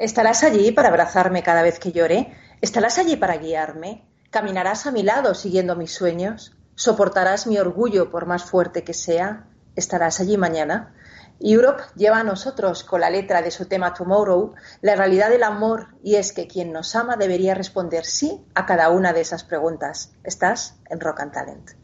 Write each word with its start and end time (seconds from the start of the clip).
¿Estarás 0.00 0.44
allí 0.44 0.72
para 0.72 0.88
abrazarme 0.88 1.42
cada 1.42 1.60
vez 1.60 1.78
que 1.78 1.92
llore? 1.92 2.32
¿Estarás 2.62 2.96
allí 2.96 3.16
para 3.16 3.36
guiarme? 3.36 4.08
¿Caminarás 4.30 4.86
a 4.86 4.92
mi 4.92 5.02
lado 5.02 5.34
siguiendo 5.34 5.76
mis 5.76 5.92
sueños? 5.92 6.56
¿Soportarás 6.74 7.46
mi 7.46 7.58
orgullo 7.58 8.08
por 8.08 8.24
más 8.24 8.44
fuerte 8.44 8.82
que 8.82 8.94
sea? 8.94 9.44
¿Estarás 9.76 10.18
allí 10.18 10.38
mañana? 10.38 10.94
Europe 11.38 11.82
lleva 11.96 12.20
a 12.20 12.24
nosotros, 12.24 12.82
con 12.82 13.02
la 13.02 13.10
letra 13.10 13.42
de 13.42 13.50
su 13.50 13.66
tema 13.66 13.92
Tomorrow, 13.92 14.54
la 14.80 14.96
realidad 14.96 15.28
del 15.28 15.42
amor 15.42 15.88
y 16.02 16.14
es 16.14 16.32
que 16.32 16.48
quien 16.48 16.72
nos 16.72 16.96
ama 16.96 17.16
debería 17.16 17.54
responder 17.54 18.06
sí 18.06 18.42
a 18.54 18.64
cada 18.64 18.88
una 18.88 19.12
de 19.12 19.20
esas 19.20 19.44
preguntas. 19.44 20.14
Estás 20.24 20.76
en 20.88 21.00
Rock 21.00 21.20
and 21.20 21.32
Talent. 21.34 21.79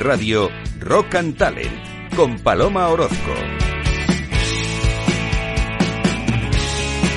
Radio 0.00 0.48
Rock 0.80 1.14
and 1.16 1.36
Talent 1.36 2.14
con 2.14 2.38
Paloma 2.40 2.88
Orozco. 2.88 3.32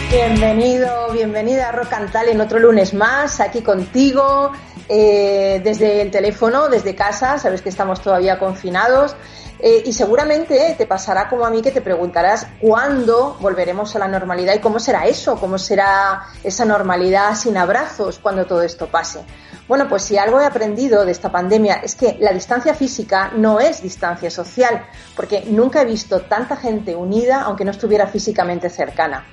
Bienvenido, 0.09 1.11
bienvenida 1.11 1.69
a 1.69 1.71
Rock 1.71 1.93
and 1.93 2.11
Talent 2.11 2.39
otro 2.41 2.59
lunes 2.59 2.93
más, 2.93 3.39
aquí 3.39 3.61
contigo, 3.61 4.51
eh, 4.87 5.61
desde 5.63 6.01
el 6.01 6.11
teléfono, 6.11 6.69
desde 6.69 6.95
casa, 6.95 7.37
sabes 7.37 7.61
que 7.61 7.69
estamos 7.69 8.01
todavía 8.01 8.39
confinados. 8.39 9.15
Eh, 9.59 9.83
y 9.85 9.93
seguramente 9.93 10.75
te 10.77 10.85
pasará 10.85 11.29
como 11.29 11.45
a 11.45 11.49
mí 11.49 11.61
que 11.61 11.71
te 11.71 11.81
preguntarás 11.81 12.45
cuándo 12.59 13.37
volveremos 13.39 13.95
a 13.95 13.99
la 13.99 14.07
normalidad 14.07 14.53
y 14.53 14.59
cómo 14.59 14.79
será 14.79 15.05
eso, 15.05 15.37
cómo 15.37 15.57
será 15.57 16.23
esa 16.43 16.65
normalidad 16.65 17.35
sin 17.35 17.57
abrazos 17.57 18.19
cuando 18.19 18.45
todo 18.45 18.61
esto 18.61 18.87
pase. 18.87 19.23
Bueno, 19.67 19.89
pues 19.89 20.03
si 20.03 20.17
algo 20.17 20.39
he 20.39 20.45
aprendido 20.45 21.05
de 21.05 21.11
esta 21.11 21.31
pandemia 21.31 21.75
es 21.75 21.95
que 21.95 22.17
la 22.19 22.31
distancia 22.31 22.75
física 22.75 23.31
no 23.35 23.59
es 23.59 23.81
distancia 23.81 24.29
social, 24.29 24.85
porque 25.15 25.45
nunca 25.47 25.81
he 25.81 25.85
visto 25.85 26.21
tanta 26.21 26.55
gente 26.55 26.95
unida 26.95 27.41
aunque 27.41 27.65
no 27.65 27.71
estuviera 27.71 28.05
físicamente 28.05 28.69
cercana. 28.69 29.25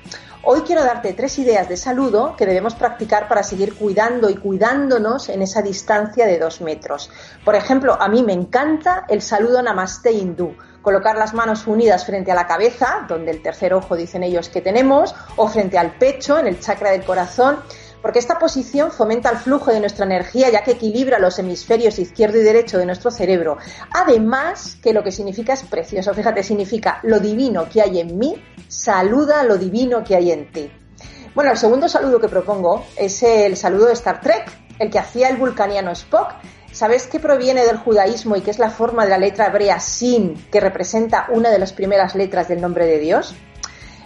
Hoy 0.44 0.62
quiero 0.62 0.82
darte 0.82 1.12
tres 1.12 1.38
ideas 1.38 1.68
de 1.68 1.76
saludo 1.76 2.34
que 2.34 2.46
debemos 2.46 2.74
practicar 2.74 3.28
para 3.28 3.44
seguir 3.44 3.76
cuidando 3.76 4.28
y 4.28 4.34
cuidándonos 4.34 5.28
en 5.28 5.42
esa 5.42 5.62
distancia 5.62 6.26
de 6.26 6.38
dos 6.38 6.60
metros. 6.62 7.10
Por 7.44 7.54
ejemplo, 7.54 7.96
a 8.00 8.08
mí 8.08 8.24
me 8.24 8.32
encanta 8.32 9.04
el 9.08 9.22
saludo 9.22 9.62
Namaste 9.62 10.10
hindú. 10.10 10.56
Colocar 10.80 11.16
las 11.16 11.32
manos 11.32 11.68
unidas 11.68 12.04
frente 12.04 12.32
a 12.32 12.34
la 12.34 12.48
cabeza, 12.48 13.04
donde 13.06 13.30
el 13.30 13.40
tercer 13.40 13.72
ojo 13.72 13.94
dicen 13.94 14.24
ellos 14.24 14.48
que 14.48 14.60
tenemos, 14.60 15.14
o 15.36 15.46
frente 15.46 15.78
al 15.78 15.92
pecho, 15.92 16.38
en 16.40 16.48
el 16.48 16.58
chakra 16.58 16.90
del 16.90 17.04
corazón 17.04 17.60
porque 18.02 18.18
esta 18.18 18.38
posición 18.38 18.90
fomenta 18.90 19.30
el 19.30 19.38
flujo 19.38 19.70
de 19.70 19.80
nuestra 19.80 20.04
energía 20.04 20.50
ya 20.50 20.62
que 20.62 20.72
equilibra 20.72 21.18
los 21.18 21.38
hemisferios 21.38 21.98
izquierdo 21.98 22.38
y 22.38 22.42
derecho 22.42 22.76
de 22.76 22.86
nuestro 22.86 23.10
cerebro. 23.10 23.58
Además, 23.92 24.76
que 24.82 24.92
lo 24.92 25.02
que 25.02 25.12
significa 25.12 25.52
es 25.52 25.62
precioso, 25.62 26.12
fíjate, 26.12 26.42
significa 26.42 26.98
lo 27.04 27.20
divino 27.20 27.68
que 27.72 27.80
hay 27.80 28.00
en 28.00 28.18
mí, 28.18 28.42
saluda 28.68 29.44
lo 29.44 29.56
divino 29.56 30.02
que 30.02 30.16
hay 30.16 30.32
en 30.32 30.50
ti. 30.50 30.70
Bueno, 31.34 31.52
el 31.52 31.56
segundo 31.56 31.88
saludo 31.88 32.20
que 32.20 32.28
propongo 32.28 32.84
es 32.96 33.22
el 33.22 33.56
saludo 33.56 33.86
de 33.86 33.94
Star 33.94 34.20
Trek, 34.20 34.50
el 34.78 34.90
que 34.90 34.98
hacía 34.98 35.28
el 35.28 35.38
vulcaniano 35.38 35.92
Spock. 35.92 36.34
¿Sabes 36.72 37.06
qué 37.06 37.20
proviene 37.20 37.64
del 37.64 37.76
judaísmo 37.76 38.36
y 38.36 38.40
qué 38.40 38.50
es 38.50 38.58
la 38.58 38.70
forma 38.70 39.04
de 39.04 39.10
la 39.10 39.18
letra 39.18 39.46
hebrea 39.46 39.78
Sin, 39.78 40.34
que 40.50 40.60
representa 40.60 41.26
una 41.30 41.50
de 41.50 41.58
las 41.58 41.72
primeras 41.72 42.14
letras 42.14 42.48
del 42.48 42.60
nombre 42.60 42.86
de 42.86 42.98
Dios? 42.98 43.34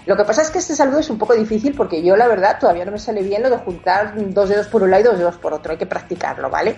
Lo 0.07 0.17
que 0.17 0.25
pasa 0.25 0.43
es 0.43 0.51
que 0.51 0.59
este 0.59 0.77
saludo 0.77 1.01
es 1.01 1.11
un 1.11 1.19
poco 1.19 1.35
difícil 1.35 1.75
porque 1.75 2.01
yo, 2.01 2.17
la 2.17 2.29
verdad, 2.29 2.59
todavía 2.61 2.85
no 2.85 2.93
me 2.93 2.99
sale 2.99 3.23
bien 3.23 3.43
lo 3.43 3.51
de 3.51 3.59
juntar 3.59 4.15
dos 4.33 4.49
dedos 4.49 4.69
por 4.69 4.85
un 4.85 4.93
lado 4.93 5.03
y 5.03 5.07
dos 5.07 5.19
dedos 5.19 5.37
por 5.37 5.53
otro. 5.53 5.73
Hay 5.73 5.79
que 5.79 5.87
practicarlo, 5.87 6.49
¿vale? 6.49 6.77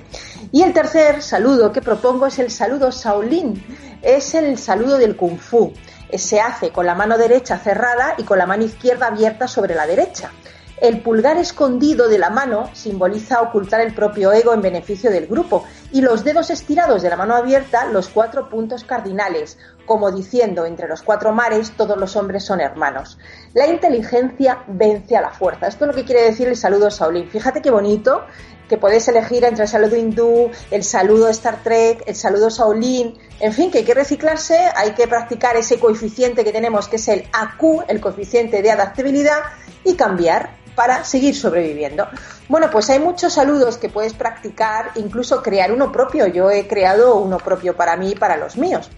Y 0.50 0.62
el 0.62 0.72
tercer 0.72 1.20
saludo 1.20 1.70
que 1.70 1.82
propongo 1.82 2.26
es 2.26 2.38
el 2.38 2.50
saludo 2.50 2.90
Shaolin. 2.90 3.62
Es 4.00 4.34
el 4.34 4.56
saludo 4.56 4.96
del 4.96 5.14
Kung 5.14 5.38
Fu. 5.38 5.74
Se 6.10 6.40
hace 6.40 6.70
con 6.70 6.86
la 6.86 6.94
mano 6.94 7.18
derecha 7.18 7.58
cerrada 7.58 8.14
y 8.16 8.22
con 8.22 8.38
la 8.38 8.46
mano 8.46 8.64
izquierda 8.64 9.08
abierta 9.08 9.46
sobre 9.46 9.74
la 9.74 9.86
derecha. 9.86 10.32
El 10.80 11.02
pulgar 11.02 11.36
escondido 11.36 12.08
de 12.08 12.18
la 12.18 12.30
mano 12.30 12.70
simboliza 12.72 13.42
ocultar 13.42 13.80
el 13.80 13.94
propio 13.94 14.32
ego 14.32 14.54
en 14.54 14.62
beneficio 14.62 15.10
del 15.10 15.26
grupo 15.26 15.64
y 15.92 16.00
los 16.00 16.24
dedos 16.24 16.50
estirados 16.50 17.02
de 17.02 17.10
la 17.10 17.16
mano 17.16 17.34
abierta 17.34 17.86
los 17.86 18.08
cuatro 18.08 18.48
puntos 18.48 18.84
cardinales, 18.84 19.58
como 19.88 20.12
diciendo 20.12 20.64
entre 20.66 20.86
los 20.86 21.02
cuatro 21.02 21.32
mares 21.32 21.72
todos 21.72 21.96
los 21.98 22.14
hombres 22.14 22.44
son 22.44 22.60
hermanos. 22.60 23.18
La 23.54 23.66
inteligencia 23.66 24.62
vence 24.68 25.16
a 25.16 25.22
la 25.22 25.30
fuerza. 25.30 25.66
Esto 25.66 25.84
es 25.84 25.88
lo 25.88 25.94
que 25.96 26.04
quiere 26.04 26.22
decir 26.22 26.46
el 26.46 26.56
saludo 26.56 26.90
Shaolin. 26.90 27.28
Fíjate 27.28 27.60
qué 27.60 27.72
bonito 27.72 28.24
que 28.68 28.76
podéis 28.76 29.08
elegir 29.08 29.44
entre 29.44 29.64
el 29.64 29.68
saludo 29.68 29.96
hindú, 29.96 30.50
el 30.70 30.84
saludo 30.84 31.28
Star 31.30 31.62
Trek, 31.64 32.04
el 32.06 32.14
saludo 32.14 32.50
Shaolin, 32.50 33.18
en 33.40 33.52
fin, 33.54 33.70
que 33.70 33.78
hay 33.78 33.84
que 33.84 33.94
reciclarse, 33.94 34.58
hay 34.76 34.90
que 34.90 35.08
practicar 35.08 35.56
ese 35.56 35.80
coeficiente 35.80 36.44
que 36.44 36.52
tenemos 36.52 36.86
que 36.86 36.96
es 36.96 37.08
el 37.08 37.24
AQ, 37.32 37.84
el 37.88 37.98
coeficiente 38.00 38.60
de 38.60 38.70
adaptabilidad, 38.70 39.40
y 39.84 39.94
cambiar 39.94 40.50
para 40.74 41.02
seguir 41.04 41.34
sobreviviendo. 41.34 42.06
Bueno, 42.48 42.70
pues 42.70 42.88
hay 42.90 43.00
muchos 43.00 43.32
saludos 43.32 43.78
que 43.78 43.88
puedes 43.88 44.12
practicar, 44.12 44.92
incluso 44.94 45.42
crear 45.42 45.72
uno 45.72 45.90
propio. 45.90 46.26
Yo 46.28 46.50
he 46.50 46.68
creado 46.68 47.16
uno 47.16 47.38
propio 47.38 47.74
para 47.74 47.96
mí 47.96 48.12
y 48.12 48.14
para 48.14 48.36
los 48.36 48.56
míos. 48.56 48.88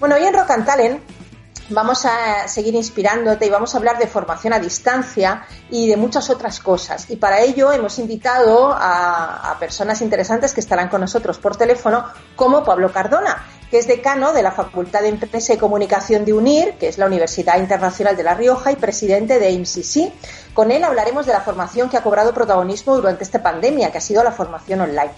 Bueno, 0.00 0.16
hoy 0.16 0.24
en 0.24 0.34
Rock 0.34 0.50
and 0.50 0.66
Talent 0.66 1.00
vamos 1.70 2.04
a 2.04 2.48
seguir 2.48 2.74
inspirándote 2.74 3.46
y 3.46 3.50
vamos 3.50 3.74
a 3.74 3.78
hablar 3.78 3.98
de 3.98 4.06
formación 4.06 4.52
a 4.52 4.58
distancia 4.58 5.46
y 5.70 5.88
de 5.88 5.96
muchas 5.96 6.28
otras 6.30 6.58
cosas. 6.60 7.08
Y 7.10 7.16
para 7.16 7.40
ello 7.40 7.72
hemos 7.72 7.98
invitado 7.98 8.74
a, 8.76 9.56
personas 9.60 10.02
interesantes 10.02 10.52
que 10.52 10.60
estarán 10.60 10.88
con 10.88 11.00
nosotros 11.00 11.38
por 11.38 11.56
teléfono, 11.56 12.04
como 12.34 12.64
Pablo 12.64 12.92
Cardona, 12.92 13.44
que 13.70 13.78
es 13.78 13.86
decano 13.86 14.32
de 14.32 14.42
la 14.42 14.50
Facultad 14.50 15.00
de 15.00 15.08
Empresa 15.08 15.54
y 15.54 15.58
Comunicación 15.58 16.24
de 16.24 16.32
UNIR, 16.32 16.74
que 16.74 16.88
es 16.88 16.98
la 16.98 17.06
Universidad 17.06 17.58
Internacional 17.58 18.16
de 18.16 18.24
La 18.24 18.34
Rioja, 18.34 18.72
y 18.72 18.76
presidente 18.76 19.38
de 19.38 19.50
IMCC. 19.52 20.12
Con 20.52 20.70
él 20.72 20.84
hablaremos 20.84 21.24
de 21.24 21.32
la 21.32 21.40
formación 21.40 21.88
que 21.88 21.96
ha 21.96 22.02
cobrado 22.02 22.34
protagonismo 22.34 22.96
durante 22.96 23.24
esta 23.24 23.42
pandemia, 23.42 23.90
que 23.90 23.98
ha 23.98 24.02
sido 24.02 24.24
la 24.24 24.32
formación 24.32 24.80
online. 24.80 25.12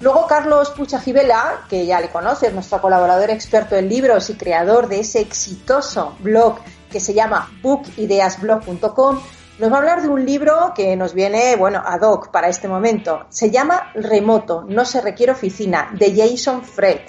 Luego 0.00 0.26
Carlos 0.28 0.70
Puchajivela, 0.70 1.62
que 1.68 1.84
ya 1.84 2.00
le 2.00 2.08
conoces, 2.08 2.52
nuestro 2.52 2.80
colaborador 2.80 3.30
experto 3.30 3.74
en 3.74 3.88
libros 3.88 4.30
y 4.30 4.34
creador 4.34 4.88
de 4.88 5.00
ese 5.00 5.20
exitoso 5.20 6.14
blog 6.20 6.58
que 6.88 7.00
se 7.00 7.14
llama 7.14 7.50
bookideasblog.com, 7.62 9.20
nos 9.58 9.72
va 9.72 9.74
a 9.74 9.78
hablar 9.78 10.02
de 10.02 10.08
un 10.08 10.24
libro 10.24 10.72
que 10.72 10.94
nos 10.94 11.14
viene, 11.14 11.56
bueno, 11.56 11.82
ad 11.84 12.02
hoc 12.02 12.30
para 12.30 12.48
este 12.48 12.68
momento. 12.68 13.26
Se 13.28 13.50
llama 13.50 13.90
Remoto, 13.94 14.64
no 14.68 14.84
se 14.84 15.00
requiere 15.00 15.32
oficina, 15.32 15.90
de 15.98 16.14
Jason 16.16 16.62
Fred. 16.62 17.00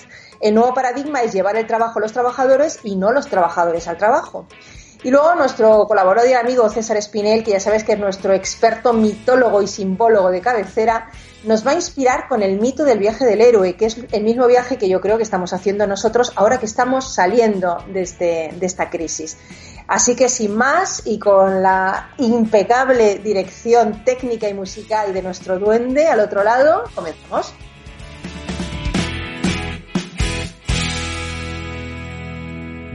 El 0.42 0.56
nuevo 0.56 0.74
paradigma 0.74 1.22
es 1.22 1.32
llevar 1.32 1.58
el 1.58 1.68
trabajo 1.68 2.00
a 2.00 2.02
los 2.02 2.12
trabajadores 2.12 2.80
y 2.84 2.96
no 2.96 3.12
los 3.12 3.28
trabajadores 3.28 3.88
al 3.88 3.98
trabajo. 3.98 4.48
Y 5.04 5.12
luego 5.12 5.36
nuestro 5.36 5.86
colaborador 5.88 6.30
y 6.30 6.34
amigo 6.34 6.68
César 6.70 6.98
Espinel, 6.98 7.44
que 7.44 7.52
ya 7.52 7.60
sabes 7.60 7.84
que 7.84 7.94
es 7.94 8.00
nuestro 8.00 8.34
experto 8.34 8.94
mitólogo 8.94 9.62
y 9.62 9.68
simbólogo 9.68 10.32
de 10.32 10.42
cabecera, 10.42 11.10
nos 11.44 11.66
va 11.66 11.72
a 11.72 11.76
inspirar 11.76 12.28
con 12.28 12.44
el 12.44 12.60
mito 12.60 12.84
del 12.84 13.00
viaje 13.00 13.26
del 13.26 13.42
héroe, 13.42 13.76
que 13.76 13.86
es 13.86 13.98
el 14.12 14.24
mismo 14.24 14.48
viaje 14.48 14.78
que 14.78 14.90
yo 14.90 15.02
creo 15.02 15.18
que 15.18 15.24
estamos 15.24 15.54
haciendo 15.54 15.88
nosotros 15.88 16.34
ahora 16.36 16.60
que 16.60 16.66
estamos 16.66 17.14
saliendo 17.14 17.84
de, 17.92 18.02
este, 18.02 18.54
de 18.54 18.66
esta 18.66 18.90
crisis. 18.90 19.38
Así 19.88 20.16
que 20.16 20.30
sin 20.30 20.56
más 20.56 21.04
y 21.06 21.18
con 21.18 21.64
la 21.64 22.12
impecable 22.18 23.20
dirección 23.20 24.04
técnica 24.04 24.48
y 24.50 24.54
musical 24.54 25.14
de 25.14 25.22
nuestro 25.22 25.58
duende 25.60 26.08
al 26.08 26.20
otro 26.20 26.44
lado, 26.44 26.84
comenzamos. 26.94 27.54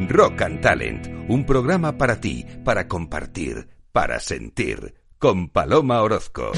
Rock 0.09 0.43
and 0.43 0.61
Talent, 0.61 1.09
un 1.29 1.45
programa 1.47 1.97
para 1.97 2.21
ti, 2.21 2.47
para 2.65 2.87
compartir, 2.87 3.69
para 3.91 4.21
sentir, 4.21 4.95
con 5.19 5.49
Paloma 5.49 6.03
Orozco. 6.03 6.53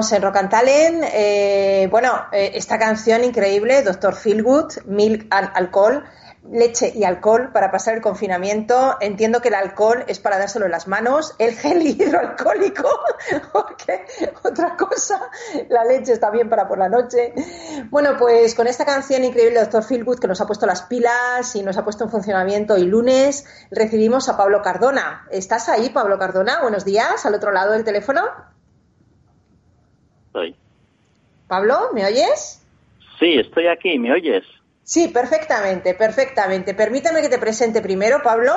En 0.00 0.22
Rock. 0.22 0.36
Eh, 0.54 1.86
bueno, 1.90 2.24
eh, 2.32 2.52
esta 2.54 2.78
canción 2.78 3.22
increíble, 3.22 3.82
Doctor 3.82 4.14
Feelgood, 4.14 4.78
Milk 4.86 5.26
and 5.28 5.50
Alcohol, 5.54 6.02
leche 6.50 6.90
y 6.94 7.04
alcohol 7.04 7.50
para 7.52 7.70
pasar 7.70 7.96
el 7.96 8.00
confinamiento. 8.00 8.96
Entiendo 9.02 9.42
que 9.42 9.48
el 9.48 9.54
alcohol 9.54 10.04
es 10.08 10.18
para 10.18 10.38
dárselo 10.38 10.64
en 10.64 10.70
las 10.72 10.88
manos, 10.88 11.34
el 11.38 11.54
gel 11.54 11.82
hidroalcohólico, 11.86 12.88
porque 13.52 14.06
otra 14.42 14.74
cosa, 14.78 15.20
la 15.68 15.84
leche 15.84 16.14
está 16.14 16.30
bien 16.30 16.48
para 16.48 16.66
por 16.66 16.78
la 16.78 16.88
noche. 16.88 17.34
Bueno, 17.90 18.16
pues 18.18 18.54
con 18.54 18.66
esta 18.66 18.86
canción 18.86 19.22
increíble, 19.22 19.60
Doctor 19.60 19.84
Feelgood, 19.84 20.18
que 20.18 20.28
nos 20.28 20.40
ha 20.40 20.46
puesto 20.46 20.64
las 20.64 20.80
pilas 20.82 21.54
y 21.56 21.62
nos 21.62 21.76
ha 21.76 21.84
puesto 21.84 22.04
en 22.04 22.10
funcionamiento 22.10 22.72
hoy 22.72 22.84
lunes, 22.84 23.44
recibimos 23.70 24.30
a 24.30 24.38
Pablo 24.38 24.62
Cardona. 24.62 25.26
¿Estás 25.30 25.68
ahí, 25.68 25.90
Pablo 25.90 26.18
Cardona? 26.18 26.62
Buenos 26.62 26.86
días, 26.86 27.26
al 27.26 27.34
otro 27.34 27.52
lado 27.52 27.72
del 27.72 27.84
teléfono. 27.84 28.22
Estoy. 30.30 30.54
Pablo, 31.48 31.90
¿me 31.92 32.06
oyes? 32.06 32.60
Sí, 33.18 33.40
estoy 33.40 33.66
aquí, 33.66 33.98
¿me 33.98 34.12
oyes? 34.12 34.44
Sí, 34.84 35.08
perfectamente, 35.08 35.94
perfectamente. 35.94 36.72
Permítame 36.74 37.20
que 37.20 37.28
te 37.28 37.38
presente 37.38 37.82
primero, 37.82 38.22
Pablo. 38.22 38.52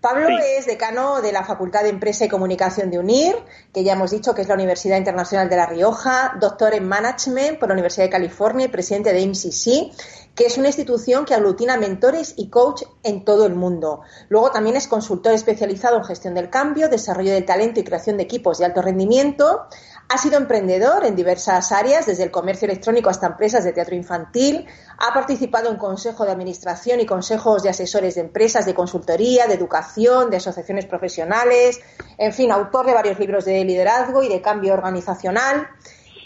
Pablo 0.00 0.26
Sí. 0.26 0.34
es 0.58 0.66
decano 0.66 1.22
de 1.22 1.32
la 1.32 1.44
Facultad 1.44 1.82
de 1.82 1.88
Empresa 1.88 2.26
y 2.26 2.28
Comunicación 2.28 2.90
de 2.90 2.98
UNIR, 2.98 3.36
que 3.72 3.84
ya 3.84 3.94
hemos 3.94 4.10
dicho 4.10 4.34
que 4.34 4.42
es 4.42 4.48
la 4.48 4.54
Universidad 4.54 4.98
Internacional 4.98 5.48
de 5.48 5.56
La 5.56 5.64
Rioja, 5.64 6.36
doctor 6.38 6.74
en 6.74 6.86
Management 6.86 7.58
por 7.58 7.68
la 7.68 7.74
Universidad 7.74 8.04
de 8.04 8.10
California 8.10 8.66
y 8.66 8.68
presidente 8.68 9.14
de 9.14 9.24
MCC, 9.26 9.92
que 10.34 10.44
es 10.44 10.58
una 10.58 10.66
institución 10.66 11.24
que 11.24 11.32
aglutina 11.32 11.78
mentores 11.78 12.34
y 12.36 12.50
coach 12.50 12.82
en 13.02 13.24
todo 13.24 13.46
el 13.46 13.54
mundo. 13.54 14.02
Luego 14.28 14.50
también 14.50 14.76
es 14.76 14.88
consultor 14.88 15.32
especializado 15.32 15.96
en 15.96 16.04
gestión 16.04 16.34
del 16.34 16.50
cambio, 16.50 16.90
desarrollo 16.90 17.32
del 17.32 17.46
talento 17.46 17.80
y 17.80 17.84
creación 17.84 18.18
de 18.18 18.24
equipos 18.24 18.58
de 18.58 18.66
alto 18.66 18.82
rendimiento. 18.82 19.68
Ha 20.08 20.18
sido 20.18 20.36
emprendedor 20.36 21.04
en 21.06 21.16
diversas 21.16 21.72
áreas, 21.72 22.06
desde 22.06 22.24
el 22.24 22.30
comercio 22.30 22.66
electrónico 22.66 23.08
hasta 23.08 23.26
empresas 23.26 23.64
de 23.64 23.72
teatro 23.72 23.94
infantil. 23.94 24.66
Ha 24.98 25.14
participado 25.14 25.70
en 25.70 25.76
consejo 25.76 26.24
de 26.24 26.32
administración 26.32 27.00
y 27.00 27.06
consejos 27.06 27.62
de 27.62 27.70
asesores 27.70 28.14
de 28.14 28.20
empresas, 28.20 28.66
de 28.66 28.74
consultoría, 28.74 29.46
de 29.46 29.54
educación, 29.54 30.30
de 30.30 30.36
asociaciones 30.36 30.86
profesionales. 30.86 31.80
En 32.18 32.32
fin, 32.32 32.52
autor 32.52 32.86
de 32.86 32.94
varios 32.94 33.18
libros 33.18 33.44
de 33.44 33.64
liderazgo 33.64 34.22
y 34.22 34.28
de 34.28 34.42
cambio 34.42 34.74
organizacional. 34.74 35.68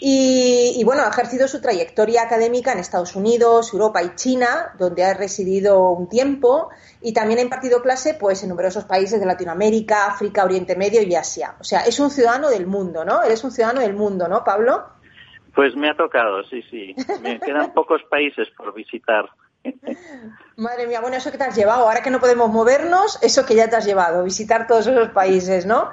Y, 0.01 0.75
y, 0.77 0.83
bueno, 0.83 1.03
ha 1.03 1.09
ejercido 1.09 1.47
su 1.47 1.61
trayectoria 1.61 2.23
académica 2.23 2.71
en 2.71 2.79
Estados 2.79 3.15
Unidos, 3.15 3.73
Europa 3.73 4.01
y 4.01 4.15
China, 4.15 4.73
donde 4.77 5.03
ha 5.03 5.13
residido 5.13 5.89
un 5.89 6.07
tiempo, 6.07 6.69
y 7.01 7.13
también 7.13 7.39
ha 7.39 7.41
impartido 7.41 7.81
clase 7.81 8.13
pues, 8.13 8.41
en 8.43 8.49
numerosos 8.49 8.85
países 8.85 9.19
de 9.19 9.25
Latinoamérica, 9.25 10.07
África, 10.07 10.45
Oriente 10.45 10.75
Medio 10.75 11.01
y 11.01 11.15
Asia. 11.15 11.55
O 11.59 11.63
sea, 11.63 11.81
es 11.81 11.99
un 11.99 12.09
ciudadano 12.09 12.49
del 12.49 12.65
mundo, 12.65 13.03
¿no? 13.03 13.23
Eres 13.23 13.43
un 13.43 13.51
ciudadano 13.51 13.81
del 13.81 13.93
mundo, 13.93 14.27
¿no, 14.27 14.43
Pablo? 14.43 14.85
Pues 15.53 15.75
me 15.75 15.89
ha 15.89 15.95
tocado, 15.95 16.43
sí, 16.45 16.63
sí. 16.69 16.95
Me 17.21 17.39
quedan 17.45 17.73
pocos 17.73 18.01
países 18.09 18.47
por 18.55 18.73
visitar. 18.73 19.29
Madre 20.55 20.87
mía, 20.87 21.01
bueno, 21.01 21.17
eso 21.17 21.31
que 21.31 21.37
te 21.37 21.43
has 21.43 21.55
llevado, 21.55 21.83
ahora 21.83 22.01
que 22.01 22.09
no 22.09 22.19
podemos 22.19 22.49
movernos, 22.49 23.21
eso 23.21 23.45
que 23.45 23.55
ya 23.55 23.69
te 23.69 23.75
has 23.75 23.85
llevado, 23.85 24.23
visitar 24.23 24.67
todos 24.67 24.87
esos 24.87 25.09
países, 25.09 25.65
¿no? 25.65 25.89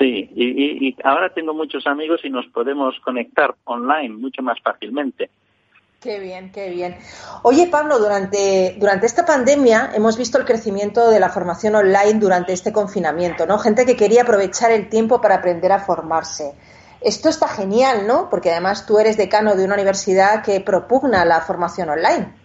Sí, 0.00 0.30
y, 0.34 0.44
y, 0.44 0.88
y 0.88 0.96
ahora 1.04 1.28
tengo 1.28 1.52
muchos 1.52 1.86
amigos 1.86 2.22
y 2.24 2.30
nos 2.30 2.46
podemos 2.46 2.98
conectar 3.04 3.54
online 3.64 4.08
mucho 4.08 4.42
más 4.42 4.58
fácilmente. 4.64 5.28
Qué 6.00 6.18
bien, 6.18 6.50
qué 6.50 6.70
bien. 6.70 6.96
Oye, 7.42 7.66
Pablo, 7.66 7.98
durante, 7.98 8.76
durante 8.78 9.04
esta 9.04 9.26
pandemia 9.26 9.90
hemos 9.94 10.16
visto 10.16 10.38
el 10.38 10.46
crecimiento 10.46 11.10
de 11.10 11.20
la 11.20 11.28
formación 11.28 11.74
online 11.74 12.14
durante 12.14 12.54
este 12.54 12.72
confinamiento, 12.72 13.44
¿no? 13.44 13.58
Gente 13.58 13.84
que 13.84 13.96
quería 13.96 14.22
aprovechar 14.22 14.70
el 14.70 14.88
tiempo 14.88 15.20
para 15.20 15.34
aprender 15.34 15.70
a 15.70 15.80
formarse. 15.80 16.54
Esto 17.02 17.28
está 17.28 17.48
genial, 17.48 18.06
¿no? 18.06 18.30
Porque 18.30 18.50
además 18.50 18.86
tú 18.86 18.98
eres 18.98 19.18
decano 19.18 19.54
de 19.54 19.66
una 19.66 19.74
universidad 19.74 20.42
que 20.42 20.62
propugna 20.62 21.26
la 21.26 21.42
formación 21.42 21.90
online. 21.90 22.39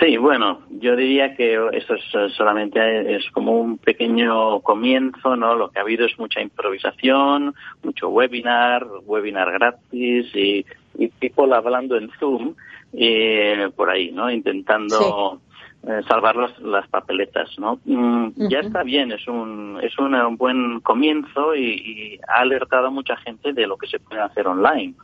Sí, 0.00 0.16
bueno, 0.16 0.60
yo 0.70 0.96
diría 0.96 1.36
que 1.36 1.54
eso 1.72 1.94
es 1.94 2.32
solamente 2.34 3.14
es 3.16 3.30
como 3.30 3.60
un 3.60 3.78
pequeño 3.78 4.60
comienzo, 4.60 5.36
¿no? 5.36 5.54
Lo 5.54 5.70
que 5.70 5.78
ha 5.78 5.82
habido 5.82 6.06
es 6.06 6.18
mucha 6.18 6.40
improvisación, 6.40 7.54
mucho 7.82 8.08
webinar, 8.08 8.86
webinar 9.04 9.52
gratis 9.52 10.34
y, 10.34 10.64
y 10.96 11.08
people 11.08 11.54
hablando 11.54 11.96
en 11.96 12.10
Zoom 12.18 12.54
eh, 12.94 13.68
por 13.76 13.90
ahí, 13.90 14.10
¿no? 14.12 14.30
Intentando 14.30 15.40
sí. 15.82 15.90
eh, 15.90 16.00
salvar 16.08 16.36
las, 16.36 16.58
las, 16.60 16.88
papeletas, 16.88 17.50
¿no? 17.58 17.78
Mm, 17.84 18.24
uh 18.24 18.30
-huh. 18.30 18.48
Ya 18.50 18.60
está 18.60 18.82
bien, 18.82 19.12
es 19.12 19.28
un 19.28 19.78
es 19.82 19.98
un, 19.98 20.14
un 20.14 20.36
buen 20.36 20.80
comienzo 20.80 21.54
y, 21.54 21.64
y 21.64 22.20
ha 22.28 22.40
alertado 22.40 22.86
a 22.86 22.90
mucha 22.90 23.16
gente 23.18 23.52
de 23.52 23.66
lo 23.66 23.76
que 23.76 23.88
se 23.88 23.98
puede 23.98 24.22
hacer 24.22 24.46
online. 24.46 24.94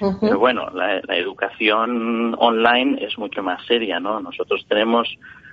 Uh 0.00 0.06
-huh. 0.06 0.18
Pero 0.20 0.38
bueno, 0.38 0.70
la, 0.72 1.00
la, 1.02 1.16
educación 1.16 2.34
online 2.38 3.04
es 3.04 3.18
mucho 3.18 3.42
más 3.42 3.64
seria, 3.66 3.98
¿no? 3.98 4.20
Nosotros 4.20 4.64
tenemos 4.68 5.08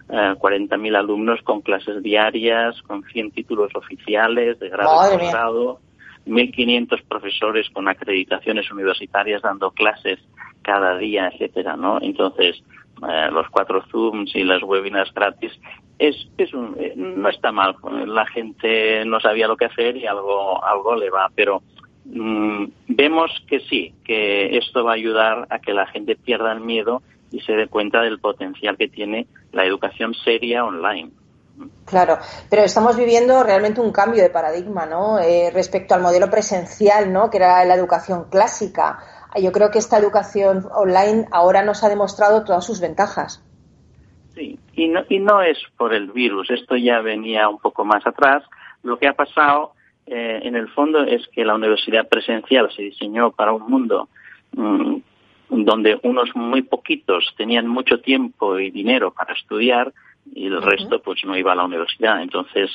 eh, 0.09 0.35
40.000 0.37 0.95
alumnos 0.95 1.41
con 1.41 1.61
clases 1.61 2.03
diarias, 2.03 2.79
con 2.83 3.03
100 3.03 3.31
títulos 3.31 3.71
oficiales 3.75 4.59
de 4.59 4.69
grado 4.69 5.15
y 5.15 5.17
posgrado, 5.17 5.79
1.500 6.27 7.03
profesores 7.07 7.69
con 7.71 7.87
acreditaciones 7.87 8.71
universitarias 8.71 9.41
dando 9.41 9.71
clases 9.71 10.19
cada 10.61 10.97
día, 10.97 11.29
etcétera, 11.33 11.75
¿no? 11.75 11.99
Entonces, 12.01 12.63
eh, 13.07 13.29
los 13.31 13.47
cuatro 13.49 13.83
Zooms 13.91 14.35
y 14.35 14.43
las 14.43 14.61
webinars 14.63 15.13
gratis 15.13 15.51
es, 15.99 16.15
es 16.37 16.53
un, 16.53 16.75
eh, 16.79 16.93
no 16.95 17.29
está 17.29 17.51
mal. 17.51 17.75
La 18.05 18.25
gente 18.27 19.05
no 19.05 19.19
sabía 19.19 19.47
lo 19.47 19.57
que 19.57 19.65
hacer 19.65 19.97
y 19.97 20.05
algo, 20.05 20.63
algo 20.63 20.95
le 20.95 21.09
va, 21.09 21.29
pero 21.35 21.61
mm, 22.05 22.65
vemos 22.87 23.31
que 23.47 23.59
sí, 23.61 23.93
que 24.03 24.57
esto 24.57 24.83
va 24.83 24.91
a 24.91 24.95
ayudar 24.95 25.47
a 25.49 25.59
que 25.59 25.73
la 25.73 25.87
gente 25.87 26.15
pierda 26.15 26.51
el 26.53 26.61
miedo 26.61 27.01
y 27.31 27.41
se 27.41 27.53
dé 27.53 27.67
cuenta 27.67 28.01
del 28.01 28.19
potencial 28.19 28.77
que 28.77 28.87
tiene 28.87 29.27
la 29.51 29.65
educación 29.65 30.13
seria 30.13 30.63
online. 30.63 31.11
Claro, 31.85 32.17
pero 32.49 32.63
estamos 32.63 32.97
viviendo 32.97 33.41
realmente 33.43 33.79
un 33.79 33.91
cambio 33.91 34.21
de 34.21 34.29
paradigma, 34.29 34.85
¿no? 34.85 35.19
Eh, 35.19 35.51
respecto 35.53 35.95
al 35.95 36.01
modelo 36.01 36.29
presencial, 36.29 37.13
¿no? 37.13 37.29
Que 37.29 37.37
era 37.37 37.63
la 37.63 37.75
educación 37.75 38.25
clásica. 38.29 38.99
Yo 39.41 39.51
creo 39.51 39.71
que 39.71 39.79
esta 39.79 39.97
educación 39.97 40.65
online 40.73 41.27
ahora 41.31 41.63
nos 41.63 41.83
ha 41.83 41.89
demostrado 41.89 42.43
todas 42.43 42.65
sus 42.65 42.81
ventajas. 42.81 43.43
Sí, 44.33 44.59
y 44.73 44.89
no, 44.89 45.01
y 45.07 45.19
no 45.19 45.41
es 45.41 45.57
por 45.77 45.93
el 45.93 46.11
virus, 46.11 46.49
esto 46.51 46.75
ya 46.75 46.99
venía 46.99 47.47
un 47.47 47.59
poco 47.59 47.85
más 47.85 48.05
atrás. 48.05 48.43
Lo 48.83 48.97
que 48.97 49.07
ha 49.07 49.13
pasado, 49.13 49.71
eh, 50.07 50.39
en 50.43 50.55
el 50.55 50.67
fondo, 50.69 51.03
es 51.03 51.27
que 51.29 51.45
la 51.45 51.55
universidad 51.55 52.07
presencial 52.07 52.71
se 52.75 52.83
diseñó 52.83 53.31
para 53.31 53.53
un 53.53 53.69
mundo 53.69 54.07
mm, 54.53 54.97
donde 55.49 55.99
unos 56.03 56.35
muy 56.35 56.61
poquitos 56.61 57.33
tenían 57.37 57.67
mucho 57.67 57.99
tiempo 57.99 58.59
y 58.59 58.71
dinero 58.71 59.11
para 59.11 59.33
estudiar 59.33 59.93
y 60.33 60.47
el 60.47 60.61
resto 60.61 61.01
pues 61.01 61.23
no 61.25 61.37
iba 61.37 61.51
a 61.51 61.55
la 61.55 61.65
universidad. 61.65 62.21
Entonces, 62.21 62.71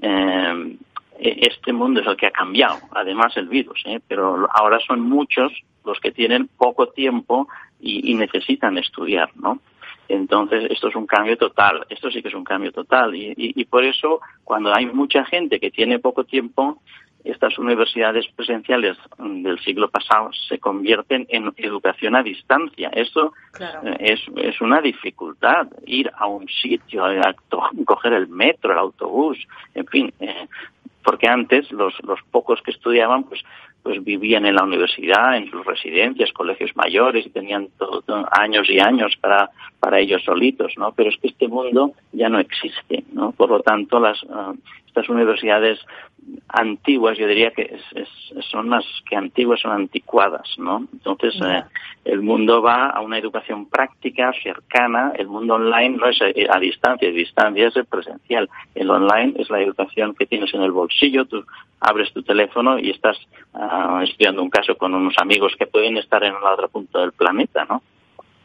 eh, 0.00 0.76
e-, 1.18 1.38
este 1.48 1.72
mundo 1.72 2.00
es 2.00 2.06
el 2.06 2.16
que 2.16 2.26
ha 2.26 2.30
cambiado, 2.30 2.76
además 2.92 3.36
el 3.36 3.48
virus, 3.48 3.82
¿eh? 3.86 4.00
pero 4.06 4.48
ahora 4.52 4.78
son 4.86 5.00
muchos 5.00 5.52
los 5.84 6.00
que 6.00 6.12
tienen 6.12 6.48
poco 6.56 6.88
tiempo 6.88 7.48
y, 7.80 8.10
y, 8.10 8.14
necesitan 8.14 8.78
estudiar, 8.78 9.30
¿no? 9.36 9.60
Entonces, 10.08 10.70
esto 10.70 10.88
es 10.88 10.96
un 10.96 11.06
cambio 11.06 11.36
total, 11.36 11.86
esto 11.88 12.10
sí 12.10 12.22
que 12.22 12.28
es 12.28 12.34
un 12.34 12.44
cambio 12.44 12.72
total 12.72 13.14
y, 13.14 13.28
y, 13.30 13.60
y 13.60 13.64
por 13.64 13.84
eso 13.84 14.20
cuando 14.44 14.74
hay 14.74 14.86
mucha 14.86 15.24
gente 15.24 15.58
que 15.58 15.70
tiene 15.70 15.98
poco 15.98 16.24
tiempo, 16.24 16.80
estas 17.24 17.58
universidades 17.58 18.26
presenciales 18.36 18.98
del 19.18 19.58
siglo 19.60 19.88
pasado 19.88 20.30
se 20.46 20.58
convierten 20.58 21.26
en 21.30 21.52
educación 21.56 22.14
a 22.14 22.22
distancia. 22.22 22.90
Esto 22.92 23.32
eh, 23.58 23.96
es, 23.98 24.20
es, 24.36 24.60
una 24.60 24.82
dificultad, 24.82 25.66
ir 25.86 26.10
a 26.16 26.26
un 26.26 26.46
sitio, 26.48 27.04
a 27.04 27.34
coger 27.86 28.12
el 28.12 28.28
metro, 28.28 28.72
el 28.72 28.78
autobús, 28.78 29.38
en 29.74 29.86
fin, 29.86 30.12
eh, 30.20 30.46
porque 31.02 31.26
antes 31.26 31.72
los, 31.72 31.94
los 32.04 32.20
pocos 32.30 32.60
que 32.62 32.72
estudiaban 32.72 33.24
pues 33.24 33.42
pues 33.84 34.02
vivían 34.02 34.46
en 34.46 34.54
la 34.54 34.64
universidad, 34.64 35.36
en 35.36 35.50
sus 35.50 35.62
residencias, 35.64 36.32
colegios 36.32 36.74
mayores 36.74 37.26
y 37.26 37.30
tenían 37.30 37.68
todo, 37.78 38.02
años 38.32 38.68
y 38.70 38.80
años 38.80 39.14
para, 39.20 39.50
para 39.78 40.00
ellos 40.00 40.24
solitos, 40.24 40.72
¿no? 40.78 40.92
Pero 40.92 41.10
es 41.10 41.18
que 41.18 41.28
este 41.28 41.48
mundo 41.48 41.92
ya 42.12 42.30
no 42.30 42.40
existe, 42.40 43.04
¿no? 43.12 43.32
Por 43.32 43.50
lo 43.50 43.60
tanto, 43.60 44.00
las, 44.00 44.22
uh, 44.22 44.56
estas 44.94 45.08
universidades 45.08 45.80
antiguas, 46.48 47.18
yo 47.18 47.26
diría 47.26 47.50
que 47.50 47.62
es, 47.62 47.82
es, 47.96 48.44
son 48.46 48.68
más 48.68 48.84
que 49.10 49.16
antiguas, 49.16 49.60
son 49.60 49.72
anticuadas, 49.72 50.48
¿no? 50.56 50.86
Entonces, 50.92 51.34
eh, 51.44 51.64
el 52.04 52.22
mundo 52.22 52.62
va 52.62 52.90
a 52.90 53.00
una 53.00 53.18
educación 53.18 53.68
práctica, 53.68 54.32
cercana, 54.40 55.12
el 55.16 55.26
mundo 55.26 55.54
online 55.54 55.96
no 55.98 56.08
es 56.08 56.20
eh, 56.22 56.46
a, 56.48 56.60
distancia, 56.60 57.08
a 57.08 57.12
distancia 57.12 57.66
es 57.66 57.76
el 57.76 57.86
presencial, 57.86 58.48
el 58.76 58.88
online 58.88 59.34
es 59.36 59.50
la 59.50 59.60
educación 59.60 60.14
que 60.14 60.26
tienes 60.26 60.54
en 60.54 60.62
el 60.62 60.70
bolsillo, 60.70 61.24
tú 61.24 61.44
abres 61.80 62.12
tu 62.12 62.22
teléfono 62.22 62.78
y 62.78 62.90
estás 62.90 63.18
uh, 63.52 64.00
estudiando 64.00 64.42
un 64.42 64.48
caso 64.48 64.76
con 64.76 64.94
unos 64.94 65.14
amigos 65.18 65.54
que 65.58 65.66
pueden 65.66 65.96
estar 65.96 66.22
en 66.22 66.34
la 66.34 66.54
otra 66.54 66.68
punta 66.68 67.00
del 67.00 67.12
planeta, 67.12 67.66
¿no? 67.68 67.82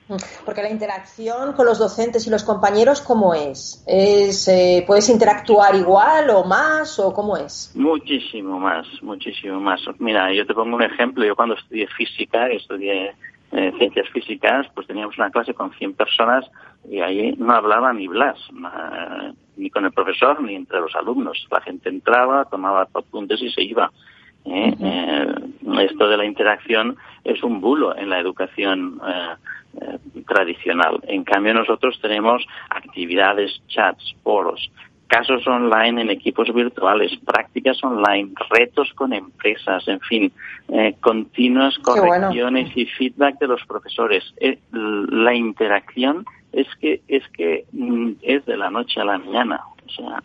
Porque 0.45 0.61
la 0.61 0.69
interacción 0.69 1.53
con 1.53 1.65
los 1.65 1.79
docentes 1.79 2.25
y 2.27 2.29
los 2.29 2.43
compañeros, 2.43 3.01
¿cómo 3.01 3.33
es? 3.33 3.83
¿Es 3.87 4.47
eh, 4.47 4.83
¿Puedes 4.85 5.09
interactuar 5.09 5.75
igual 5.75 6.29
o 6.31 6.43
más 6.43 6.99
o 6.99 7.13
cómo 7.13 7.37
es? 7.37 7.71
Muchísimo 7.75 8.59
más, 8.59 8.87
muchísimo 9.01 9.59
más. 9.59 9.81
Mira, 9.99 10.33
yo 10.33 10.45
te 10.45 10.53
pongo 10.53 10.75
un 10.75 10.83
ejemplo. 10.83 11.25
Yo 11.25 11.35
cuando 11.35 11.55
estudié 11.55 11.87
física, 11.87 12.47
estudié 12.47 13.15
eh, 13.51 13.71
ciencias 13.77 14.07
físicas, 14.09 14.67
pues 14.73 14.87
teníamos 14.87 15.17
una 15.17 15.31
clase 15.31 15.53
con 15.53 15.71
100 15.73 15.93
personas 15.93 16.45
y 16.89 17.01
ahí 17.01 17.33
no 17.37 17.53
hablaba 17.53 17.91
ni 17.93 18.07
Blas, 18.07 18.37
ni 19.57 19.69
con 19.69 19.85
el 19.85 19.91
profesor 19.91 20.41
ni 20.41 20.55
entre 20.55 20.79
los 20.79 20.95
alumnos. 20.95 21.47
La 21.51 21.61
gente 21.61 21.89
entraba, 21.89 22.45
tomaba 22.45 22.87
apuntes 22.93 23.41
y 23.41 23.51
se 23.51 23.63
iba. 23.63 23.91
¿Eh? 24.45 24.73
eh, 24.79 25.25
esto 25.81 26.07
de 26.07 26.17
la 26.17 26.25
interacción 26.25 26.97
es 27.23 27.43
un 27.43 27.61
bulo 27.61 27.95
en 27.95 28.09
la 28.09 28.19
educación 28.19 28.99
eh, 29.07 29.35
eh, 29.81 30.23
tradicional. 30.27 30.99
En 31.03 31.23
cambio, 31.23 31.53
nosotros 31.53 31.99
tenemos 32.01 32.45
actividades, 32.69 33.61
chats, 33.67 34.15
foros, 34.23 34.71
casos 35.09 35.45
online 35.47 36.01
en 36.01 36.09
equipos 36.11 36.53
virtuales, 36.53 37.11
prácticas 37.25 37.83
online, 37.83 38.31
retos 38.49 38.93
con 38.93 39.11
empresas, 39.11 39.87
en 39.87 39.99
fin, 40.01 40.31
eh, 40.69 40.95
continuas 41.01 41.77
correcciones 41.79 42.71
y 42.75 42.85
feedback 42.85 43.39
de 43.39 43.47
los 43.47 43.65
profesores. 43.65 44.23
Eh, 44.37 44.59
la 44.71 45.33
interacción 45.33 46.25
es 46.53 46.67
que 46.79 47.01
es 47.07 47.27
que 47.29 47.65
mm, 47.71 48.11
es 48.21 48.45
de 48.45 48.55
la 48.55 48.69
noche 48.69 49.01
a 49.01 49.05
la 49.05 49.17
mañana. 49.17 49.61
O 49.87 49.89
sea, 49.89 50.23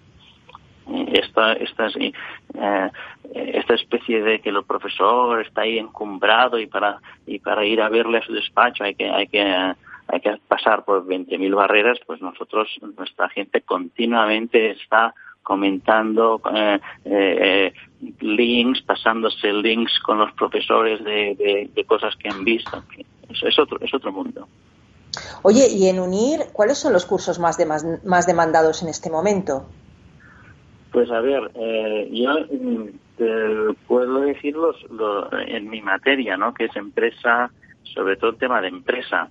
esta, 1.13 1.55
esta, 1.55 1.89
eh, 1.99 2.91
esta 3.33 3.75
especie 3.75 4.23
de 4.23 4.41
que 4.41 4.51
el 4.51 4.63
profesor 4.65 5.41
está 5.41 5.63
ahí 5.63 5.79
encumbrado 5.79 6.59
y 6.59 6.67
para, 6.67 7.01
y 7.27 7.39
para 7.39 7.65
ir 7.65 7.81
a 7.81 7.89
verle 7.89 8.19
a 8.19 8.23
su 8.23 8.33
despacho 8.33 8.85
hay 8.85 8.95
que, 8.95 9.09
hay 9.09 9.27
que, 9.27 9.43
hay 9.43 10.21
que 10.21 10.39
pasar 10.47 10.85
por 10.85 11.07
20.000 11.07 11.55
barreras, 11.55 11.99
pues 12.07 12.21
nosotros, 12.21 12.69
nuestra 12.97 13.29
gente 13.31 13.63
continuamente 13.63 14.73
está 14.73 15.15
comentando 15.43 16.41
eh, 16.55 16.81
eh, 17.05 17.73
links, 18.21 18.83
pasándose 18.83 19.53
links 19.53 19.99
con 20.01 20.19
los 20.19 20.33
profesores 20.33 21.03
de, 21.05 21.85
cosas 21.87 22.15
que 22.17 22.29
han 22.29 22.45
visto. 22.45 22.83
Eso 23.29 23.47
es 23.49 23.59
otro, 23.59 23.79
es 23.81 23.93
otro 23.93 24.13
mundo. 24.13 24.49
Oye, 25.43 25.69
y 25.69 25.89
en 25.89 26.01
UNIR, 26.01 26.47
¿cuáles 26.53 26.79
son 26.79 26.93
los 26.93 27.05
cursos 27.07 27.39
más, 27.39 27.57
de, 27.57 27.67
más 27.67 28.27
demandados 28.27 28.83
en 28.83 28.89
este 28.89 29.11
momento? 29.11 29.67
Pues 30.95 31.11
a 31.11 31.21
ver, 31.21 31.51
eh, 31.57 32.09
yo 32.13 32.31
mm, 32.53 32.89
te 33.17 33.75
puedo 33.89 34.21
decirlo 34.21 34.73
en 35.45 35.69
mi 35.69 35.83
materia, 35.83 36.37
¿no? 36.37 36.55
Que 36.55 36.67
es 36.67 36.77
empresa, 36.77 37.51
sobre 37.83 38.17
todo 38.17 38.31
el 38.31 38.39
tema 38.39 38.61
de 38.61 38.69
empresa. 38.69 39.29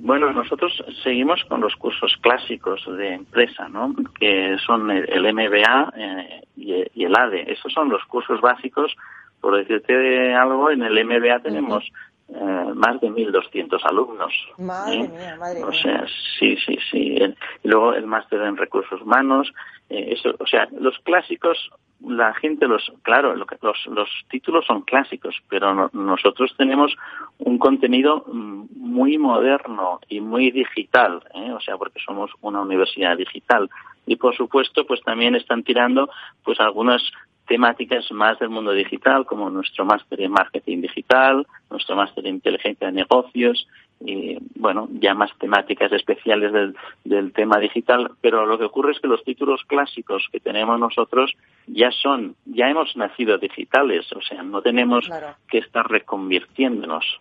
Bueno, 0.00 0.32
nosotros 0.32 0.72
seguimos 1.04 1.44
con 1.44 1.60
los 1.60 1.76
cursos 1.76 2.16
clásicos 2.20 2.84
de 2.96 3.14
empresa, 3.14 3.68
¿no? 3.68 3.94
Que 4.18 4.56
son 4.66 4.90
el, 4.90 5.32
MBA 5.32 5.92
eh, 5.96 6.42
y, 6.56 7.04
el 7.04 7.14
ADE. 7.14 7.52
Esos 7.52 7.72
son 7.72 7.90
los 7.90 8.04
cursos 8.06 8.40
básicos. 8.40 8.96
Por 9.40 9.56
decirte 9.56 10.34
algo, 10.34 10.72
en 10.72 10.82
el 10.82 11.04
MBA 11.04 11.38
tenemos 11.44 11.92
eh, 12.28 12.72
más 12.74 13.00
de 13.00 13.10
1.200 13.10 13.80
alumnos. 13.84 14.32
Madre 14.58 14.94
¿eh? 14.94 15.08
mía, 15.08 15.36
madre 15.38 15.62
o 15.62 15.72
sea, 15.72 16.06
sí, 16.38 16.56
sí, 16.64 16.78
sí. 16.90 17.18
Y 17.62 17.68
luego 17.68 17.94
el 17.94 18.06
máster 18.06 18.40
en 18.40 18.56
recursos 18.56 19.00
humanos. 19.02 19.52
Eh, 19.90 20.14
eso, 20.14 20.34
o 20.38 20.46
sea, 20.46 20.66
los 20.78 20.98
clásicos, 21.00 21.70
la 22.00 22.32
gente 22.34 22.66
los, 22.66 22.90
claro, 23.02 23.34
los, 23.36 23.86
los 23.86 24.08
títulos 24.30 24.64
son 24.66 24.82
clásicos, 24.82 25.42
pero 25.48 25.90
nosotros 25.92 26.54
tenemos 26.56 26.96
un 27.38 27.58
contenido 27.58 28.24
mm, 28.26 28.64
muy 28.74 29.18
moderno 29.18 30.00
y 30.08 30.20
muy 30.20 30.50
digital, 30.50 31.22
¿eh? 31.34 31.52
o 31.52 31.60
sea, 31.60 31.76
porque 31.76 32.00
somos 32.04 32.30
una 32.40 32.62
universidad 32.62 33.18
digital. 33.18 33.68
Y 34.06 34.16
por 34.16 34.34
supuesto, 34.34 34.86
pues 34.86 35.02
también 35.02 35.34
están 35.34 35.62
tirando 35.62 36.10
pues 36.42 36.58
algunas 36.60 37.02
temáticas 37.46 38.10
más 38.12 38.38
del 38.38 38.48
mundo 38.48 38.72
digital, 38.72 39.26
como 39.26 39.50
nuestro 39.50 39.84
máster 39.84 40.20
en 40.20 40.32
marketing 40.32 40.80
digital, 40.80 41.46
nuestro 41.70 41.96
máster 41.96 42.26
en 42.26 42.36
inteligencia 42.36 42.86
de 42.86 42.92
negocios, 42.92 43.66
y 44.00 44.36
bueno, 44.56 44.88
ya 45.00 45.14
más 45.14 45.30
temáticas 45.38 45.92
especiales 45.92 46.52
del, 46.52 46.76
del, 47.04 47.32
tema 47.32 47.58
digital, 47.58 48.10
pero 48.20 48.44
lo 48.44 48.58
que 48.58 48.64
ocurre 48.64 48.92
es 48.92 49.00
que 49.00 49.08
los 49.08 49.22
títulos 49.24 49.62
clásicos 49.66 50.28
que 50.30 50.40
tenemos 50.40 50.78
nosotros 50.78 51.32
ya 51.66 51.90
son, 51.90 52.34
ya 52.44 52.68
hemos 52.68 52.96
nacido 52.96 53.38
digitales, 53.38 54.10
o 54.12 54.20
sea, 54.20 54.42
no 54.42 54.60
tenemos 54.62 55.06
claro. 55.06 55.36
que 55.48 55.58
estar 55.58 55.88
reconvirtiéndonos. 55.88 57.20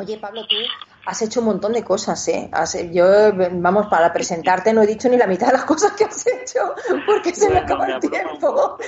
Oye, 0.00 0.16
Pablo, 0.16 0.46
tú 0.48 0.56
has 1.04 1.20
hecho 1.20 1.40
un 1.40 1.46
montón 1.46 1.74
de 1.74 1.84
cosas, 1.84 2.26
¿eh? 2.28 2.50
yo, 2.90 3.04
vamos, 3.52 3.88
para 3.88 4.10
presentarte 4.14 4.72
no 4.72 4.80
he 4.80 4.86
dicho 4.86 5.10
ni 5.10 5.18
la 5.18 5.26
mitad 5.26 5.48
de 5.48 5.52
las 5.52 5.66
cosas 5.66 5.92
que 5.92 6.04
has 6.04 6.26
hecho, 6.26 6.74
porque 7.06 7.34
se 7.34 7.50
me 7.50 7.58
acaba 7.58 7.86
el 7.86 8.00
tiempo. 8.00 8.78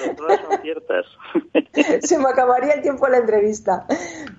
se 2.02 2.18
me 2.18 2.30
acabaría 2.30 2.72
el 2.72 2.80
tiempo 2.80 3.04
de 3.04 3.12
la 3.12 3.18
entrevista. 3.18 3.84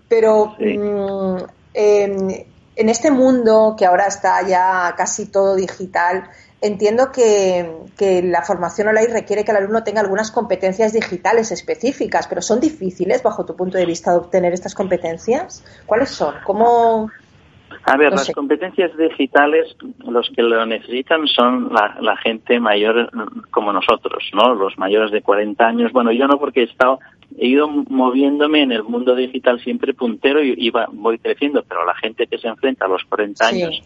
Pero 0.10 0.56
sí. 0.58 0.80
mmm, 0.80 1.38
eh, 1.75 2.48
en 2.75 2.89
este 2.89 3.12
mundo 3.12 3.75
que 3.77 3.86
ahora 3.86 4.08
está 4.08 4.42
ya 4.48 4.96
casi 4.98 5.27
todo 5.27 5.56
digital, 5.56 6.27
entiendo 6.63 7.12
que, 7.13 7.70
que, 7.98 8.24
la 8.24 8.41
formación 8.41 8.88
online 8.88 9.13
requiere 9.13 9.43
que 9.43 9.51
el 9.51 9.58
alumno 9.58 9.84
tenga 9.84 10.01
algunas 10.01 10.32
competencias 10.32 10.93
digitales 10.93 11.51
específicas, 11.51 12.27
pero 12.27 12.41
¿son 12.41 12.60
difíciles 12.60 13.22
bajo 13.22 13.46
tu 13.46 13.55
punto 13.55 13.77
de 13.77 13.86
vista 13.86 14.12
de 14.12 14.17
obtener 14.17 14.53
estas 14.53 14.74
competencias? 14.74 15.63
¿Cuáles 15.86 16.10
son? 16.10 16.36
¿Cómo...? 16.46 17.12
A 17.86 17.98
ver, 17.98 18.12
las 18.12 18.29
competencias 18.32 18.96
digitales, 18.96 19.75
los 20.08 20.29
que 20.34 20.41
lo 20.41 20.65
necesitan 20.65 21.27
son 21.27 21.74
la, 21.74 22.15
gente 22.17 22.60
mayor 22.60 23.10
como 23.51 23.74
nosotros, 23.74 24.24
¿no? 24.34 24.53
Los 24.53 24.77
mayores 24.77 25.12
de 25.12 25.22
40 25.22 25.65
años. 25.65 25.91
Bueno, 25.91 26.12
yo 26.13 26.27
no 26.27 26.39
porque 26.39 26.62
he 26.62 26.65
estado, 26.65 27.00
he 27.38 27.48
ido 27.48 27.67
moviéndome 27.67 28.62
en 28.62 28.72
el 28.72 28.84
mundo 28.84 29.15
digital 29.15 29.60
siempre 29.60 29.93
puntero 29.93 30.41
y 30.41 30.53
iba, 30.58 30.88
voy 30.93 31.17
creciendo, 31.17 31.63
pero 31.67 31.86
la 31.86 31.96
gente 31.96 32.27
que 32.27 32.38
se 32.38 32.48
enfrenta 32.48 32.86
a 32.86 32.89
los 32.89 33.03
40 33.03 33.48
años 33.48 33.82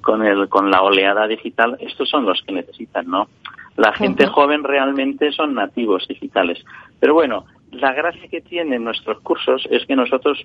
con 0.00 0.24
el, 0.24 0.48
con 0.48 0.70
la 0.70 0.82
oleada 0.82 1.26
digital, 1.26 1.76
estos 1.80 2.08
son 2.08 2.24
los 2.24 2.42
que 2.42 2.52
necesitan, 2.52 3.06
¿no? 3.08 3.28
La 3.76 3.92
gente 3.92 4.26
joven 4.26 4.62
realmente 4.62 5.32
son 5.32 5.54
nativos 5.54 6.06
digitales. 6.06 6.64
Pero 7.00 7.14
bueno, 7.14 7.44
la 7.72 7.92
gracia 7.92 8.28
que 8.28 8.40
tienen 8.40 8.84
nuestros 8.84 9.20
cursos 9.20 9.66
es 9.70 9.84
que 9.86 9.96
nosotros 9.96 10.38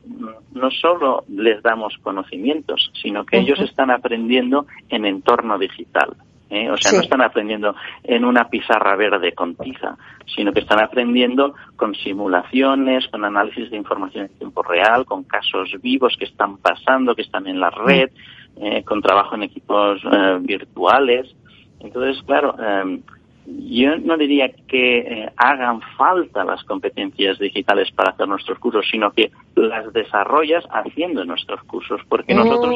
no 0.53 0.72
solo 0.72 1.24
les 1.29 1.62
damos 1.62 1.96
conocimientos, 2.01 2.91
sino 3.01 3.25
que 3.25 3.38
ellos 3.38 3.60
están 3.60 3.91
aprendiendo 3.91 4.65
en 4.89 5.05
entorno 5.05 5.60
digital. 5.60 6.15
¿eh? 6.50 6.69
O 6.72 6.77
sea, 6.77 6.93
no 6.93 7.01
están 7.01 7.22
aprendiendo 7.22 7.75
en 8.03 8.25
una 8.25 8.50
pizarra 8.50 8.96
verde 8.96 9.34
con 9.34 9.55
tiza, 9.55 9.96
sino 10.36 10.51
que 10.51 10.62
están 10.62 10.81
aprendiendo 10.81 11.53
con 11.75 11.93
simulaciones, 11.93 13.08
con 13.10 13.24
análisis 13.24 13.69
de 13.69 13.77
información 13.77 14.25
en 14.25 14.38
tiempo 14.38 14.63
real, 14.63 15.05
con 15.05 15.24
casos 15.24 15.69
vivos 15.81 16.15
que 16.17 16.25
están 16.25 16.58
pasando, 16.58 17.15
que 17.15 17.22
están 17.22 17.48
en 17.48 17.60
la 17.60 17.69
red, 17.69 18.10
eh, 18.58 18.84
con 18.84 19.01
trabajo 19.01 19.36
en 19.36 19.44
equipos 19.44 20.01
eh, 20.12 20.38
virtuales. 20.41 21.34
Entonces, 21.79 22.22
claro, 22.24 22.56
yo 23.58 23.98
no 23.98 24.18
diría 24.18 24.50
que 24.68 25.00
eh, 25.00 25.32
hagan 25.38 25.82
falta 25.98 26.44
las 26.44 26.63
competencias 26.63 27.39
digitales 27.39 27.89
para 27.91 28.12
hacer 28.12 28.27
nuestros 28.27 28.60
cursos, 28.60 28.86
sino 28.91 29.12
que 29.12 29.32
las 29.56 29.91
desarrollas 29.94 30.63
haciendo 30.72 31.25
nuestros 31.25 31.63
cursos, 31.63 32.01
porque 32.08 32.34
mm, 32.34 32.38
nosotros 32.38 32.75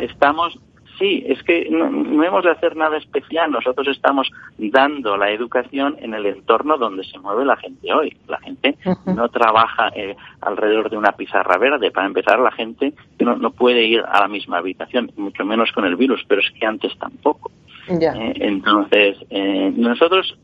estamos, 0.00 0.58
sí, 0.98 1.24
es 1.26 1.42
que 1.42 1.68
no, 1.70 2.22
hemos 2.22 2.44
de 2.44 2.50
hacer 2.50 2.76
nada 2.76 2.96
especial, 2.96 3.50
nosotros 3.50 3.88
estamos 3.88 4.30
dando 4.58 5.16
la 5.16 5.30
educación 5.30 5.96
en 6.00 6.14
el 6.14 6.26
entorno 6.26 6.76
donde 6.76 7.04
se 7.04 7.18
mueve 7.18 7.44
la 7.44 7.56
gente 7.56 7.92
hoy. 7.92 8.16
La 8.28 8.38
gente 8.38 8.76
no 9.06 9.28
trabaja 9.28 9.88
eh, 9.94 10.16
alrededor 10.40 10.90
de 10.90 10.96
una 10.96 11.12
pizarra 11.12 11.58
verde, 11.58 11.90
para 11.90 12.06
empezar 12.06 12.38
la 12.38 12.52
gente 12.52 12.92
no, 13.18 13.36
no 13.36 13.50
puede 13.50 13.84
ir 13.84 14.02
a 14.06 14.20
la 14.20 14.28
misma 14.28 14.58
habitación, 14.58 15.10
mucho 15.16 15.44
menos 15.44 15.72
con 15.72 15.84
el 15.84 15.96
virus, 15.96 16.24
pero 16.28 16.40
es 16.40 16.50
que 16.58 16.66
antes 16.66 16.96
tampoco. 16.98 17.50
Eh, 17.88 18.32
entonces, 18.36 19.18
eh, 19.30 19.72
nosotros 19.76 20.36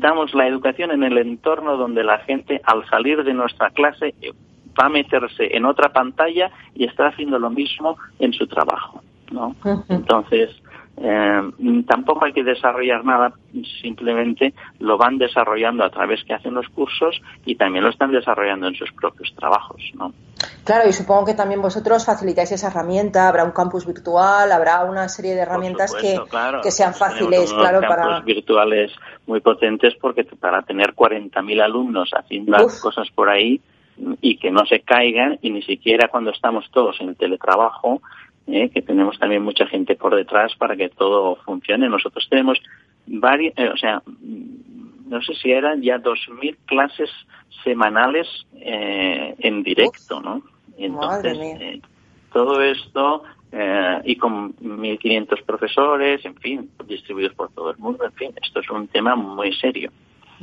damos 0.00 0.34
la 0.34 0.46
educación 0.46 0.90
en 0.90 1.02
el 1.02 1.16
entorno 1.18 1.76
donde 1.76 2.04
la 2.04 2.18
gente 2.18 2.60
al 2.64 2.86
salir 2.88 3.24
de 3.24 3.32
nuestra 3.32 3.70
clase 3.70 4.14
eh, 4.20 4.32
va 4.78 4.86
a 4.86 4.90
meterse 4.90 5.56
en 5.56 5.64
otra 5.64 5.92
pantalla 5.92 6.50
y 6.74 6.84
está 6.84 7.08
haciendo 7.08 7.38
lo 7.38 7.50
mismo 7.50 7.96
en 8.18 8.32
su 8.32 8.46
trabajo, 8.46 9.02
¿no? 9.32 9.56
Entonces, 9.88 10.50
eh, 10.98 11.40
tampoco 11.88 12.26
hay 12.26 12.32
que 12.32 12.44
desarrollar 12.44 13.04
nada, 13.04 13.32
simplemente 13.80 14.52
lo 14.78 14.98
van 14.98 15.16
desarrollando 15.16 15.84
a 15.84 15.90
través 15.90 16.22
que 16.24 16.34
hacen 16.34 16.54
los 16.54 16.68
cursos 16.68 17.20
y 17.46 17.56
también 17.56 17.82
lo 17.82 17.90
están 17.90 18.12
desarrollando 18.12 18.68
en 18.68 18.74
sus 18.74 18.92
propios 18.92 19.34
trabajos, 19.34 19.80
¿no? 19.94 20.12
Claro, 20.64 20.88
y 20.88 20.92
supongo 20.92 21.24
que 21.24 21.34
también 21.34 21.62
vosotros 21.62 22.04
facilitáis 22.04 22.52
esa 22.52 22.68
herramienta, 22.68 23.26
habrá 23.26 23.42
un 23.42 23.52
campus 23.52 23.86
virtual, 23.86 24.52
habrá 24.52 24.84
una 24.84 25.08
serie 25.08 25.34
de 25.34 25.40
herramientas 25.40 25.94
que, 25.94 26.20
que, 26.62 26.70
sean 26.70 26.94
fáciles, 26.94 27.52
claro, 27.52 27.80
para... 27.80 28.20
virtuales 28.20 28.92
muy 29.26 29.40
potentes 29.40 29.94
porque 30.00 30.24
para 30.24 30.62
tener 30.62 30.94
40.000 30.94 31.62
alumnos 31.62 32.10
haciendo 32.12 32.52
las 32.52 32.80
cosas 32.80 33.08
por 33.10 33.28
ahí 33.28 33.60
y 34.20 34.36
que 34.36 34.50
no 34.50 34.64
se 34.66 34.80
caigan 34.80 35.38
y 35.42 35.50
ni 35.50 35.62
siquiera 35.62 36.08
cuando 36.08 36.30
estamos 36.30 36.70
todos 36.70 37.00
en 37.00 37.10
el 37.10 37.16
teletrabajo 37.16 38.00
¿eh? 38.46 38.70
que 38.70 38.82
tenemos 38.82 39.18
también 39.18 39.42
mucha 39.42 39.66
gente 39.66 39.94
por 39.94 40.14
detrás 40.14 40.54
para 40.56 40.76
que 40.76 40.88
todo 40.88 41.36
funcione. 41.36 41.88
Nosotros 41.88 42.26
tenemos 42.28 42.58
varias, 43.06 43.54
eh, 43.56 43.68
o 43.68 43.76
sea, 43.76 44.02
no 45.06 45.22
sé 45.22 45.34
si 45.34 45.50
eran 45.50 45.82
ya 45.82 45.98
2.000 45.98 46.56
clases 46.66 47.10
semanales 47.64 48.26
eh, 48.60 49.34
en 49.38 49.62
directo, 49.62 50.20
¿no? 50.20 50.42
entonces, 50.78 51.80
todo 52.32 52.62
esto 52.62 53.22
y 54.04 54.16
con 54.16 54.56
1.500 54.56 55.44
profesores, 55.44 56.24
en 56.24 56.34
fin, 56.36 56.70
distribuidos 56.86 57.34
por 57.34 57.52
todo 57.52 57.70
el 57.70 57.76
mundo, 57.76 58.04
en 58.04 58.12
fin, 58.12 58.32
esto 58.42 58.60
es 58.60 58.70
un 58.70 58.88
tema 58.88 59.14
muy 59.14 59.52
serio. 59.52 59.92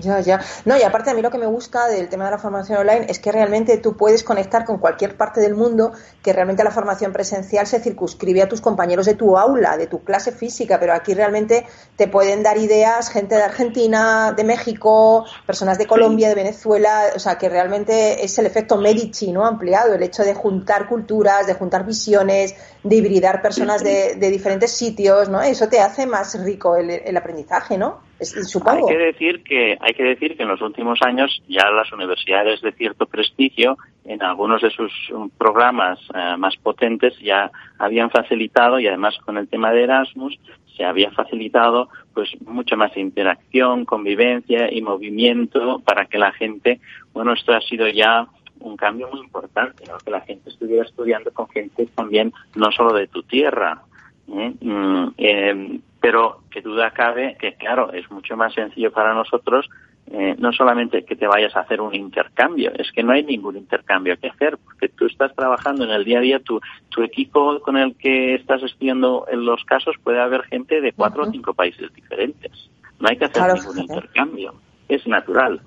Ya, 0.01 0.21
ya. 0.21 0.39
No, 0.65 0.77
y 0.77 0.83
aparte 0.83 1.09
a 1.09 1.13
mí 1.13 1.21
lo 1.21 1.29
que 1.29 1.37
me 1.37 1.45
gusta 1.45 1.87
del 1.87 2.07
tema 2.07 2.25
de 2.25 2.31
la 2.31 2.37
formación 2.37 2.77
online 2.77 3.07
es 3.09 3.19
que 3.19 3.31
realmente 3.31 3.77
tú 3.77 3.97
puedes 3.97 4.23
conectar 4.23 4.63
con 4.63 4.77
cualquier 4.77 5.17
parte 5.17 5.41
del 5.41 5.55
mundo, 5.55 5.91
que 6.23 6.31
realmente 6.31 6.63
la 6.63 6.71
formación 6.71 7.11
presencial 7.11 7.67
se 7.67 7.79
circunscribe 7.79 8.41
a 8.41 8.47
tus 8.47 8.61
compañeros 8.61 9.05
de 9.05 9.15
tu 9.15 9.37
aula, 9.37 9.77
de 9.77 9.87
tu 9.87 10.03
clase 10.03 10.31
física, 10.31 10.79
pero 10.79 10.93
aquí 10.93 11.13
realmente 11.13 11.65
te 11.97 12.07
pueden 12.07 12.43
dar 12.43 12.57
ideas 12.57 13.09
gente 13.09 13.35
de 13.35 13.43
Argentina, 13.43 14.31
de 14.31 14.43
México, 14.43 15.25
personas 15.45 15.77
de 15.77 15.85
Colombia, 15.85 16.29
de 16.29 16.35
Venezuela, 16.35 17.07
o 17.15 17.19
sea, 17.19 17.37
que 17.37 17.49
realmente 17.49 18.23
es 18.23 18.37
el 18.39 18.45
efecto 18.45 18.77
Medici, 18.77 19.31
¿no? 19.33 19.45
Ampliado, 19.45 19.93
el 19.93 20.03
hecho 20.03 20.23
de 20.23 20.33
juntar 20.33 20.87
culturas, 20.87 21.45
de 21.45 21.55
juntar 21.55 21.85
visiones, 21.85 22.55
de 22.83 22.95
hibridar 22.95 23.41
personas 23.41 23.83
de, 23.83 24.15
diferentes 24.15 24.71
sitios, 24.71 25.27
¿no? 25.27 25.41
Eso 25.41 25.67
te 25.67 25.81
hace 25.81 26.05
más 26.05 26.39
rico 26.41 26.77
el 26.77 27.17
aprendizaje, 27.17 27.77
¿no? 27.77 28.08
Hay 28.19 28.97
que 28.97 28.97
decir 28.97 29.43
que 29.43 29.77
hay 29.79 29.93
que 29.93 30.03
decir 30.03 30.35
que 30.35 30.43
en 30.43 30.49
los 30.49 30.61
últimos 30.61 30.99
años 31.01 31.41
ya 31.47 31.69
las 31.71 31.91
universidades 31.93 32.61
de 32.61 32.73
cierto 32.73 33.05
prestigio 33.05 33.77
en 34.03 34.21
algunos 34.21 34.61
de 34.61 34.69
sus 34.71 34.91
um, 35.11 35.29
programas 35.29 35.99
eh, 36.13 36.35
más 36.37 36.55
potentes 36.57 37.17
ya 37.19 37.49
habían 37.77 38.09
facilitado 38.09 38.79
y 38.79 38.87
además 38.87 39.17
con 39.25 39.37
el 39.37 39.47
tema 39.47 39.71
de 39.71 39.83
Erasmus 39.83 40.37
se 40.75 40.83
había 40.83 41.11
facilitado 41.11 41.89
pues 42.13 42.29
mucha 42.41 42.75
más 42.75 42.95
interacción, 42.97 43.85
convivencia 43.85 44.71
y 44.71 44.81
movimiento 44.81 45.79
para 45.79 46.05
que 46.05 46.17
la 46.17 46.31
gente, 46.33 46.79
bueno, 47.13 47.33
esto 47.33 47.53
ha 47.53 47.61
sido 47.61 47.87
ya 47.87 48.27
un 48.59 48.75
cambio 48.75 49.09
muy 49.09 49.21
importante, 49.21 49.83
que 50.03 50.11
la 50.11 50.21
gente 50.21 50.49
estuviera 50.49 50.83
estudiando 50.83 51.31
con 51.31 51.47
gente 51.49 51.87
también 51.95 52.33
no 52.55 52.71
solo 52.71 52.93
de 52.93 53.07
tu 53.07 53.23
tierra, 53.23 53.81
¿eh? 54.27 54.53
Mm, 54.59 55.07
eh, 55.17 55.79
pero 56.01 56.41
que 56.49 56.61
duda 56.61 56.91
cabe 56.91 57.37
que, 57.39 57.55
claro, 57.55 57.91
es 57.93 58.09
mucho 58.11 58.37
más 58.37 58.53
sencillo 58.53 58.91
para 58.91 59.13
nosotros 59.13 59.69
eh, 60.11 60.35
no 60.39 60.51
solamente 60.51 61.05
que 61.05 61.15
te 61.15 61.27
vayas 61.27 61.55
a 61.55 61.59
hacer 61.59 61.81
un 61.81 61.93
intercambio, 61.93 62.71
es 62.75 62.91
que 62.91 63.03
no 63.03 63.11
hay 63.11 63.23
ningún 63.23 63.57
intercambio 63.57 64.17
que 64.19 64.29
hacer, 64.29 64.57
porque 64.57 64.89
tú 64.89 65.05
estás 65.05 65.35
trabajando 65.35 65.83
en 65.83 65.91
el 65.91 66.03
día 66.03 66.17
a 66.17 66.21
día, 66.21 66.39
tu, 66.39 66.59
tu 66.89 67.03
equipo 67.03 67.59
con 67.59 67.77
el 67.77 67.95
que 67.95 68.33
estás 68.33 68.63
estudiando 68.63 69.27
en 69.29 69.45
los 69.45 69.63
casos 69.65 69.95
puede 70.03 70.19
haber 70.19 70.41
gente 70.45 70.81
de 70.81 70.93
cuatro 70.93 71.23
o 71.23 71.31
cinco 71.31 71.53
países 71.53 71.93
diferentes. 71.93 72.51
No 72.99 73.07
hay 73.07 73.17
que 73.17 73.25
hacer 73.25 73.53
ningún 73.53 73.79
intercambio, 73.81 74.55
es 74.87 75.05
natural. 75.05 75.61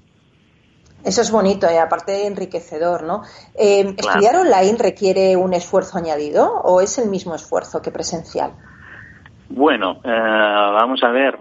Eso 1.05 1.21
es 1.21 1.31
bonito 1.31 1.69
y 1.73 1.77
aparte 1.77 2.27
enriquecedor, 2.27 3.05
¿no? 3.05 3.23
Eh, 3.55 3.95
¿Estudiar 3.97 4.35
online 4.35 4.77
requiere 4.77 5.37
un 5.37 5.55
esfuerzo 5.55 5.99
añadido 5.99 6.53
o 6.65 6.81
es 6.81 6.99
el 6.99 7.09
mismo 7.09 7.37
esfuerzo 7.37 7.81
que 7.81 7.93
presencial? 7.93 8.55
Bueno, 9.55 10.01
eh, 10.03 10.09
vamos 10.09 11.03
a 11.05 11.11
ver. 11.11 11.37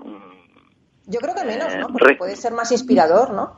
Yo 1.07 1.19
creo 1.19 1.33
que 1.33 1.45
menos, 1.45 1.75
¿no? 1.77 1.87
Porque 1.87 2.15
puede 2.15 2.35
ser 2.35 2.51
más 2.51 2.71
inspirador, 2.71 3.33
¿no? 3.33 3.53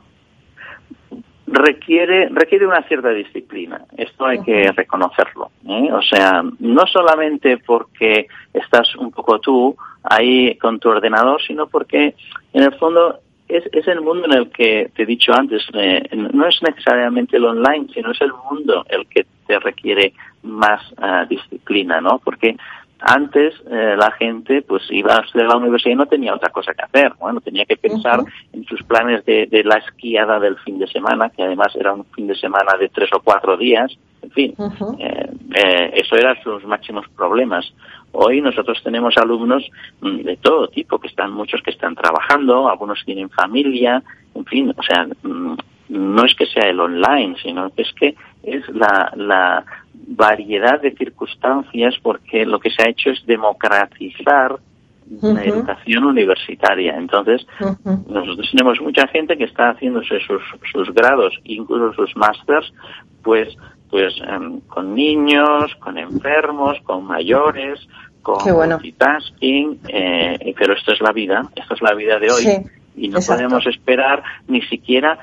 Requiere, 1.46 2.28
requiere 2.30 2.66
una 2.66 2.82
cierta 2.84 3.10
disciplina, 3.10 3.84
esto 3.96 4.26
hay 4.26 4.40
que 4.42 4.72
reconocerlo. 4.72 5.50
¿eh? 5.68 5.92
O 5.92 6.02
sea, 6.02 6.42
no 6.58 6.86
solamente 6.86 7.58
porque 7.58 8.28
estás 8.52 8.94
un 8.96 9.10
poco 9.10 9.38
tú 9.40 9.76
ahí 10.02 10.56
con 10.56 10.78
tu 10.78 10.88
ordenador, 10.88 11.42
sino 11.42 11.66
porque 11.66 12.14
en 12.52 12.62
el 12.62 12.74
fondo 12.76 13.20
es, 13.46 13.64
es 13.72 13.86
el 13.88 14.00
mundo 14.00 14.26
en 14.26 14.38
el 14.38 14.50
que 14.50 14.90
te 14.96 15.02
he 15.02 15.06
dicho 15.06 15.32
antes, 15.34 15.62
eh, 15.74 16.08
no 16.12 16.46
es 16.46 16.60
necesariamente 16.62 17.36
el 17.36 17.44
online, 17.44 17.88
sino 17.92 18.12
es 18.12 18.20
el 18.20 18.32
mundo 18.32 18.84
el 18.88 19.06
que 19.06 19.26
te 19.46 19.58
requiere 19.58 20.14
más 20.42 20.80
disciplina, 21.28 22.00
¿no? 22.00 22.20
Porque 22.24 22.56
antes 23.06 23.54
eh, 23.70 23.96
la 23.98 24.10
gente 24.12 24.62
pues 24.62 24.82
iba 24.90 25.14
a 25.14 25.24
la 25.34 25.56
universidad 25.56 25.92
y 25.92 25.96
no 25.96 26.06
tenía 26.06 26.34
otra 26.34 26.50
cosa 26.50 26.72
que 26.72 26.82
hacer. 26.82 27.12
Bueno, 27.20 27.40
tenía 27.40 27.66
que 27.66 27.76
pensar 27.76 28.20
en 28.52 28.64
sus 28.64 28.82
planes 28.82 29.24
de, 29.26 29.46
de, 29.46 29.62
la 29.62 29.76
esquiada 29.76 30.40
del 30.40 30.56
fin 30.58 30.78
de 30.78 30.86
semana, 30.86 31.28
que 31.28 31.42
además 31.42 31.76
era 31.76 31.92
un 31.92 32.06
fin 32.06 32.26
de 32.26 32.34
semana 32.34 32.76
de 32.78 32.88
tres 32.88 33.10
o 33.12 33.20
cuatro 33.20 33.56
días. 33.58 33.94
En 34.22 34.30
fin, 34.30 34.54
eh, 34.98 35.30
eh, 35.54 35.90
eso 35.96 36.16
eran 36.16 36.42
sus 36.42 36.64
máximos 36.64 37.06
problemas. 37.14 37.70
Hoy 38.12 38.40
nosotros 38.40 38.80
tenemos 38.82 39.18
alumnos 39.18 39.68
mm, 40.00 40.22
de 40.22 40.36
todo 40.38 40.68
tipo, 40.68 40.98
que 40.98 41.08
están 41.08 41.30
muchos 41.32 41.60
que 41.60 41.72
están 41.72 41.94
trabajando, 41.94 42.68
algunos 42.70 43.04
tienen 43.04 43.28
familia, 43.28 44.02
en 44.34 44.44
fin, 44.46 44.72
o 44.74 44.82
sea, 44.82 45.06
mm, 45.22 45.56
no 45.88 46.24
es 46.24 46.34
que 46.34 46.46
sea 46.46 46.68
el 46.68 46.80
online, 46.80 47.36
sino 47.42 47.70
que 47.70 47.82
es 47.82 47.92
que 47.94 48.14
es 48.42 48.68
la, 48.68 49.12
la 49.16 49.64
variedad 50.06 50.80
de 50.80 50.92
circunstancias 50.92 51.94
porque 52.02 52.44
lo 52.44 52.58
que 52.58 52.70
se 52.70 52.82
ha 52.82 52.90
hecho 52.90 53.10
es 53.10 53.24
democratizar 53.26 54.56
la 55.20 55.44
educación 55.44 56.04
universitaria. 56.04 56.96
Entonces, 56.96 57.46
nosotros 58.08 58.48
tenemos 58.50 58.80
mucha 58.80 59.06
gente 59.08 59.36
que 59.36 59.44
está 59.44 59.70
haciéndose 59.70 60.18
sus, 60.20 60.42
sus 60.72 60.94
grados, 60.94 61.34
incluso 61.44 61.92
sus 61.94 62.16
másters, 62.16 62.72
pues 63.22 63.56
pues 63.90 64.12
em, 64.26 64.58
con 64.62 64.92
niños, 64.92 65.72
con 65.78 65.96
enfermos, 65.98 66.78
con 66.82 67.04
mayores, 67.04 67.78
con 68.22 68.42
multitasking, 68.42 69.78
eh, 69.86 70.52
pero 70.58 70.74
esto 70.74 70.92
es 70.92 71.00
la 71.00 71.12
vida, 71.12 71.48
esto 71.54 71.74
es 71.74 71.80
la 71.82 71.94
vida 71.94 72.18
de 72.18 72.30
hoy. 72.32 72.44
Y 72.96 73.08
no 73.08 73.20
podemos 73.20 73.64
esperar 73.66 74.24
ni 74.48 74.62
siquiera 74.62 75.16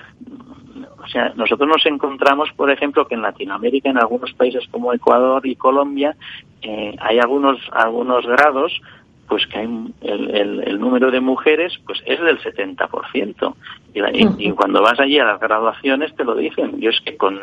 o 0.97 1.07
sea, 1.07 1.33
nosotros 1.35 1.67
nos 1.67 1.85
encontramos, 1.85 2.49
por 2.55 2.71
ejemplo, 2.71 3.07
que 3.07 3.15
en 3.15 3.21
Latinoamérica, 3.21 3.89
en 3.89 3.97
algunos 3.97 4.33
países 4.33 4.63
como 4.71 4.93
Ecuador 4.93 5.45
y 5.45 5.55
Colombia, 5.55 6.15
eh, 6.61 6.95
hay 6.99 7.19
algunos 7.19 7.59
algunos 7.71 8.25
grados 8.25 8.81
pues 9.31 9.47
que 9.47 9.59
hay 9.59 9.93
el, 10.01 10.61
el, 10.67 10.77
número 10.77 11.09
de 11.09 11.21
mujeres 11.21 11.71
pues 11.85 12.03
es 12.05 12.19
del 12.19 12.37
70%. 12.41 13.55
Y, 13.93 14.45
y, 14.45 14.51
cuando 14.51 14.81
vas 14.81 14.99
allí 14.99 15.19
a 15.19 15.23
las 15.23 15.39
graduaciones 15.39 16.13
te 16.17 16.25
lo 16.25 16.35
dicen. 16.35 16.81
Yo 16.81 16.89
es 16.89 16.99
que 16.99 17.15
con 17.15 17.39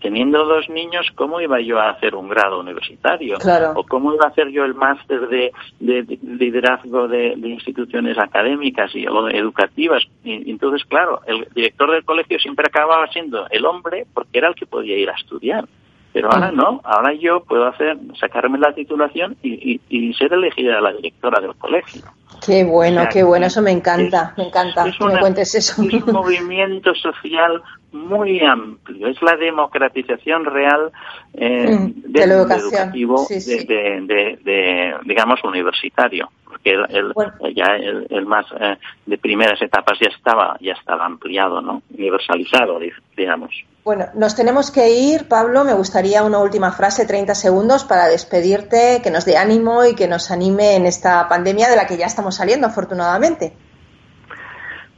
teniendo 0.00 0.44
dos 0.44 0.68
niños, 0.68 1.08
¿cómo 1.16 1.40
iba 1.40 1.60
yo 1.60 1.80
a 1.80 1.90
hacer 1.90 2.14
un 2.14 2.28
grado 2.28 2.60
universitario? 2.60 3.38
¿O 3.74 3.82
cómo 3.82 4.14
iba 4.14 4.26
a 4.26 4.28
hacer 4.28 4.50
yo 4.50 4.64
el 4.64 4.74
máster 4.74 5.26
de, 5.26 5.50
de, 5.80 6.16
liderazgo 6.22 7.08
de, 7.08 7.32
instituciones 7.42 8.16
académicas 8.18 8.94
y 8.94 9.08
o 9.08 9.28
educativas? 9.28 10.04
Y, 10.22 10.48
entonces, 10.48 10.84
claro, 10.84 11.22
el 11.26 11.48
director 11.56 11.90
del 11.90 12.04
colegio 12.04 12.38
siempre 12.38 12.66
acababa 12.68 13.08
siendo 13.08 13.48
el 13.50 13.66
hombre 13.66 14.06
porque 14.14 14.38
era 14.38 14.46
el 14.46 14.54
que 14.54 14.66
podía 14.66 14.96
ir 14.96 15.10
a 15.10 15.14
estudiar. 15.14 15.64
Pero 16.12 16.30
ahora 16.30 16.52
no, 16.52 16.80
ahora 16.84 17.14
yo 17.14 17.42
puedo 17.42 17.66
hacer, 17.66 17.96
sacarme 18.20 18.58
la 18.58 18.74
titulación 18.74 19.36
y, 19.42 19.80
ser 20.18 20.32
elegida 20.32 20.80
la 20.80 20.92
directora 20.92 21.40
del 21.40 21.54
colegio. 21.56 22.02
Qué 22.44 22.64
bueno, 22.64 23.04
qué 23.10 23.22
bueno, 23.22 23.46
eso 23.46 23.62
me 23.62 23.70
encanta, 23.70 24.34
me 24.36 24.44
encanta 24.44 24.84
que 24.84 25.04
me 25.04 25.18
cuentes 25.18 25.54
eso. 25.54 25.82
Es 25.82 26.02
un 26.02 26.12
movimiento 26.12 26.94
social 26.94 27.62
muy 27.92 28.40
amplio, 28.40 29.06
es 29.06 29.20
la 29.22 29.36
democratización 29.36 30.44
real 30.44 30.90
eh, 31.34 31.70
mm, 31.70 32.12
de 32.12 32.22
educativo 32.22 33.26
De, 33.28 34.94
digamos, 35.04 35.44
universitario, 35.44 36.30
porque 36.44 36.72
el, 36.72 37.12
ya 37.54 37.76
el, 37.76 38.26
más 38.26 38.46
eh, 38.58 38.76
de 39.06 39.18
primeras 39.18 39.60
etapas 39.62 39.98
ya 40.00 40.08
estaba, 40.08 40.56
ya 40.60 40.72
estaba 40.72 41.06
ampliado, 41.06 41.60
¿no? 41.60 41.82
Universalizado, 41.96 42.80
digamos. 43.16 43.52
Bueno, 43.84 44.06
nos 44.14 44.36
tenemos 44.36 44.70
que 44.70 44.90
ir, 44.90 45.26
Pablo. 45.28 45.64
Me 45.64 45.74
gustaría 45.74 46.22
una 46.22 46.38
última 46.38 46.70
frase, 46.70 47.04
30 47.04 47.34
segundos, 47.34 47.84
para 47.84 48.06
despedirte, 48.06 49.00
que 49.02 49.10
nos 49.10 49.24
dé 49.24 49.36
ánimo 49.36 49.84
y 49.84 49.96
que 49.96 50.06
nos 50.06 50.30
anime 50.30 50.76
en 50.76 50.86
esta 50.86 51.28
pandemia 51.28 51.68
de 51.68 51.74
la 51.74 51.86
que 51.86 51.96
ya 51.96 52.06
estamos 52.06 52.36
saliendo, 52.36 52.68
afortunadamente. 52.68 53.52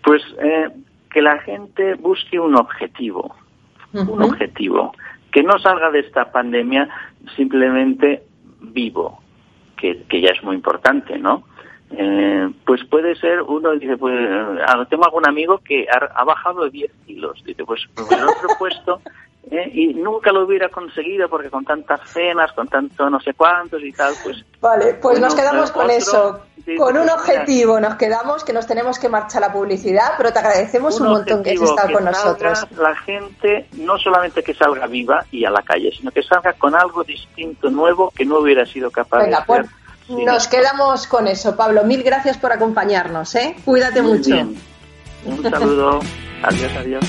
Pues 0.03 0.23
eh, 0.39 0.69
que 1.11 1.23
la 1.23 1.39
gente 1.39 1.95
busque 1.95 2.39
un 2.39 2.57
objetivo, 2.57 3.35
un 3.95 4.23
objetivo, 4.23 4.93
que 5.33 5.43
no 5.43 5.59
salga 5.59 5.91
de 5.91 6.01
esta 6.01 6.31
pandemia 6.31 6.87
simplemente 7.37 8.25
vivo, 8.61 9.21
que, 9.79 10.03
que 10.11 10.21
ya 10.21 10.29
es 10.31 10.43
muy 10.45 10.57
importante, 10.57 11.19
¿no? 11.19 11.45
Eh, 11.97 12.51
pues 12.67 12.81
puede 12.91 13.15
ser, 13.17 13.43
uno 13.43 13.73
dice, 13.73 13.97
pues 13.97 14.15
ah, 14.67 14.85
tengo 14.89 15.05
algún 15.05 15.27
amigo 15.29 15.59
que 15.59 15.87
ha, 15.89 16.25
bajado 16.25 16.69
10 16.69 16.91
kilos, 17.07 17.43
dice, 17.45 17.65
pues, 17.65 17.83
pues 17.95 18.11
me 18.11 18.17
lo 18.19 18.31
he 18.31 18.41
propuesto 18.41 19.01
¿eh? 19.51 19.71
y 19.73 19.95
nunca 19.95 20.33
lo 20.33 20.45
hubiera 20.45 20.69
conseguido 20.69 21.29
porque 21.29 21.51
con 21.51 21.65
tantas 21.65 22.01
cenas, 22.11 22.53
con 22.53 22.69
tanto 22.69 23.09
no 23.11 23.21
sé 23.21 23.35
cuántos 23.35 23.83
y 23.83 23.93
tal, 23.93 24.15
pues... 24.23 24.45
Vale, 24.61 24.95
pues 24.95 25.21
nos 25.21 25.35
quedamos 25.35 25.71
con 25.71 25.91
eso, 25.91 26.41
con 26.79 26.97
un 26.97 27.09
objetivo, 27.09 27.79
nos 27.79 27.95
quedamos 27.97 28.45
que 28.45 28.53
nos 28.53 28.67
tenemos 28.67 28.99
que 28.99 29.09
marchar 29.09 29.45
a 29.45 29.49
la 29.49 29.53
publicidad, 29.53 30.15
pero 30.17 30.33
te 30.33 30.39
agradecemos 30.39 30.99
un, 31.01 31.09
montón 31.09 31.43
que 31.43 31.51
hayas 31.51 31.63
estado 31.63 31.93
con 31.93 32.05
nosotros. 32.05 32.67
La 32.77 32.97
gente 32.97 33.67
no 33.79 33.99
solamente 33.99 34.43
que 34.43 34.55
salga 34.55 34.87
viva 34.87 35.25
y 35.31 35.45
a 35.45 35.51
la 35.51 35.63
calle, 35.63 35.93
sino 35.97 36.11
que 36.11 36.23
salga 36.23 36.55
con 36.55 36.75
algo 36.75 37.05
distinto, 37.05 37.71
nuevo, 37.71 38.13
que 38.17 38.25
no 38.25 38.39
hubiera 38.39 38.65
sido 38.67 38.91
capaz 38.91 39.27
de 39.27 39.35
hacer. 39.35 39.67
Nos 40.09 40.49
quedamos 40.49 41.07
con 41.07 41.27
eso, 41.27 41.57
Pablo. 41.57 41.85
Mil 41.85 42.03
gracias 42.03 42.37
por 42.37 42.53
acompañarnos, 42.53 43.35
¿eh? 43.35 43.57
Cuídate 43.65 44.03
mucho. 44.03 44.35
Un 45.25 45.43
saludo. 45.43 46.01
adiós, 46.43 46.73
adiós. 46.77 47.05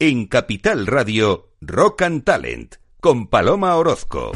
En 0.00 0.26
Capital 0.26 0.86
Radio, 0.86 1.52
Rock 1.60 2.02
and 2.02 2.24
Talent, 2.24 2.74
con 3.00 3.28
Paloma 3.28 3.76
Orozco. 3.76 4.32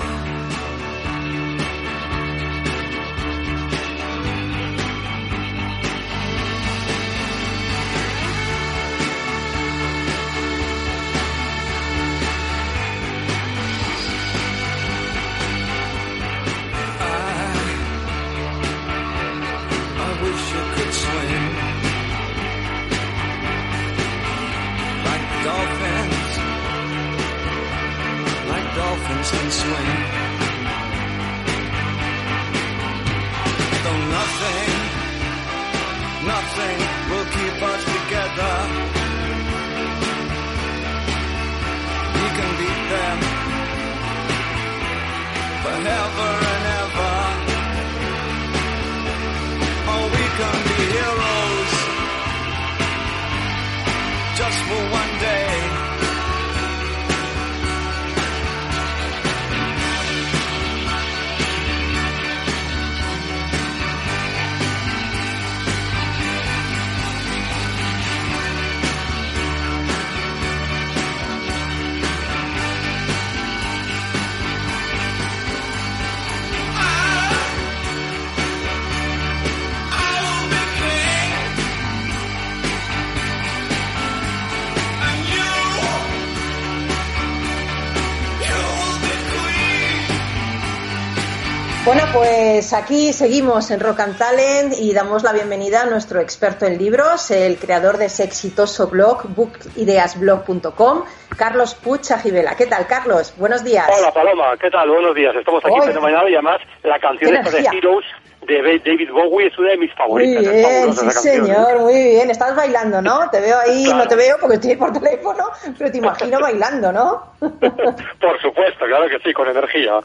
Pues 92.58 92.72
aquí 92.72 93.12
seguimos 93.12 93.70
en 93.70 93.78
Rock 93.78 94.00
and 94.00 94.18
Talent 94.18 94.74
y 94.80 94.92
damos 94.92 95.22
la 95.22 95.32
bienvenida 95.32 95.82
a 95.82 95.86
nuestro 95.86 96.20
experto 96.20 96.66
en 96.66 96.76
libros, 96.76 97.30
el 97.30 97.56
creador 97.56 97.98
de 97.98 98.06
ese 98.06 98.24
exitoso 98.24 98.88
blog, 98.88 99.28
bookideasblog.com, 99.28 101.04
Carlos 101.36 101.76
Pucha 101.76 102.16
Ajivela. 102.16 102.56
¿Qué 102.56 102.66
tal, 102.66 102.88
Carlos? 102.88 103.32
Buenos 103.36 103.62
días. 103.62 103.86
Hola, 103.96 104.10
Paloma. 104.10 104.56
¿Qué 104.60 104.70
tal? 104.70 104.90
Buenos 104.90 105.14
días. 105.14 105.36
Estamos 105.36 105.64
aquí 105.64 105.86
fenomenal 105.86 106.28
y 106.28 106.34
además 106.34 106.60
la 106.82 106.98
canción 106.98 107.36
esta 107.36 107.48
de 107.48 107.78
Heroes 107.78 108.06
de 108.48 108.80
David 108.84 109.12
Bowie 109.12 109.46
es 109.46 109.56
una 109.56 109.70
de 109.70 109.76
mis 109.76 109.94
favoritas. 109.94 110.42
Muy 110.42 110.52
bien, 110.52 110.94
sí 110.94 111.10
señor, 111.12 111.78
muy 111.78 111.94
bien. 111.94 112.28
Estás 112.28 112.56
bailando, 112.56 113.00
¿no? 113.00 113.30
Te 113.30 113.40
veo 113.40 113.56
ahí, 113.56 113.84
no 113.84 114.08
te 114.08 114.16
veo 114.16 114.36
porque 114.40 114.56
estoy 114.56 114.74
por 114.74 114.92
teléfono, 114.92 115.44
pero 115.78 115.92
te 115.92 115.98
imagino 115.98 116.40
bailando, 116.42 116.90
¿no? 116.90 117.34
por 117.38 118.42
supuesto, 118.42 118.84
claro 118.84 119.08
que 119.08 119.20
sí, 119.20 119.32
con 119.32 119.46
energía. 119.46 120.00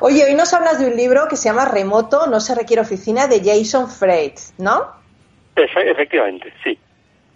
Oye, 0.00 0.24
hoy 0.24 0.34
nos 0.34 0.52
hablas 0.54 0.78
de 0.78 0.86
un 0.86 0.96
libro 0.96 1.26
que 1.28 1.36
se 1.36 1.48
llama 1.48 1.64
Remoto, 1.64 2.26
no 2.26 2.40
se 2.40 2.54
requiere 2.54 2.82
oficina, 2.82 3.26
de 3.26 3.40
Jason 3.44 3.88
Freight, 3.90 4.38
¿no? 4.58 4.92
efectivamente, 5.56 6.52
sí. 6.62 6.78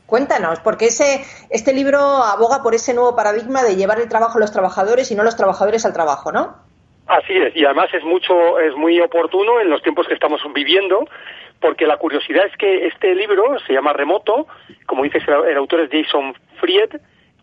Cuéntanos, 0.07 0.61
porque 0.61 0.87
ese, 0.87 1.25
este 1.51 1.73
libro 1.73 1.99
aboga 1.99 2.63
por 2.63 2.75
ese 2.75 2.95
nuevo 2.95 3.17
paradigma 3.17 3.63
de 3.63 3.77
llevar 3.77 3.99
el 3.99 4.09
trabajo 4.09 4.39
a 4.39 4.41
los 4.41 4.53
trabajadores 4.53 5.11
y 5.11 5.15
no 5.15 5.25
los 5.25 5.37
trabajadores 5.37 5.85
al 5.87 5.93
trabajo, 5.93 6.31
¿no? 6.31 6.55
Así 7.07 7.33
es, 7.33 7.57
y 7.57 7.65
además 7.65 7.89
es 7.93 8.05
mucho, 8.05 8.61
es 8.61 8.77
muy 8.77 9.01
oportuno 9.01 9.61
en 9.61 9.71
los 9.71 9.83
tiempos 9.83 10.07
que 10.07 10.15
estamos 10.15 10.41
viviendo, 10.55 11.09
porque 11.61 11.87
la 11.87 11.97
curiosidad 11.97 12.47
es 12.47 12.57
que 12.57 12.87
este 12.87 13.15
libro 13.15 13.59
se 13.67 13.73
llama 13.73 13.93
Remoto, 13.93 14.47
como 14.87 15.03
dices, 15.03 15.23
el 15.27 15.57
autor 15.57 15.81
es 15.81 15.91
Jason 15.91 16.35
Fried, 16.61 17.01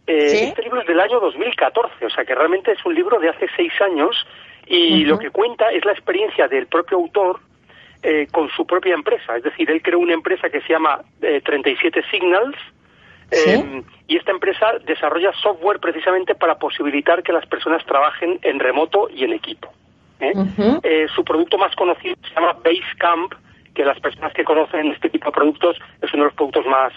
eh, 0.09 0.49
Este 0.49 0.63
libro 0.63 0.81
es 0.81 0.87
del 0.87 0.99
año 0.99 1.19
2014, 1.19 2.05
o 2.05 2.09
sea 2.09 2.25
que 2.25 2.35
realmente 2.35 2.71
es 2.71 2.85
un 2.85 2.95
libro 2.95 3.19
de 3.19 3.29
hace 3.29 3.47
seis 3.55 3.71
años 3.81 4.15
y 4.67 5.03
lo 5.05 5.17
que 5.17 5.31
cuenta 5.31 5.69
es 5.69 5.83
la 5.85 5.91
experiencia 5.91 6.47
del 6.47 6.67
propio 6.67 6.97
autor 6.97 7.39
eh, 8.03 8.27
con 8.31 8.49
su 8.49 8.65
propia 8.65 8.93
empresa. 8.93 9.35
Es 9.37 9.43
decir, 9.43 9.69
él 9.71 9.81
creó 9.81 9.99
una 9.99 10.13
empresa 10.13 10.49
que 10.49 10.61
se 10.61 10.69
llama 10.73 11.01
37 11.19 12.03
Signals. 12.11 12.57
¿Sí? 13.31 13.83
y 14.07 14.17
esta 14.17 14.31
empresa 14.31 14.79
desarrolla 14.87 15.31
software 15.33 15.79
precisamente 15.79 16.33
para 16.33 16.57
posibilitar 16.57 17.21
que 17.21 17.31
las 17.31 17.45
personas 17.45 17.85
trabajen 17.85 18.39
en 18.41 18.59
remoto 18.59 19.07
y 19.07 19.23
en 19.23 19.33
equipo. 19.33 19.71
¿eh? 20.19 20.33
Eh, 20.83 21.07
su 21.13 21.23
producto 21.23 21.57
más 21.57 21.75
conocido 21.75 22.15
se 22.27 22.33
llama 22.33 22.53
Basecamp, 22.63 23.33
que 23.73 23.85
las 23.85 23.99
personas 23.99 24.33
que 24.33 24.43
conocen 24.43 24.91
este 24.91 25.09
tipo 25.09 25.27
de 25.27 25.31
productos 25.31 25.77
es 26.01 26.13
uno 26.13 26.23
de 26.23 26.29
los 26.29 26.33
productos 26.33 26.65
más, 26.65 26.91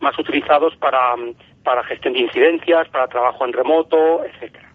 más 0.00 0.18
utilizados 0.18 0.76
para, 0.76 1.16
mm, 1.16 1.34
para 1.66 1.82
gestión 1.82 2.14
de 2.14 2.20
incidencias, 2.20 2.88
para 2.90 3.08
trabajo 3.08 3.44
en 3.44 3.52
remoto, 3.52 4.24
etcétera. 4.24 4.70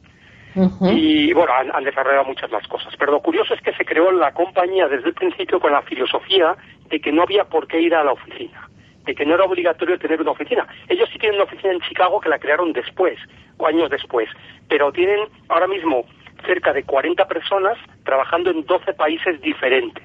Y 0.91 1.31
bueno, 1.31 1.53
han, 1.53 1.73
han 1.73 1.85
desarrollado 1.85 2.25
muchas 2.25 2.51
más 2.51 2.67
cosas. 2.67 2.93
Pero 2.99 3.13
lo 3.13 3.21
curioso 3.21 3.53
es 3.53 3.61
que 3.61 3.73
se 3.73 3.85
creó 3.85 4.11
la 4.11 4.33
compañía 4.33 4.89
desde 4.89 5.07
el 5.07 5.13
principio 5.13 5.61
con 5.61 5.71
la 5.71 5.81
filosofía 5.83 6.57
de 6.89 6.99
que 6.99 7.13
no 7.13 7.23
había 7.23 7.45
por 7.45 7.65
qué 7.67 7.79
ir 7.79 7.95
a 7.95 8.03
la 8.03 8.11
oficina, 8.11 8.67
de 9.05 9.15
que 9.15 9.25
no 9.25 9.35
era 9.35 9.45
obligatorio 9.45 9.97
tener 9.97 10.19
una 10.19 10.31
oficina. 10.31 10.67
Ellos 10.89 11.07
sí 11.13 11.17
tienen 11.17 11.37
una 11.39 11.45
oficina 11.45 11.71
en 11.71 11.79
Chicago 11.79 12.19
que 12.19 12.27
la 12.27 12.39
crearon 12.39 12.73
después, 12.73 13.17
o 13.57 13.65
años 13.65 13.89
después, 13.89 14.27
pero 14.67 14.91
tienen 14.91 15.29
ahora 15.47 15.67
mismo 15.67 16.03
cerca 16.45 16.73
de 16.73 16.83
40 16.83 17.25
personas 17.25 17.77
trabajando 18.03 18.51
en 18.51 18.65
12 18.65 18.93
países 18.95 19.39
diferentes 19.39 20.03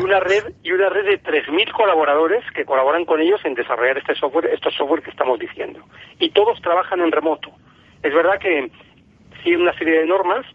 una 0.00 0.20
red 0.20 0.52
y 0.62 0.72
una 0.72 0.88
red 0.88 1.04
de 1.04 1.22
3.000 1.22 1.72
colaboradores 1.72 2.44
que 2.54 2.64
colaboran 2.64 3.04
con 3.04 3.20
ellos 3.20 3.40
en 3.44 3.54
desarrollar 3.54 3.98
este 3.98 4.14
software, 4.14 4.46
estos 4.46 4.74
software 4.74 5.02
que 5.02 5.10
estamos 5.10 5.38
diciendo. 5.38 5.80
Y 6.18 6.30
todos 6.30 6.60
trabajan 6.62 7.00
en 7.00 7.12
remoto. 7.12 7.50
Es 8.02 8.14
verdad 8.14 8.38
que 8.38 8.70
siguen 9.42 9.62
una 9.62 9.76
serie 9.76 10.00
de 10.00 10.06
normas, 10.06 10.46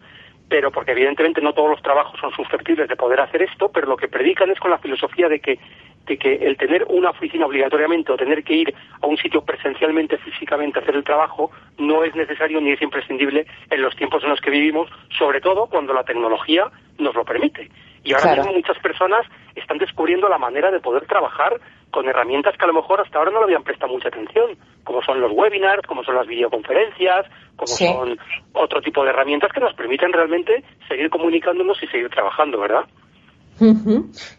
pero 0.48 0.72
porque 0.72 0.90
evidentemente 0.90 1.40
no 1.40 1.52
todos 1.52 1.70
los 1.70 1.82
trabajos 1.82 2.18
son 2.20 2.32
susceptibles 2.32 2.88
de 2.88 2.96
poder 2.96 3.20
hacer 3.20 3.42
esto, 3.42 3.70
pero 3.70 3.86
lo 3.86 3.96
que 3.96 4.08
predican 4.08 4.50
es 4.50 4.58
con 4.58 4.70
la 4.70 4.78
filosofía 4.78 5.28
de 5.28 5.40
que 5.40 5.58
de 6.06 6.16
que 6.18 6.34
el 6.34 6.56
tener 6.56 6.84
una 6.88 7.10
oficina 7.10 7.46
obligatoriamente 7.46 8.10
o 8.12 8.16
tener 8.16 8.42
que 8.42 8.54
ir 8.54 8.74
a 9.00 9.06
un 9.06 9.16
sitio 9.16 9.42
presencialmente, 9.42 10.18
físicamente 10.18 10.78
a 10.78 10.82
hacer 10.82 10.96
el 10.96 11.04
trabajo, 11.04 11.50
no 11.78 12.02
es 12.04 12.14
necesario 12.14 12.60
ni 12.60 12.72
es 12.72 12.82
imprescindible 12.82 13.46
en 13.70 13.82
los 13.82 13.94
tiempos 13.96 14.22
en 14.24 14.30
los 14.30 14.40
que 14.40 14.50
vivimos, 14.50 14.88
sobre 15.16 15.40
todo 15.40 15.66
cuando 15.66 15.92
la 15.92 16.02
tecnología 16.04 16.64
nos 16.98 17.14
lo 17.14 17.24
permite. 17.24 17.70
Y 18.02 18.12
ahora 18.12 18.22
Claro. 18.32 18.42
mismo 18.42 18.56
muchas 18.56 18.78
personas 18.78 19.26
están 19.54 19.78
descubriendo 19.78 20.28
la 20.28 20.38
manera 20.38 20.70
de 20.70 20.80
poder 20.80 21.04
trabajar 21.06 21.60
con 21.90 22.08
herramientas 22.08 22.56
que 22.56 22.64
a 22.64 22.68
lo 22.68 22.72
mejor 22.74 23.00
hasta 23.00 23.18
ahora 23.18 23.30
no 23.30 23.38
le 23.40 23.44
habían 23.44 23.62
prestado 23.62 23.92
mucha 23.92 24.08
atención, 24.08 24.56
como 24.84 25.02
son 25.02 25.20
los 25.20 25.32
webinars, 25.32 25.86
como 25.86 26.02
son 26.02 26.14
las 26.14 26.26
videoconferencias, 26.26 27.26
como 27.56 27.66
Sí. 27.66 27.86
son 27.86 28.18
otro 28.54 28.80
tipo 28.80 29.04
de 29.04 29.10
herramientas 29.10 29.52
que 29.52 29.60
nos 29.60 29.74
permiten 29.74 30.12
realmente 30.12 30.64
seguir 30.88 31.10
comunicándonos 31.10 31.82
y 31.82 31.86
seguir 31.88 32.08
trabajando, 32.08 32.58
¿verdad? 32.58 32.84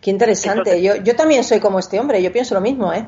Qué 0.01 0.09
interesante. 0.11 0.71
Entonces- 0.75 0.83
Yo, 0.83 1.03
yo 1.03 1.15
también 1.15 1.43
soy 1.43 1.59
como 1.59 1.79
este 1.79 1.99
hombre, 1.99 2.21
yo 2.21 2.31
pienso 2.31 2.53
lo 2.55 2.61
mismo, 2.61 2.91
¿eh? 2.91 3.07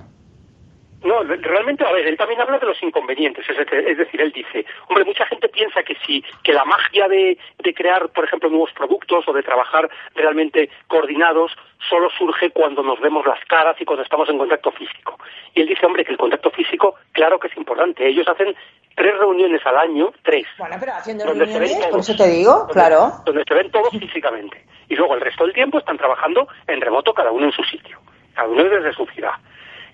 No, 1.04 1.22
re- 1.24 1.38
realmente, 1.38 1.86
a 1.86 1.92
ver, 1.92 2.08
él 2.08 2.18
también 2.18 2.40
habla 2.42 2.58
de 2.60 2.66
los 2.66 2.82
inconvenientes, 2.82 3.48
es, 3.50 3.58
decir- 3.58 3.88
es 3.88 3.98
decir, 3.98 4.22
él 4.22 4.32
dice, 4.32 4.66
hombre, 4.88 5.04
mucha 5.06 5.26
gente 5.26 5.50
piensa 5.50 5.84
que 5.84 5.96
si, 6.06 6.24
que 6.44 6.54
la 6.54 6.64
magia 6.66 7.08
de, 7.08 7.38
de 7.60 7.74
crear, 7.74 8.10
por 8.10 8.24
ejemplo, 8.26 8.50
nuevos 8.50 8.72
productos 8.74 9.28
o 9.28 9.34
de 9.34 9.44
trabajar 9.44 9.90
realmente 10.16 10.70
coordinados 10.88 11.52
solo 11.90 12.10
surge 12.18 12.52
cuando 12.52 12.82
nos 12.84 13.00
vemos 13.02 13.26
las 13.26 13.44
caras 13.46 13.76
y 13.80 13.86
cuando 13.86 14.04
estamos 14.04 14.30
en 14.30 14.38
contacto 14.38 14.72
físico. 14.72 15.20
Y 15.54 15.62
él 15.62 15.68
dice, 15.68 15.86
hombre, 15.86 16.06
que 16.06 16.12
el 16.14 16.18
contacto 16.18 16.50
físico, 16.52 16.96
claro 17.12 17.38
que 17.40 17.48
es 17.48 17.58
importante. 17.58 18.08
Ellos 18.08 18.28
hacen 18.28 18.56
tres 18.96 19.18
reuniones 19.18 19.62
al 19.66 19.78
año, 19.78 20.12
tres, 20.24 20.46
Bueno, 20.58 20.76
pero 20.80 20.94
haciendo 20.94 21.26
reuniones, 21.26 21.74
por 21.76 21.90
todos. 21.90 22.10
eso 22.10 22.24
te 22.24 22.30
digo, 22.30 22.52
donde- 22.60 22.74
claro. 22.74 23.12
Donde 23.26 23.44
se 23.48 23.54
ven 23.54 23.72
todos 23.72 23.90
físicamente. 23.92 24.64
Y 24.88 24.96
luego 24.96 25.16
el 25.16 25.22
resto 25.22 25.44
del 25.44 25.54
tiempo 25.54 25.80
están 25.80 25.98
trabajando 25.98 26.48
en 26.68 26.80
remoto, 26.80 27.14
cada 27.14 27.32
uno 27.32 27.46
en 27.48 27.52
su 27.52 27.64
sitio, 27.64 28.00
cada 28.34 28.48
uno 28.48 28.64
desde 28.64 28.94
su 28.94 29.06
ciudad. 29.08 29.34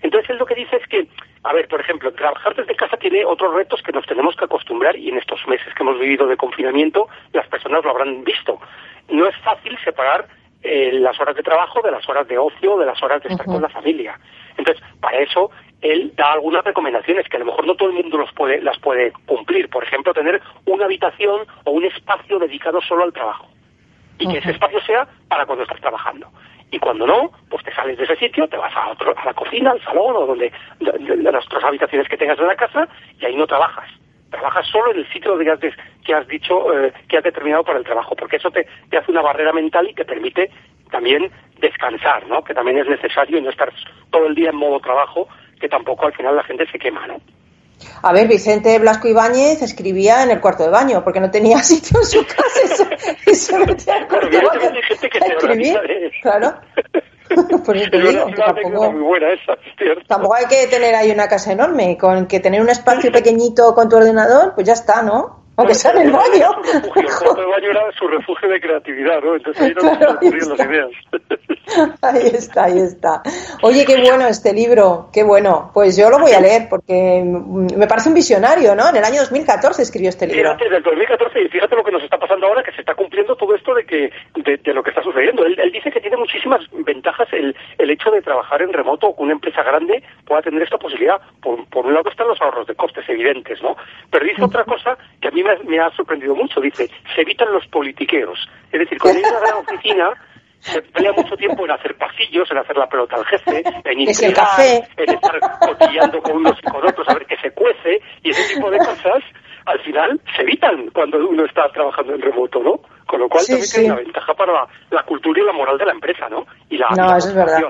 Entonces 0.02 0.30
él 0.30 0.38
lo 0.38 0.46
que 0.46 0.54
dice 0.54 0.76
es 0.76 0.86
que, 0.86 1.06
a 1.42 1.52
ver, 1.52 1.68
por 1.68 1.80
ejemplo, 1.80 2.12
trabajar 2.12 2.54
desde 2.54 2.74
casa 2.74 2.96
tiene 2.96 3.24
otros 3.24 3.54
retos 3.54 3.82
que 3.82 3.92
nos 3.92 4.06
tenemos 4.06 4.34
que 4.36 4.44
acostumbrar 4.44 4.96
y 4.96 5.08
en 5.08 5.18
estos 5.18 5.46
meses 5.46 5.74
que 5.74 5.82
hemos 5.82 5.98
vivido 5.98 6.26
de 6.26 6.36
confinamiento 6.36 7.08
las 7.32 7.46
personas 7.48 7.84
lo 7.84 7.90
habrán 7.90 8.24
visto. 8.24 8.58
No 9.08 9.26
es 9.26 9.36
fácil 9.38 9.76
separar 9.84 10.26
eh, 10.62 10.92
las 10.92 11.18
horas 11.20 11.36
de 11.36 11.42
trabajo 11.42 11.80
de 11.82 11.90
las 11.90 12.06
horas 12.08 12.28
de 12.28 12.38
ocio, 12.38 12.78
de 12.78 12.86
las 12.86 13.02
horas 13.02 13.22
de 13.22 13.30
estar 13.30 13.46
con 13.46 13.62
la 13.62 13.68
familia. 13.68 14.18
Entonces, 14.56 14.82
para 15.00 15.18
eso 15.18 15.50
él 15.80 16.12
da 16.16 16.32
algunas 16.32 16.64
recomendaciones 16.64 17.26
que 17.28 17.36
a 17.36 17.40
lo 17.40 17.46
mejor 17.46 17.66
no 17.66 17.74
todo 17.74 17.88
el 17.88 17.94
mundo 17.94 18.18
los 18.18 18.32
puede, 18.32 18.60
las 18.60 18.78
puede 18.78 19.12
cumplir. 19.26 19.70
Por 19.70 19.84
ejemplo, 19.84 20.12
tener 20.12 20.40
una 20.66 20.84
habitación 20.84 21.46
o 21.64 21.70
un 21.70 21.84
espacio 21.84 22.38
dedicado 22.38 22.80
solo 22.82 23.04
al 23.04 23.12
trabajo 23.12 23.48
y 24.18 24.28
que 24.28 24.38
ese 24.38 24.50
espacio 24.50 24.80
sea 24.82 25.08
para 25.28 25.46
cuando 25.46 25.64
estás 25.64 25.80
trabajando. 25.80 26.28
Y 26.70 26.78
cuando 26.78 27.06
no, 27.06 27.32
pues 27.48 27.64
te 27.64 27.74
sales 27.74 27.98
de 27.98 28.04
ese 28.04 28.16
sitio, 28.16 28.46
te 28.48 28.56
vas 28.56 28.74
a, 28.76 28.90
otro, 28.90 29.12
a 29.16 29.24
la 29.24 29.34
cocina, 29.34 29.72
al 29.72 29.82
salón 29.82 30.14
o 30.16 30.26
donde 30.26 30.52
de, 30.78 30.92
de- 30.92 31.16
de 31.16 31.32
las 31.32 31.44
otras 31.46 31.64
habitaciones 31.64 32.08
que 32.08 32.16
tengas 32.16 32.38
en 32.38 32.46
la 32.46 32.54
casa 32.56 32.88
y 33.18 33.24
ahí 33.26 33.34
no 33.36 33.46
trabajas. 33.46 33.88
Trabajas 34.30 34.66
solo 34.68 34.92
en 34.92 34.98
el 34.98 35.12
sitio 35.12 35.34
has, 35.52 35.58
des- 35.60 35.74
que 36.04 36.14
has 36.14 36.26
dicho, 36.28 36.72
eh, 36.78 36.92
que 37.08 37.16
has 37.18 37.24
determinado 37.24 37.64
para 37.64 37.78
el 37.78 37.84
trabajo, 37.84 38.14
porque 38.14 38.36
eso 38.36 38.50
te, 38.52 38.66
te 38.88 38.96
hace 38.98 39.10
una 39.10 39.22
barrera 39.22 39.52
mental 39.52 39.88
y 39.90 39.94
te 39.94 40.04
permite 40.04 40.50
también 40.92 41.30
descansar, 41.58 42.26
¿no? 42.28 42.42
Que 42.44 42.54
también 42.54 42.78
es 42.78 42.88
necesario 42.88 43.38
y 43.38 43.42
no 43.42 43.50
estar 43.50 43.72
todo 44.10 44.26
el 44.26 44.34
día 44.36 44.50
en 44.50 44.56
modo 44.56 44.78
trabajo, 44.80 45.28
que 45.60 45.68
tampoco 45.68 46.06
al 46.06 46.12
final 46.14 46.36
la 46.36 46.44
gente 46.44 46.66
se 46.70 46.78
quema, 46.78 47.06
¿no? 47.08 47.16
A 48.02 48.12
ver, 48.12 48.28
Vicente 48.28 48.78
Blasco 48.78 49.08
Ibáñez 49.08 49.62
escribía 49.62 50.22
en 50.22 50.30
el 50.30 50.40
cuarto 50.40 50.62
de 50.64 50.70
baño 50.70 51.02
porque 51.04 51.20
no 51.20 51.30
tenía 51.30 51.58
sitio 51.62 52.00
en 52.00 52.06
su 52.06 52.26
casa 52.26 52.60
y 52.64 52.68
se, 52.68 53.30
y 53.30 53.34
se 53.34 53.58
metía 53.58 53.96
al 53.96 54.08
cuarto 54.08 54.28
de 54.28 54.44
baño 54.44 54.70
hay 54.74 54.82
gente 54.82 55.10
que 55.10 55.18
a 55.18 55.26
escribir. 55.26 55.76
¿eh? 55.88 56.10
Claro. 56.22 56.54
Te 57.30 57.78
Es 57.78 57.90
digo, 57.92 58.26
que 58.26 58.32
tampoco, 58.34 58.90
muy 58.90 59.02
buena 59.02 59.32
esa, 59.32 59.52
es 59.52 59.76
cierto. 59.78 60.02
tampoco 60.08 60.34
hay 60.34 60.46
que 60.46 60.66
tener 60.66 60.94
ahí 60.96 61.12
una 61.12 61.28
casa 61.28 61.52
enorme. 61.52 61.96
Con 61.96 62.26
que 62.26 62.40
tener 62.40 62.60
un 62.60 62.68
espacio 62.68 63.12
pequeñito 63.12 63.72
con 63.74 63.88
tu 63.88 63.96
ordenador, 63.96 64.54
pues 64.54 64.66
ya 64.66 64.72
está, 64.72 65.02
¿no? 65.02 65.39
Aunque 65.60 65.74
sea 65.74 65.92
en 65.92 66.06
el 66.06 66.12
baño. 66.12 66.48
El 66.96 67.46
baño 67.46 67.70
era 67.70 67.92
su 67.98 68.08
refugio 68.08 68.48
de 68.48 68.60
creatividad, 68.60 69.20
¿no? 69.22 69.36
Entonces 69.36 69.62
ahí 69.62 69.74
no 69.74 69.80
Claro, 69.82 70.18
ahí 70.18 70.28
ocurrían 70.28 70.48
las 70.48 70.66
ideas. 70.66 70.90
Ahí 72.02 72.26
está, 72.34 72.64
ahí 72.64 72.78
está. 72.78 73.22
Oye, 73.62 73.84
qué 73.86 74.00
bueno 74.02 74.26
este 74.26 74.52
libro, 74.52 75.08
qué 75.12 75.22
bueno. 75.22 75.70
Pues 75.72 75.96
yo 75.96 76.10
lo 76.10 76.18
voy 76.18 76.32
a 76.32 76.40
leer 76.40 76.66
porque 76.68 77.22
me 77.22 77.86
parece 77.86 78.08
un 78.08 78.16
visionario, 78.16 78.74
¿no? 78.74 78.88
En 78.88 78.96
el 78.96 79.04
año 79.04 79.20
2014 79.20 79.82
escribió 79.82 80.08
este 80.08 80.26
libro. 80.26 80.56
Fíjate, 80.56 80.68
del 80.68 80.82
2014, 80.82 81.42
y 81.42 81.48
fíjate 81.48 81.76
lo 81.76 81.84
que 81.84 81.92
nos 81.92 82.02
está 82.02 82.18
pasando 82.18 82.46
ahora, 82.46 82.64
que 82.64 82.72
se 82.72 82.80
está 82.80 82.94
cumpliendo 82.94 83.36
todo 83.36 83.54
esto 83.54 83.72
de 83.74 83.84
que 83.84 84.10
de, 84.34 84.56
de 84.56 84.74
lo 84.74 84.82
que 84.82 84.90
está 84.90 85.02
sucediendo. 85.02 85.44
Él, 85.44 85.56
él 85.60 85.70
dice 85.70 85.92
que 85.92 86.00
tiene 86.00 86.16
muchísimas 86.16 86.60
ventajas 86.72 87.28
el, 87.32 87.54
el 87.78 87.90
hecho 87.90 88.10
de 88.10 88.22
trabajar 88.22 88.62
en 88.62 88.72
remoto 88.72 89.06
o 89.08 89.16
que 89.16 89.22
una 89.22 89.34
empresa 89.34 89.62
grande 89.62 90.02
pueda 90.26 90.42
tener 90.42 90.62
esta 90.62 90.78
posibilidad. 90.78 91.20
Por, 91.40 91.68
por 91.68 91.86
un 91.86 91.94
lado 91.94 92.10
están 92.10 92.26
los 92.26 92.40
ahorros 92.40 92.66
de 92.66 92.74
costes 92.74 93.08
evidentes, 93.08 93.62
¿no? 93.62 93.76
Pero 94.10 94.24
dice 94.24 94.42
otra 94.42 94.64
cosa 94.64 94.98
que 95.20 95.28
a 95.28 95.30
mí 95.30 95.42
me, 95.44 95.49
ha- 95.50 95.58
me 95.68 95.78
ha 95.80 95.90
sorprendido 95.96 96.34
mucho. 96.34 96.60
Dice, 96.60 96.88
se 97.14 97.20
evitan 97.22 97.52
los 97.52 97.66
politiqueos. 97.68 98.38
Es 98.72 98.80
decir, 98.80 98.98
cuando 98.98 99.18
hay 99.24 99.30
una 99.30 99.40
gran 99.40 99.54
oficina 99.58 100.10
se 100.60 100.78
emplea 100.78 101.12
mucho 101.12 101.36
tiempo 101.36 101.64
en 101.64 101.70
hacer 101.70 101.96
pasillos, 101.96 102.50
en 102.50 102.58
hacer 102.58 102.76
la 102.76 102.86
pelota 102.86 103.16
al 103.16 103.24
jefe, 103.24 103.62
en 103.84 104.14
si 104.14 104.26
el 104.26 104.34
café. 104.34 104.86
en 104.96 105.08
estar 105.14 105.40
cotillando 105.58 106.20
con 106.20 106.36
unos 106.36 106.58
y 106.58 106.70
con 106.70 106.86
otros 106.86 107.08
a 107.08 107.14
ver 107.14 107.24
qué 107.26 107.36
se 107.38 107.50
cuece 107.52 107.98
y 108.22 108.28
ese 108.30 108.54
tipo 108.54 108.70
de 108.70 108.76
cosas 108.78 109.22
al 109.64 109.80
final 109.80 110.20
se 110.36 110.42
evitan 110.42 110.90
cuando 110.90 111.16
uno 111.18 111.44
está 111.46 111.66
trabajando 111.72 112.14
en 112.14 112.20
remoto, 112.20 112.62
¿no? 112.62 112.80
Con 113.06 113.20
lo 113.20 113.28
cual 113.30 113.42
Sí, 113.44 113.52
también 113.52 113.66
sí. 113.68 113.78
tiene 113.80 113.92
una 113.94 114.02
ventaja 114.02 114.34
para 114.34 114.52
la, 114.52 114.68
la 114.90 115.02
cultura 115.04 115.40
y 115.40 115.44
la 115.46 115.52
moral 115.52 115.78
de 115.78 115.86
la 115.86 115.92
empresa, 115.92 116.28
¿no? 116.28 116.46
Y 116.68 116.76
la, 116.76 116.88
No, 116.90 117.04
y 117.06 117.08
la 117.08 117.16
eso 117.16 117.28
es 117.28 117.34
verdad. 117.34 117.62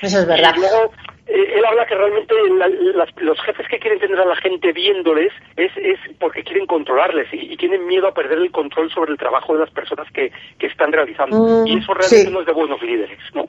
Eso 0.00 0.18
es 0.20 0.26
verdad. 0.26 0.54
Y 0.56 0.60
luego 0.60 0.92
él 1.28 1.64
habla 1.64 1.86
que 1.86 1.94
realmente 1.94 2.34
la- 2.56 2.68
las- 2.68 3.14
los 3.16 3.38
jefes 3.42 3.66
que 3.68 3.78
quieren 3.78 3.98
tener 4.00 4.18
a 4.18 4.24
la 4.24 4.36
gente 4.36 4.72
viéndoles 4.72 5.32
es, 5.56 5.70
es 5.76 5.98
porque 6.18 6.42
quieren 6.42 6.66
controlarles 6.66 7.26
y, 7.32 7.52
y 7.52 7.56
tienen 7.56 7.86
miedo 7.86 8.08
a 8.08 8.14
perder 8.14 8.38
el 8.38 8.50
control 8.50 8.90
sobre 8.90 9.12
el 9.12 9.18
trabajo 9.18 9.52
de 9.54 9.60
las 9.60 9.70
personas 9.70 10.06
que, 10.12 10.32
que 10.58 10.66
están 10.66 10.92
realizando. 10.92 11.36
Mm, 11.36 11.66
y 11.66 11.78
eso 11.78 11.92
realmente 11.94 12.26
sí. 12.26 12.30
no 12.32 12.40
es 12.40 12.46
de 12.46 12.52
buenos 12.52 12.82
líderes, 12.82 13.18
¿no? 13.34 13.44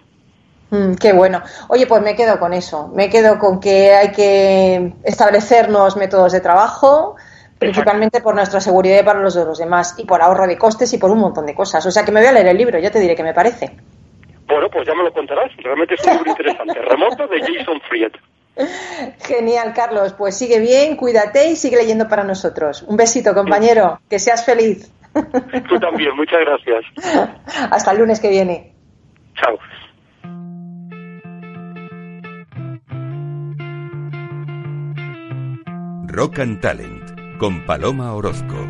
Mm, 0.71 0.95
qué 0.95 1.13
bueno. 1.13 1.41
Oye, 1.69 1.87
pues 1.87 2.01
me 2.01 2.15
quedo 2.15 2.37
con 2.39 2.53
eso. 2.53 2.89
Me 2.93 3.09
quedo 3.09 3.39
con 3.39 3.59
que 3.59 3.91
hay 3.93 4.11
que 4.11 4.91
establecernos 5.03 5.97
métodos 5.97 6.31
de 6.33 6.41
trabajo, 6.41 7.15
principalmente 7.57 8.21
por 8.21 8.35
nuestra 8.35 8.59
seguridad 8.61 8.99
y 9.01 9.03
para 9.03 9.19
los 9.21 9.33
de 9.35 9.45
los 9.45 9.57
demás, 9.57 9.95
y 9.97 10.05
por 10.05 10.21
ahorro 10.21 10.47
de 10.47 10.57
costes 10.57 10.93
y 10.93 10.97
por 10.97 11.09
un 11.11 11.19
montón 11.19 11.45
de 11.45 11.55
cosas. 11.55 11.85
O 11.85 11.91
sea 11.91 12.05
que 12.05 12.11
me 12.11 12.19
voy 12.19 12.29
a 12.29 12.33
leer 12.33 12.47
el 12.47 12.57
libro, 12.57 12.77
ya 12.77 12.91
te 12.91 12.99
diré 12.99 13.15
qué 13.15 13.23
me 13.23 13.33
parece. 13.33 13.71
Bueno, 14.49 14.67
pues 14.71 14.88
ya 14.88 14.95
me 14.95 15.03
lo 15.03 15.13
contarás. 15.13 15.55
Realmente 15.57 15.93
es 15.93 16.03
un 16.05 16.13
libro 16.13 16.31
interesante. 16.31 16.81
Remoto 16.81 17.27
de 17.27 17.39
Jason 17.39 17.79
Fried. 17.88 18.12
Genial, 19.19 19.73
Carlos. 19.73 20.13
Pues 20.13 20.38
sigue 20.38 20.59
bien, 20.59 20.95
cuídate 20.97 21.51
y 21.51 21.55
sigue 21.55 21.77
leyendo 21.77 22.09
para 22.09 22.23
nosotros. 22.23 22.83
Un 22.83 22.97
besito, 22.97 23.33
compañero. 23.33 23.99
Que 24.09 24.17
seas 24.17 24.43
feliz. 24.43 24.91
Tú 25.69 25.79
también, 25.79 26.15
muchas 26.15 26.39
gracias. 26.41 26.83
Hasta 27.71 27.91
el 27.91 27.99
lunes 27.99 28.19
que 28.19 28.29
viene. 28.29 28.73
Chao. 29.35 29.57
Rock 36.07 36.39
and 36.39 36.59
Talent 36.59 37.38
con 37.38 37.65
Paloma 37.65 38.13
Orozco. 38.13 38.67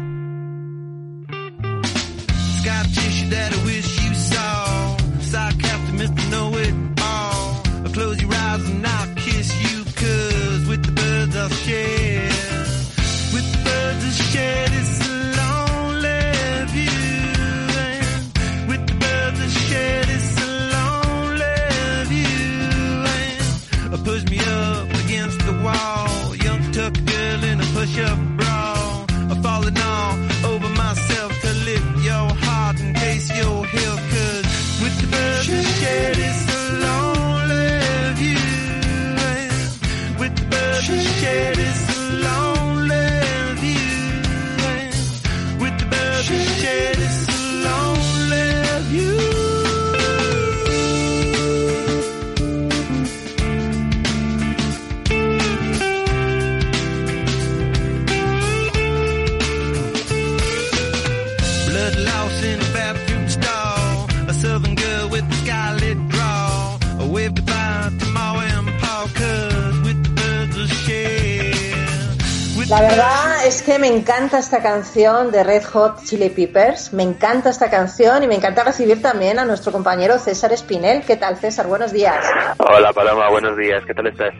Encanta 74.29 74.45
esta 74.45 74.61
canción 74.61 75.31
de 75.31 75.43
Red 75.43 75.63
Hot 75.73 76.03
Chili 76.03 76.29
Peppers, 76.29 76.93
me 76.93 77.01
encanta 77.01 77.49
esta 77.49 77.67
canción 77.67 78.21
y 78.21 78.27
me 78.27 78.35
encanta 78.35 78.63
recibir 78.63 79.01
también 79.01 79.39
a 79.39 79.45
nuestro 79.45 79.71
compañero 79.71 80.19
César 80.19 80.53
Espinel. 80.53 81.01
¿Qué 81.01 81.15
tal 81.15 81.37
César? 81.37 81.65
Buenos 81.65 81.91
días. 81.91 82.23
Hola 82.59 82.93
Paloma, 82.93 83.27
buenos 83.31 83.57
días, 83.57 83.83
¿qué 83.87 83.93
tal 83.95 84.05
estás? 84.05 84.35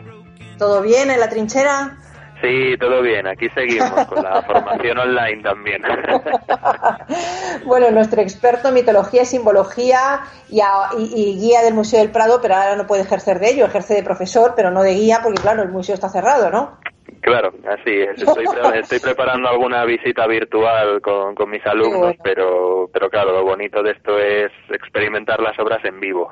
¿Todo 0.58 0.80
bien 0.80 1.10
en 1.10 1.18
la 1.18 1.28
trinchera? 1.28 1.96
Sí, 2.40 2.76
todo 2.78 3.02
bien, 3.02 3.26
aquí 3.26 3.48
seguimos 3.48 4.06
con 4.06 4.22
la 4.22 4.40
formación 4.46 4.96
online 4.96 5.42
también. 5.42 5.82
bueno, 7.66 7.90
nuestro 7.90 8.22
experto 8.22 8.68
en 8.68 8.74
mitología 8.74 9.22
y 9.22 9.26
simbología 9.26 10.20
y, 10.48 10.60
y, 11.00 11.40
guía 11.40 11.62
del 11.62 11.74
Museo 11.74 11.98
del 11.98 12.12
Prado, 12.12 12.40
pero 12.40 12.54
ahora 12.54 12.76
no 12.76 12.86
puede 12.86 13.02
ejercer 13.02 13.40
de 13.40 13.50
ello, 13.50 13.66
ejerce 13.66 13.94
de 13.94 14.04
profesor, 14.04 14.52
pero 14.54 14.70
no 14.70 14.84
de 14.84 14.94
guía 14.94 15.18
porque 15.20 15.42
claro, 15.42 15.64
el 15.64 15.70
museo 15.70 15.96
está 15.96 16.08
cerrado, 16.08 16.48
¿no? 16.50 16.78
Claro, 17.20 17.52
así 17.68 17.90
es. 17.90 18.22
Estoy, 18.22 18.44
estoy 18.74 19.00
preparando 19.00 19.48
alguna 19.48 19.84
visita 19.84 20.26
virtual 20.26 21.00
con, 21.00 21.34
con 21.34 21.50
mis 21.50 21.64
alumnos, 21.66 22.16
pero, 22.22 22.88
pero 22.92 23.10
claro, 23.10 23.32
lo 23.32 23.44
bonito 23.44 23.82
de 23.82 23.92
esto 23.92 24.18
es 24.18 24.50
experimentar 24.70 25.40
las 25.40 25.58
obras 25.58 25.84
en 25.84 26.00
vivo. 26.00 26.30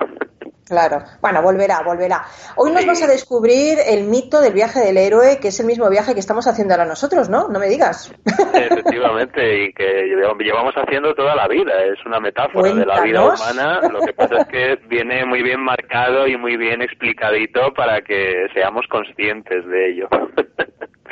Claro, 0.68 0.98
bueno, 1.22 1.40
volverá, 1.42 1.80
volverá. 1.82 2.24
Hoy 2.56 2.72
nos 2.72 2.84
vas 2.84 3.02
a 3.02 3.06
descubrir 3.06 3.78
el 3.86 4.04
mito 4.04 4.40
del 4.40 4.52
viaje 4.52 4.80
del 4.80 4.98
héroe, 4.98 5.38
que 5.40 5.48
es 5.48 5.60
el 5.60 5.66
mismo 5.66 5.88
viaje 5.88 6.12
que 6.12 6.20
estamos 6.20 6.46
haciendo 6.46 6.74
ahora 6.74 6.84
nosotros, 6.84 7.30
¿no? 7.30 7.48
No 7.48 7.58
me 7.58 7.68
digas. 7.68 8.12
Efectivamente, 8.52 9.64
y 9.64 9.72
que 9.72 10.04
llevamos 10.38 10.74
haciendo 10.76 11.14
toda 11.14 11.34
la 11.34 11.48
vida. 11.48 11.72
Es 11.84 12.04
una 12.04 12.20
metáfora 12.20 12.74
de 12.74 12.84
la 12.84 13.00
vida 13.00 13.24
humana. 13.24 13.80
Lo 13.90 14.00
que 14.00 14.12
pasa 14.12 14.42
es 14.42 14.46
que 14.48 14.78
viene 14.88 15.24
muy 15.24 15.42
bien 15.42 15.60
marcado 15.62 16.26
y 16.26 16.36
muy 16.36 16.58
bien 16.58 16.82
explicadito 16.82 17.72
para 17.74 18.02
que 18.02 18.48
seamos 18.52 18.86
conscientes 18.88 19.66
de 19.66 19.90
ello. 19.90 20.08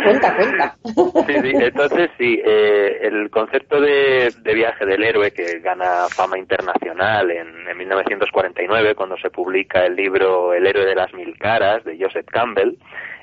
Cuenta, 0.02 0.36
cuenta. 0.36 0.76
Sí, 0.84 1.34
sí, 1.42 1.52
entonces 1.54 2.10
sí, 2.18 2.40
eh, 2.44 2.98
el 3.02 3.30
concepto 3.30 3.80
de, 3.80 4.28
viaje 4.44 4.84
del 4.84 5.02
héroe 5.02 5.32
que 5.32 5.58
gana 5.60 6.06
fama 6.10 6.38
internacional 6.38 7.30
en, 7.30 7.66
en 7.68 7.76
1949, 7.76 8.94
cuando 8.94 9.16
se 9.16 9.30
publica 9.30 9.84
el 9.84 9.96
libro 9.96 10.52
El 10.52 10.66
héroe 10.66 10.84
de 10.84 10.94
las 10.94 11.12
mil 11.14 11.36
caras 11.38 11.82
de 11.84 11.98
Joseph 11.98 12.26
Campbell, 12.30 12.76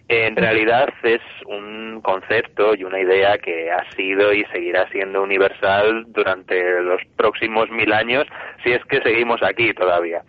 en 0.09 0.35
realidad 0.35 0.89
es 1.03 1.21
un 1.45 2.01
concepto 2.01 2.75
y 2.75 2.83
una 2.83 2.99
idea 2.99 3.37
que 3.37 3.71
ha 3.71 3.89
sido 3.95 4.33
y 4.33 4.43
seguirá 4.45 4.87
siendo 4.89 5.23
universal 5.23 6.05
durante 6.07 6.81
los 6.81 7.01
próximos 7.15 7.69
mil 7.69 7.93
años, 7.93 8.25
si 8.63 8.71
es 8.71 8.83
que 8.85 9.01
seguimos 9.01 9.41
aquí 9.41 9.73
todavía. 9.73 10.21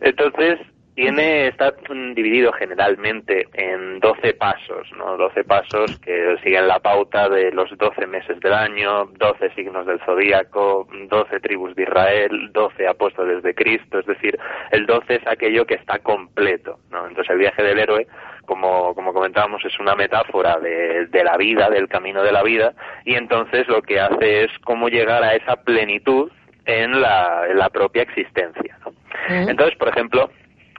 Entonces, 0.00 0.58
tiene, 0.98 1.46
está 1.46 1.72
dividido 2.12 2.52
generalmente 2.52 3.46
en 3.52 4.00
12 4.00 4.34
pasos, 4.34 4.90
¿no? 4.96 5.16
12 5.16 5.44
pasos 5.44 5.96
que 6.00 6.36
siguen 6.42 6.66
la 6.66 6.80
pauta 6.80 7.28
de 7.28 7.52
los 7.52 7.70
12 7.78 8.04
meses 8.08 8.40
del 8.40 8.52
año, 8.52 9.04
12 9.16 9.50
signos 9.54 9.86
del 9.86 10.00
zodíaco, 10.00 10.88
12 11.08 11.38
tribus 11.38 11.76
de 11.76 11.84
Israel, 11.84 12.50
12 12.52 12.88
apóstoles 12.88 13.44
de 13.44 13.54
Cristo, 13.54 14.00
es 14.00 14.06
decir, 14.06 14.36
el 14.72 14.86
12 14.86 15.14
es 15.14 15.26
aquello 15.28 15.64
que 15.66 15.74
está 15.74 16.00
completo, 16.00 16.80
¿no? 16.90 17.06
Entonces 17.06 17.30
el 17.30 17.38
viaje 17.38 17.62
del 17.62 17.78
héroe, 17.78 18.08
como, 18.44 18.92
como 18.96 19.12
comentábamos, 19.12 19.64
es 19.64 19.78
una 19.78 19.94
metáfora 19.94 20.58
de, 20.58 21.06
de 21.06 21.22
la 21.22 21.36
vida, 21.36 21.70
del 21.70 21.86
camino 21.86 22.24
de 22.24 22.32
la 22.32 22.42
vida, 22.42 22.72
y 23.04 23.14
entonces 23.14 23.68
lo 23.68 23.82
que 23.82 24.00
hace 24.00 24.46
es 24.46 24.50
cómo 24.64 24.88
llegar 24.88 25.22
a 25.22 25.36
esa 25.36 25.62
plenitud 25.62 26.32
en 26.64 27.00
la, 27.00 27.46
en 27.48 27.56
la 27.56 27.70
propia 27.70 28.02
existencia, 28.02 28.76
¿no? 28.84 28.92
Entonces, 29.28 29.76
por 29.76 29.88
ejemplo, 29.88 30.30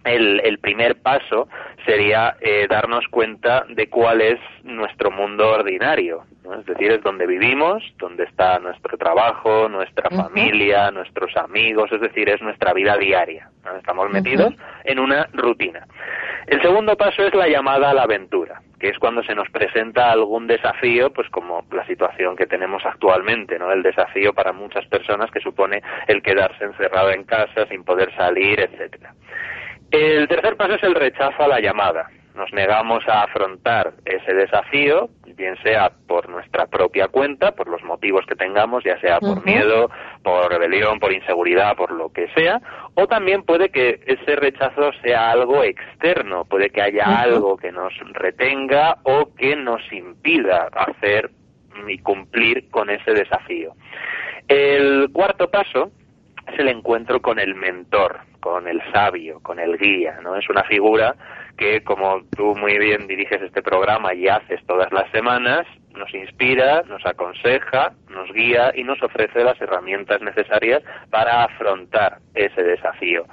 el, 0.10 0.41
el, 0.43 0.60
primer 0.60 1.02
paso 1.02 1.48
sería 1.86 2.36
eh, 2.41 2.67
darnos 2.69 3.06
cuenta 3.10 3.65
de 3.69 3.89
cuál 3.89 4.22
es 4.22 4.39
nuestro 4.63 5.12
mundo 5.12 5.50
ordinario, 5.50 6.24
es 6.58 6.65
decir, 6.65 6.91
es 6.91 7.04
donde 7.04 7.28
vivimos, 7.28 7.84
donde 7.98 8.24
está 8.24 8.60
nuestro 8.60 8.98
trabajo, 8.98 9.69
nuestra 9.69 10.10
familia, 10.10 10.89
nuestros 10.91 11.36
amigos, 11.38 11.91
es 11.91 12.02
decir, 12.02 12.30
es 12.30 12.41
nuestra 12.41 12.74
vida 12.74 12.98
diaria. 12.98 13.50
Estamos 13.78 14.10
metidos 14.10 14.54
en 14.84 15.00
una 15.00 15.28
rutina. 15.34 15.86
El 16.48 16.62
segundo 16.62 16.95
paso 16.98 17.24
es 17.24 17.34
la 17.36 17.48
llamada 17.48 17.91
a 17.91 17.93
la 17.93 18.04
aventura, 18.04 18.62
que 18.80 18.89
es 18.89 18.98
cuando 18.98 19.22
se 19.24 19.36
nos 19.36 19.50
presenta 19.52 20.12
algún 20.12 20.48
desafío, 20.48 21.13
pues 21.13 21.30
como 21.30 21.63
la 21.72 21.86
situación 21.86 22.36
que 22.36 22.48
tenemos 22.48 22.84
actualmente, 22.84 23.60
¿no? 23.60 23.72
El 23.72 23.84
desafío 23.84 24.34
para 24.34 24.52
muchas 24.52 24.86
personas 24.88 25.30
que 25.30 25.41
supone 25.41 25.84
el 26.08 26.24
quedarse 26.24 26.63
encerrado 26.63 27.12
en 27.12 27.26
casa 27.26 27.67
sin 27.67 27.84
poder 27.84 28.12
salir, 28.15 28.60
etcétera. 28.60 29.13
El 29.91 30.28
tercer 30.28 30.56
paso 30.56 30.75
es 30.75 30.84
el 30.84 30.95
rechazo 30.95 31.43
a 31.43 31.47
la 31.47 31.60
llamada. 31.60 32.10
Nos 32.36 32.54
negamos 32.54 33.06
a 33.08 33.23
afrontar 33.23 33.93
ese 34.06 34.34
desafío, 34.34 35.10
bien 35.36 35.56
sea 35.63 35.91
por 36.08 36.30
nuestra 36.30 36.67
propia 36.67 37.08
cuenta, 37.08 37.54
por 37.54 37.67
los 37.67 37.84
motivos 37.84 38.25
que 38.25 38.36
tengamos, 38.36 38.84
ya 38.84 38.99
sea 39.02 39.19
por 39.19 39.43
miedo, 39.43 39.89
por 40.23 40.49
rebelión, 40.49 40.99
por 40.99 41.12
inseguridad, 41.12 41.75
por 41.75 41.91
lo 41.91 42.13
que 42.13 42.30
sea, 42.36 42.62
o 42.93 43.08
también 43.08 43.43
puede 43.43 43.69
que 43.69 43.99
ese 44.06 44.36
rechazo 44.36 44.91
sea 45.02 45.32
algo 45.32 45.63
externo, 45.63 46.45
puede 46.45 46.69
que 46.69 46.82
haya 46.82 47.19
algo 47.19 47.58
que 47.58 47.71
nos 47.71 47.93
retenga 48.13 48.97
o 49.04 49.34
que 49.36 49.56
nos 49.56 49.82
impida 49.91 50.69
hacer 50.73 51.32
y 51.88 51.97
cumplir 51.99 52.69
con 52.69 52.89
ese 52.89 53.12
desafío. 53.12 53.73
El 54.47 55.10
cuarto 55.12 55.49
paso 55.49 55.91
es 56.51 56.59
el 56.59 56.67
encuentro 56.67 57.21
con 57.21 57.39
el 57.39 57.55
mentor, 57.55 58.19
con 58.39 58.67
el 58.67 58.81
sabio, 58.91 59.39
con 59.41 59.59
el 59.59 59.77
guía, 59.77 60.19
¿no? 60.21 60.35
Es 60.35 60.49
una 60.49 60.63
figura 60.63 61.15
que, 61.57 61.83
como 61.83 62.21
tú 62.35 62.55
muy 62.55 62.77
bien 62.77 63.07
diriges 63.07 63.41
este 63.41 63.62
programa 63.62 64.13
y 64.13 64.27
haces 64.27 64.65
todas 64.65 64.91
las 64.91 65.09
semanas, 65.12 65.65
nos 65.93 66.13
inspira, 66.13 66.83
nos 66.88 67.05
aconseja, 67.05 67.91
nos 68.09 68.31
guía 68.31 68.71
y 68.73 68.83
nos 68.83 69.01
ofrece 69.03 69.43
las 69.43 69.59
herramientas 69.59 70.21
necesarias 70.21 70.81
para 71.09 71.43
afrontar 71.43 72.19
ese 72.33 72.63
desafío. 72.63 73.25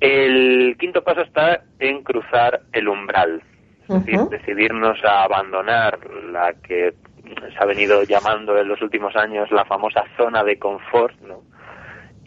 El 0.00 0.76
quinto 0.78 1.02
paso 1.02 1.22
está 1.22 1.62
en 1.78 2.02
cruzar 2.02 2.60
el 2.72 2.88
umbral, 2.88 3.42
es 3.82 4.04
decir, 4.04 4.20
decidirnos 4.30 5.04
a 5.04 5.24
abandonar 5.24 5.98
la 6.30 6.54
que 6.62 6.94
se 7.36 7.58
ha 7.58 7.66
venido 7.66 8.02
llamando 8.04 8.56
en 8.58 8.68
los 8.68 8.80
últimos 8.80 9.14
años 9.16 9.50
la 9.50 9.64
famosa 9.64 10.04
zona 10.16 10.44
de 10.44 10.58
confort, 10.58 11.18
¿no? 11.20 11.42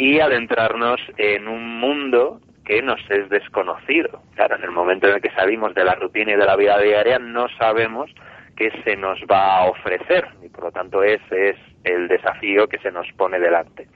Y 0.01 0.19
adentrarnos 0.19 0.99
en 1.17 1.47
un 1.47 1.79
mundo 1.79 2.41
que 2.65 2.81
nos 2.81 2.99
es 3.11 3.29
desconocido. 3.29 4.23
Claro, 4.33 4.55
en 4.55 4.63
el 4.63 4.71
momento 4.71 5.07
en 5.07 5.13
el 5.13 5.21
que 5.21 5.29
salimos 5.29 5.75
de 5.75 5.83
la 5.83 5.93
rutina 5.93 6.31
y 6.31 6.37
de 6.37 6.45
la 6.45 6.55
vida 6.55 6.79
diaria 6.79 7.19
no 7.19 7.47
sabemos 7.59 8.09
qué 8.57 8.71
se 8.83 8.95
nos 8.95 9.19
va 9.31 9.59
a 9.59 9.65
ofrecer 9.65 10.27
y 10.43 10.49
por 10.49 10.63
lo 10.63 10.71
tanto 10.71 11.03
ese 11.03 11.49
es 11.49 11.57
el 11.83 12.07
desafío 12.07 12.67
que 12.67 12.79
se 12.79 12.91
nos 12.91 13.05
pone 13.15 13.39
delante. 13.39 13.87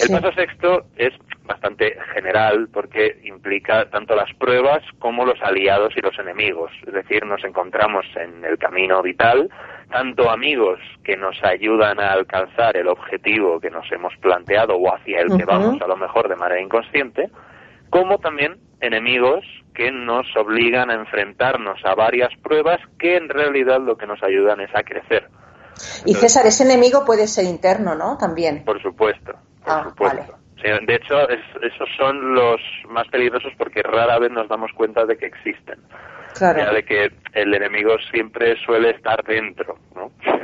El 0.00 0.08
paso 0.10 0.32
sexto 0.32 0.86
es 0.96 1.12
bastante 1.44 1.96
general 2.14 2.68
porque 2.72 3.20
implica 3.24 3.88
tanto 3.90 4.14
las 4.14 4.32
pruebas 4.34 4.82
como 4.98 5.24
los 5.24 5.40
aliados 5.42 5.94
y 5.96 6.00
los 6.00 6.18
enemigos. 6.18 6.72
Es 6.86 6.92
decir, 6.92 7.24
nos 7.24 7.42
encontramos 7.44 8.04
en 8.16 8.44
el 8.44 8.58
camino 8.58 9.00
vital, 9.02 9.48
tanto 9.90 10.30
amigos 10.30 10.80
que 11.04 11.16
nos 11.16 11.42
ayudan 11.44 12.00
a 12.00 12.12
alcanzar 12.12 12.76
el 12.76 12.88
objetivo 12.88 13.60
que 13.60 13.70
nos 13.70 13.90
hemos 13.92 14.14
planteado 14.16 14.76
o 14.76 14.94
hacia 14.94 15.20
el 15.20 15.36
que 15.36 15.44
vamos 15.44 15.80
a 15.80 15.86
lo 15.86 15.96
mejor 15.96 16.28
de 16.28 16.36
manera 16.36 16.60
inconsciente, 16.60 17.30
como 17.90 18.18
también 18.18 18.56
enemigos 18.80 19.44
que 19.74 19.90
nos 19.92 20.26
obligan 20.36 20.90
a 20.90 20.94
enfrentarnos 20.94 21.78
a 21.84 21.94
varias 21.94 22.30
pruebas 22.42 22.80
que 22.98 23.16
en 23.16 23.28
realidad 23.28 23.80
lo 23.80 23.96
que 23.96 24.06
nos 24.06 24.22
ayudan 24.22 24.60
es 24.60 24.74
a 24.74 24.82
crecer. 24.82 25.28
Y 26.06 26.14
César, 26.14 26.46
ese 26.46 26.64
enemigo 26.64 27.04
puede 27.04 27.26
ser 27.26 27.44
interno, 27.44 27.94
¿no? 27.94 28.16
También. 28.16 28.64
Por 28.64 28.80
supuesto, 28.80 29.32
por 29.66 29.74
ah, 29.74 29.84
supuesto. 29.84 30.38
de 30.62 30.94
hecho, 30.94 31.28
esos 31.28 31.88
son 31.96 32.34
los 32.34 32.60
más 32.88 33.06
peligrosos 33.08 33.52
porque 33.58 33.82
rara 33.82 34.18
vez 34.18 34.30
nos 34.30 34.48
damos 34.48 34.72
cuenta 34.72 35.04
de 35.04 35.16
que 35.16 35.26
existen. 35.26 35.80
Claro. 36.38 36.74
de 36.74 36.84
que 36.84 37.10
el 37.32 37.54
enemigo 37.54 37.96
siempre 38.10 38.56
suele 38.58 38.90
estar 38.90 39.22
dentro, 39.24 39.78
¿no? 39.94 40.10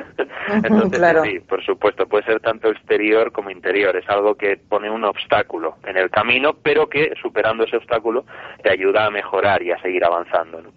Entonces, 0.48 1.02
sí, 1.22 1.40
por 1.40 1.62
supuesto, 1.62 2.06
puede 2.06 2.24
ser 2.24 2.40
tanto 2.40 2.70
exterior 2.70 3.30
como 3.30 3.50
interior. 3.50 3.94
Es 3.96 4.08
algo 4.08 4.34
que 4.34 4.56
pone 4.56 4.90
un 4.90 5.04
obstáculo 5.04 5.76
en 5.84 5.98
el 5.98 6.10
camino, 6.10 6.54
pero 6.62 6.88
que 6.88 7.12
superando 7.20 7.64
ese 7.64 7.76
obstáculo 7.76 8.24
te 8.62 8.70
ayuda 8.70 9.04
a 9.04 9.10
mejorar 9.10 9.62
y 9.62 9.70
a 9.70 9.80
seguir 9.82 10.02
avanzando, 10.04 10.62
¿no? 10.62 10.70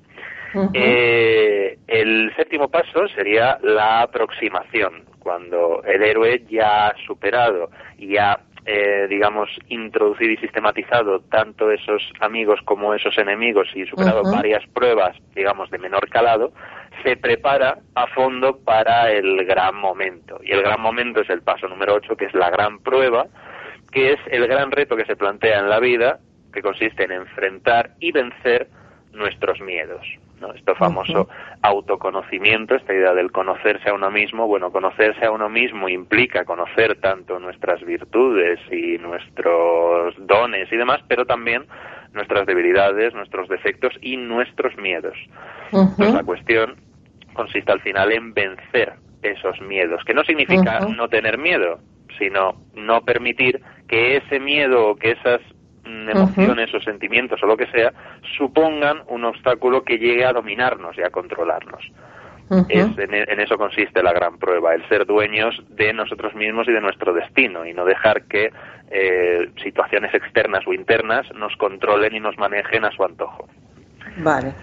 Eh, 0.73 1.77
el 1.87 2.33
séptimo 2.35 2.69
paso 2.69 3.07
sería 3.09 3.57
la 3.61 4.01
aproximación, 4.01 5.03
cuando 5.19 5.83
el 5.83 6.03
héroe 6.03 6.43
ya 6.49 6.87
ha 6.87 6.95
superado 7.05 7.69
y 7.97 8.17
ha 8.17 8.39
eh, 8.67 9.05
digamos, 9.07 9.47
introducido 9.67 10.31
y 10.31 10.37
sistematizado 10.37 11.19
tanto 11.29 11.69
esos 11.69 12.01
amigos 12.19 12.59
como 12.65 12.95
esos 12.95 13.15
enemigos 13.19 13.67
y 13.75 13.85
superado 13.85 14.23
varias 14.23 14.65
pruebas, 14.69 15.15
digamos, 15.35 15.69
de 15.69 15.77
menor 15.77 16.09
calado, 16.09 16.51
se 17.03 17.15
prepara 17.15 17.77
a 17.93 18.07
fondo 18.07 18.57
para 18.57 19.11
el 19.11 19.45
gran 19.45 19.75
momento. 19.75 20.39
Y 20.41 20.51
el 20.51 20.63
gran 20.63 20.81
momento 20.81 21.21
es 21.21 21.29
el 21.29 21.43
paso 21.43 21.67
número 21.67 21.93
8, 21.93 22.15
que 22.17 22.25
es 22.25 22.33
la 22.33 22.49
gran 22.49 22.79
prueba, 22.79 23.27
que 23.91 24.13
es 24.13 24.19
el 24.31 24.47
gran 24.47 24.71
reto 24.71 24.95
que 24.95 25.05
se 25.05 25.15
plantea 25.15 25.59
en 25.59 25.69
la 25.69 25.79
vida, 25.79 26.17
que 26.51 26.63
consiste 26.63 27.03
en 27.03 27.11
enfrentar 27.11 27.91
y 27.99 28.11
vencer 28.11 28.67
nuestros 29.15 29.59
miedos. 29.61 30.05
¿no? 30.39 30.53
Esto 30.53 30.75
famoso 30.75 31.29
autoconocimiento, 31.61 32.75
esta 32.75 32.93
idea 32.93 33.13
del 33.13 33.31
conocerse 33.31 33.89
a 33.89 33.93
uno 33.93 34.11
mismo, 34.11 34.47
bueno, 34.47 34.71
conocerse 34.71 35.25
a 35.25 35.31
uno 35.31 35.49
mismo 35.49 35.89
implica 35.89 36.45
conocer 36.45 36.99
tanto 36.99 37.39
nuestras 37.39 37.83
virtudes 37.83 38.59
y 38.71 38.97
nuestros 38.97 40.13
dones 40.19 40.71
y 40.71 40.75
demás, 40.75 41.01
pero 41.07 41.25
también 41.25 41.65
nuestras 42.13 42.45
debilidades, 42.45 43.13
nuestros 43.13 43.47
defectos 43.49 43.93
y 44.01 44.17
nuestros 44.17 44.75
miedos. 44.77 45.17
Entonces 45.71 46.13
la 46.13 46.23
cuestión 46.23 46.75
consiste 47.33 47.71
al 47.71 47.81
final 47.81 48.11
en 48.11 48.33
vencer 48.33 48.93
esos 49.21 49.59
miedos, 49.61 50.03
que 50.05 50.13
no 50.13 50.23
significa 50.23 50.81
no 50.81 51.07
tener 51.09 51.37
miedo, 51.37 51.79
sino 52.17 52.61
no 52.73 53.01
permitir 53.01 53.61
que 53.87 54.17
ese 54.17 54.39
miedo 54.39 54.89
o 54.89 54.95
que 54.95 55.11
esas 55.11 55.41
mm, 55.85 56.09
emociones 56.09 56.73
o 56.73 56.79
sentimientos 56.81 57.41
o 57.43 57.45
lo 57.45 57.57
que 57.57 57.67
sea 57.67 57.93
supongan 58.37 59.03
un 59.07 59.25
obstáculo 59.25 59.83
que 59.83 59.97
llegue 59.97 60.25
a 60.25 60.33
dominarnos 60.33 60.97
y 60.97 61.01
a 61.01 61.09
controlarnos. 61.09 61.81
es, 62.69 62.87
en, 62.97 63.39
eso 63.39 63.57
consiste 63.57 64.03
la 64.03 64.13
gran 64.13 64.37
prueba, 64.37 64.75
el 64.75 64.87
ser 64.87 65.05
dueños 65.05 65.55
de 65.69 65.93
nosotros 65.93 66.35
mismos 66.35 66.67
y 66.67 66.71
de 66.71 66.81
nuestro 66.81 67.13
destino 67.13 67.65
y 67.65 67.73
no 67.73 67.85
dejar 67.85 68.23
que 68.25 68.51
eh, 68.91 69.49
situaciones 69.63 70.13
externas 70.13 70.65
o 70.67 70.73
internas 70.73 71.25
nos 71.33 71.55
controlen 71.57 72.15
y 72.15 72.19
nos 72.19 72.37
manejen 72.37 72.85
a 72.85 72.91
su 72.91 73.03
antojo. 73.03 73.47
Vale. 74.17 74.53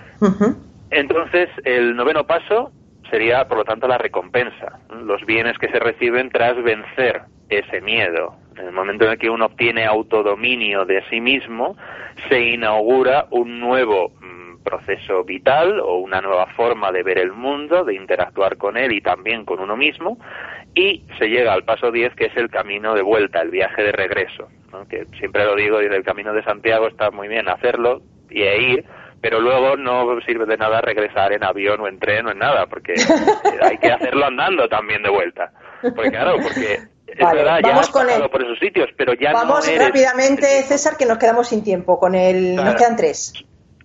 Entonces, 0.91 1.49
el 1.65 1.97
noveno 1.97 2.25
paso 2.25 2.71
sería, 3.13 3.47
por 3.47 3.59
lo 3.59 3.65
tanto, 3.65 3.87
la 3.87 3.99
recompensa, 3.99 4.81
los 5.05 5.25
bienes 5.27 5.59
que 5.59 5.69
se 5.69 5.79
reciben 5.79 6.31
tras 6.31 6.61
vencer 6.63 7.21
ese 7.51 7.83
miedo. 7.83 8.35
En 8.57 8.69
el 8.69 8.73
momento 8.73 9.05
en 9.05 9.11
el 9.13 9.19
que 9.19 9.29
uno 9.29 9.47
obtiene 9.47 9.85
autodominio 9.85 10.87
de 10.87 11.05
sí 11.11 11.21
mismo, 11.21 11.77
se 12.31 12.41
inaugura 12.41 13.27
un 13.31 13.61
nuevo 13.61 14.13
mm, 14.19 14.63
proceso 14.63 15.25
vital 15.25 15.79
o 15.81 15.99
una 15.99 16.23
nueva 16.23 16.47
forma 16.57 16.91
de 16.91 17.03
ver 17.03 17.19
el 17.19 17.33
mundo, 17.33 17.85
de 17.85 17.95
interactuar 17.95 18.57
con 18.57 18.79
él 18.79 18.93
y 18.93 19.03
también 19.03 19.45
con 19.45 19.61
uno 19.61 19.77
mismo, 19.77 20.19
y 20.75 21.05
se 21.19 21.29
llega 21.29 21.53
al 21.53 21.65
paso 21.65 21.91
10, 21.91 22.15
que 22.15 22.27
es 22.27 22.37
el 22.39 22.49
camino 22.49 22.95
de 22.95 23.03
vuelta, 23.03 23.43
el 23.43 23.51
viaje 23.51 23.83
de 23.83 23.93
regreso, 23.93 24.49
que 24.89 25.05
siempre 25.19 25.45
lo 25.45 25.55
digo, 25.55 25.83
y 25.83 25.85
el 25.85 26.03
camino 26.03 26.33
de 26.33 26.43
Santiago 26.45 26.89
está 26.89 27.11
muy 27.11 27.29
bien 27.29 27.47
hacerlo 27.51 28.01
y 28.31 28.43
ir, 28.43 28.87
pero 29.23 29.41
luego 29.41 29.77
no 29.77 30.21
sirve 30.27 30.47
de 30.47 30.57
nada 30.57 30.81
regresar 30.81 31.33
en 31.33 31.45
avión 31.45 31.81
o 31.81 31.87
en 31.87 32.01
tren 32.01 32.27
o 32.27 32.33
en 32.33 32.39
nada, 32.39 32.67
porque 32.67 32.95
hay 33.63 33.79
que 33.79 33.87
hacerlo 33.93 34.27
andando 34.27 34.69
también 34.69 35.01
de 35.03 35.11
vuelta. 35.11 35.53
Porque 35.81 36.11
claro, 36.11 36.37
porque 36.43 36.81
es 37.07 37.33
verdad, 37.33 37.61
ya 37.65 37.77
has 37.77 37.89
con 37.89 38.07
por 38.31 38.43
esos 38.43 38.59
sitios, 38.59 38.89
pero 38.97 39.15
ya 39.15 39.33
vamos 39.33 39.65
no 39.65 39.73
eres... 39.73 39.87
rápidamente, 39.87 40.47
César, 40.65 40.97
que 40.99 41.07
nos 41.07 41.19
quedamos 41.19 41.49
sin 41.49 41.63
tiempo. 41.63 41.99
Con 41.99 42.17
el, 42.17 42.57
nos 42.57 42.75
quedan 42.75 42.97
tres. 42.97 43.33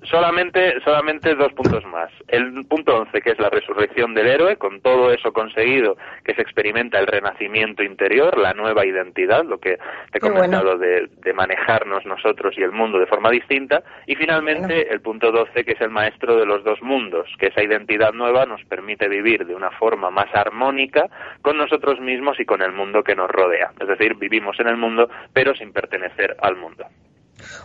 Solamente, 0.03 0.79
solamente 0.81 1.35
dos 1.35 1.51
puntos 1.53 1.85
más. 1.85 2.09
El 2.27 2.65
punto 2.65 2.95
once, 2.95 3.21
que 3.21 3.31
es 3.31 3.39
la 3.39 3.49
resurrección 3.49 4.13
del 4.13 4.27
héroe, 4.27 4.57
con 4.57 4.81
todo 4.81 5.11
eso 5.11 5.33
conseguido, 5.33 5.97
que 6.23 6.35
se 6.35 6.41
experimenta 6.41 6.99
el 6.99 7.07
renacimiento 7.07 7.83
interior, 7.83 8.37
la 8.37 8.53
nueva 8.53 8.85
identidad, 8.85 9.43
lo 9.43 9.59
que 9.59 9.77
te 10.11 10.17
he 10.17 10.21
comentado 10.21 10.77
de, 10.77 11.07
manejarnos 11.33 12.05
nosotros 12.05 12.57
y 12.57 12.63
el 12.63 12.71
mundo 12.71 12.99
de 12.99 13.05
forma 13.05 13.29
distinta. 13.29 13.83
Y 14.07 14.15
finalmente, 14.15 14.91
el 14.91 15.01
punto 15.01 15.31
doce, 15.31 15.63
que 15.63 15.73
es 15.73 15.81
el 15.81 15.89
maestro 15.89 16.37
de 16.37 16.45
los 16.45 16.63
dos 16.63 16.81
mundos, 16.81 17.29
que 17.37 17.47
esa 17.47 17.61
identidad 17.61 18.13
nueva 18.13 18.45
nos 18.45 18.63
permite 18.65 19.07
vivir 19.07 19.45
de 19.45 19.55
una 19.55 19.71
forma 19.71 20.09
más 20.09 20.33
armónica 20.33 21.07
con 21.41 21.57
nosotros 21.57 21.99
mismos 21.99 22.39
y 22.39 22.45
con 22.45 22.61
el 22.61 22.71
mundo 22.71 23.03
que 23.03 23.15
nos 23.15 23.29
rodea. 23.29 23.71
Es 23.79 23.87
decir, 23.87 24.15
vivimos 24.15 24.59
en 24.59 24.67
el 24.67 24.77
mundo, 24.77 25.09
pero 25.33 25.53
sin 25.55 25.71
pertenecer 25.73 26.35
al 26.41 26.55
mundo. 26.55 26.85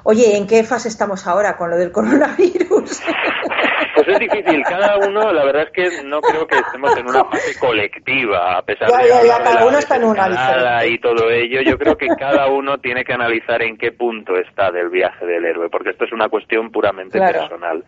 Oye, 0.05 0.37
¿en 0.37 0.47
qué 0.47 0.65
fase 0.65 0.89
estamos 0.89 1.27
ahora 1.27 1.57
con 1.57 1.71
lo 1.71 1.77
del 1.77 1.93
coronavirus? 1.93 3.03
Pues 3.95 4.09
es 4.09 4.19
difícil, 4.21 4.63
cada 4.63 4.97
uno, 5.07 5.33
la 5.33 5.45
verdad 5.45 5.65
es 5.65 5.71
que 5.71 6.03
no 6.05 6.23
creo 6.23 6.47
que 6.47 6.59
estemos 6.59 6.97
en 6.97 7.09
una 7.09 7.27
fase 7.27 7.59
colectiva, 7.59 8.57
a 8.57 8.63
pesar 8.63 8.91
de 8.91 9.09
ya, 9.09 9.23
ya, 9.23 9.43
cada 9.43 9.67
uno 9.67 9.79
está 9.79 9.97
en 9.97 10.05
una 10.05 10.87
y 10.87 10.99
todo 10.99 11.31
ello, 11.31 11.61
yo 11.61 11.77
creo 11.77 11.99
que 11.99 12.09
cada 12.09 12.47
uno 12.47 12.79
tiene 12.79 13.05
que 13.05 13.13
analizar 13.13 13.63
en 13.63 13.77
qué 13.77 13.93
punto 13.93 14.35
está 14.37 14.71
del 14.71 14.89
viaje 14.89 15.27
del 15.27 15.45
héroe, 15.45 15.69
porque 15.69 15.91
esto 15.91 16.07
es 16.07 16.13
una 16.13 16.31
cuestión 16.31 16.73
puramente 16.73 17.19
personal. 17.19 17.85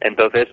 Entonces, 0.00 0.48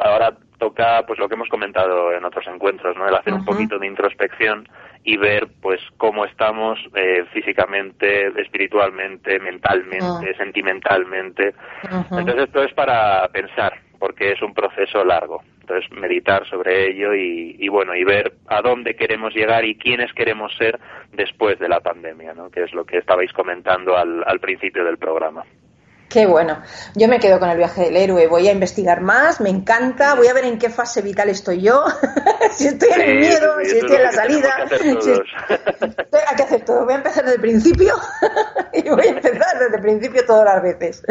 ahora 0.00 0.36
toca 0.60 1.02
pues 1.06 1.18
lo 1.18 1.28
que 1.28 1.34
hemos 1.34 1.48
comentado 1.48 2.12
en 2.12 2.24
otros 2.24 2.46
encuentros, 2.46 2.96
¿no? 2.96 3.08
El 3.08 3.14
hacer 3.16 3.32
un 3.32 3.44
poquito 3.44 3.78
de 3.78 3.86
introspección 3.88 4.68
y 5.02 5.16
ver 5.16 5.48
pues 5.60 5.80
cómo 5.96 6.24
estamos 6.24 6.78
eh, 6.94 7.24
físicamente, 7.32 8.28
espiritualmente, 8.40 9.40
mentalmente, 9.40 10.30
ah. 10.30 10.36
sentimentalmente. 10.36 11.54
Entonces 11.82 12.44
esto 12.44 12.62
es 12.62 12.72
para 12.74 13.26
pensar, 13.28 13.72
porque 13.98 14.32
es 14.32 14.42
un 14.42 14.54
proceso 14.54 15.02
largo. 15.04 15.42
Entonces 15.60 15.90
meditar 15.92 16.46
sobre 16.48 16.90
ello 16.90 17.14
y, 17.14 17.56
y, 17.58 17.68
bueno 17.68 17.94
y 17.94 18.04
ver 18.04 18.34
a 18.48 18.60
dónde 18.60 18.94
queremos 18.94 19.34
llegar 19.34 19.64
y 19.64 19.76
quiénes 19.76 20.12
queremos 20.12 20.54
ser 20.56 20.78
después 21.12 21.58
de 21.58 21.68
la 21.68 21.80
pandemia, 21.80 22.34
¿no? 22.34 22.50
Que 22.50 22.64
es 22.64 22.74
lo 22.74 22.84
que 22.84 22.98
estabais 22.98 23.32
comentando 23.32 23.96
al, 23.96 24.22
al 24.26 24.40
principio 24.40 24.84
del 24.84 24.98
programa. 24.98 25.44
Qué 26.10 26.26
bueno. 26.26 26.60
Yo 26.96 27.06
me 27.06 27.20
quedo 27.20 27.38
con 27.38 27.50
el 27.50 27.56
viaje 27.56 27.82
del 27.82 27.96
héroe. 27.96 28.26
Voy 28.26 28.48
a 28.48 28.52
investigar 28.52 29.00
más, 29.00 29.40
me 29.40 29.48
encanta. 29.48 30.16
Voy 30.16 30.26
a 30.26 30.34
ver 30.34 30.44
en 30.44 30.58
qué 30.58 30.68
fase 30.68 31.02
vital 31.02 31.28
estoy 31.28 31.62
yo. 31.62 31.84
si 32.56 32.66
estoy 32.66 32.90
en 32.90 33.00
el 33.00 33.18
miedo, 33.20 33.54
si 33.62 33.78
estoy 33.78 33.94
en 33.94 34.02
la 34.02 34.12
salida. 34.12 34.48
Hay 36.28 36.36
que 36.36 36.42
hacer 36.42 36.64
todo. 36.64 36.84
Voy 36.84 36.94
a 36.94 36.96
empezar 36.96 37.22
desde 37.22 37.36
el 37.36 37.40
principio 37.40 37.94
y 38.72 38.88
voy 38.90 39.06
a 39.06 39.10
empezar 39.10 39.60
desde 39.60 39.76
el 39.76 39.82
principio 39.82 40.26
todas 40.26 40.46
las 40.46 40.60
veces. 40.60 41.02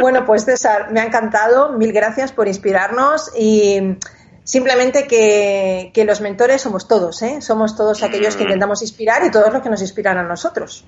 Bueno, 0.00 0.24
pues 0.24 0.46
César, 0.46 0.90
me 0.90 1.00
ha 1.00 1.04
encantado. 1.04 1.74
Mil 1.74 1.92
gracias 1.92 2.32
por 2.32 2.48
inspirarnos 2.48 3.32
y 3.36 3.98
simplemente 4.42 5.06
que, 5.06 5.90
que 5.92 6.06
los 6.06 6.22
mentores 6.22 6.62
somos 6.62 6.88
todos, 6.88 7.20
¿eh? 7.20 7.42
Somos 7.42 7.76
todos 7.76 8.02
aquellos 8.02 8.36
que 8.36 8.44
mm. 8.44 8.46
intentamos 8.46 8.80
inspirar 8.80 9.22
y 9.22 9.30
todos 9.30 9.52
los 9.52 9.60
que 9.60 9.68
nos 9.68 9.82
inspiran 9.82 10.16
a 10.16 10.22
nosotros. 10.22 10.86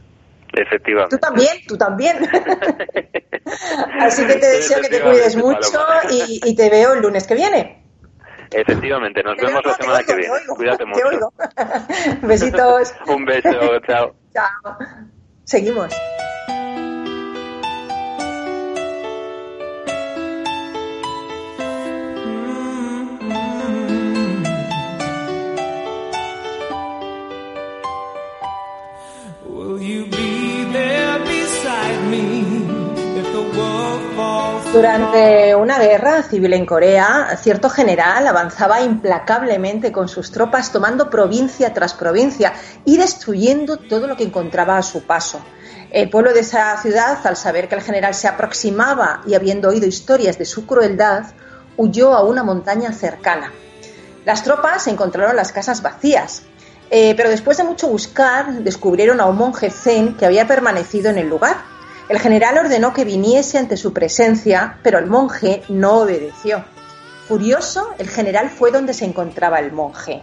Efectivamente. 0.53 1.17
Tú 1.17 1.21
también, 1.21 1.57
tú 1.67 1.79
también. 1.79 2.17
Así 4.01 4.27
que 4.27 4.35
te 4.35 4.47
deseo 4.47 4.81
que 4.81 4.89
te 4.89 5.01
cuides 5.01 5.37
mucho 5.37 5.81
y, 6.11 6.55
te 6.55 6.71
veo 6.71 6.95
el 6.95 7.01
lunes 7.01 7.27
que 7.27 7.35
viene. 7.35 7.83
Efectivamente, 8.51 9.23
nos 9.23 9.37
vemos 9.37 9.65
la 9.65 9.75
semana 9.75 10.03
que 10.03 10.15
viene. 10.15 10.35
Cuídate 10.55 10.85
mucho. 10.85 11.33
Besitos. 12.23 12.95
Un 13.07 13.25
beso, 13.25 13.81
chao. 13.87 14.15
Chao. 14.33 14.79
Seguimos. 15.45 15.93
Durante 34.73 35.55
una 35.55 35.79
guerra 35.79 36.23
civil 36.23 36.55
en 36.55 36.65
Corea, 36.65 37.37
cierto 37.37 37.69
general 37.69 38.27
avanzaba 38.27 38.81
implacablemente 38.81 39.93
con 39.93 40.09
sus 40.09 40.33
tropas 40.33 40.73
tomando 40.73 41.11
provincia 41.11 41.75
tras 41.75 41.93
provincia 41.93 42.55
y 42.87 42.97
destruyendo 42.97 43.77
todo 43.77 44.07
lo 44.07 44.17
que 44.17 44.25
encontraba 44.25 44.79
a 44.79 44.83
su 44.83 45.03
paso. 45.03 45.45
El 45.91 46.09
pueblo 46.09 46.33
de 46.33 46.41
esa 46.41 46.75
ciudad, 46.81 47.19
al 47.27 47.37
saber 47.37 47.69
que 47.69 47.75
el 47.75 47.83
general 47.83 48.15
se 48.15 48.29
aproximaba 48.29 49.21
y 49.27 49.35
habiendo 49.35 49.69
oído 49.69 49.87
historias 49.87 50.39
de 50.39 50.47
su 50.47 50.65
crueldad, 50.65 51.25
huyó 51.77 52.15
a 52.15 52.25
una 52.25 52.43
montaña 52.43 52.93
cercana. 52.93 53.53
Las 54.25 54.43
tropas 54.43 54.87
encontraron 54.87 55.37
las 55.37 55.53
casas 55.53 55.83
vacías, 55.83 56.45
eh, 56.91 57.13
pero 57.15 57.29
después 57.29 57.59
de 57.59 57.65
mucho 57.65 57.89
buscar 57.89 58.51
descubrieron 58.63 59.21
a 59.21 59.27
un 59.27 59.37
monje 59.37 59.69
zen 59.69 60.17
que 60.17 60.25
había 60.25 60.47
permanecido 60.47 61.11
en 61.11 61.19
el 61.19 61.29
lugar 61.29 61.72
el 62.09 62.19
general 62.19 62.59
ordenó 62.59 62.93
que 62.93 63.05
viniese 63.05 63.59
ante 63.59 63.77
su 63.77 63.93
presencia, 63.93 64.79
pero 64.83 64.99
el 64.99 65.07
monje 65.07 65.63
no 65.69 66.01
obedeció. 66.01 66.65
Furioso, 67.29 67.95
el 67.99 68.09
general 68.09 68.51
fue 68.51 68.71
donde 68.71 68.93
se 68.93 69.05
encontraba 69.05 69.61
el 69.61 69.73
monje. 69.73 70.23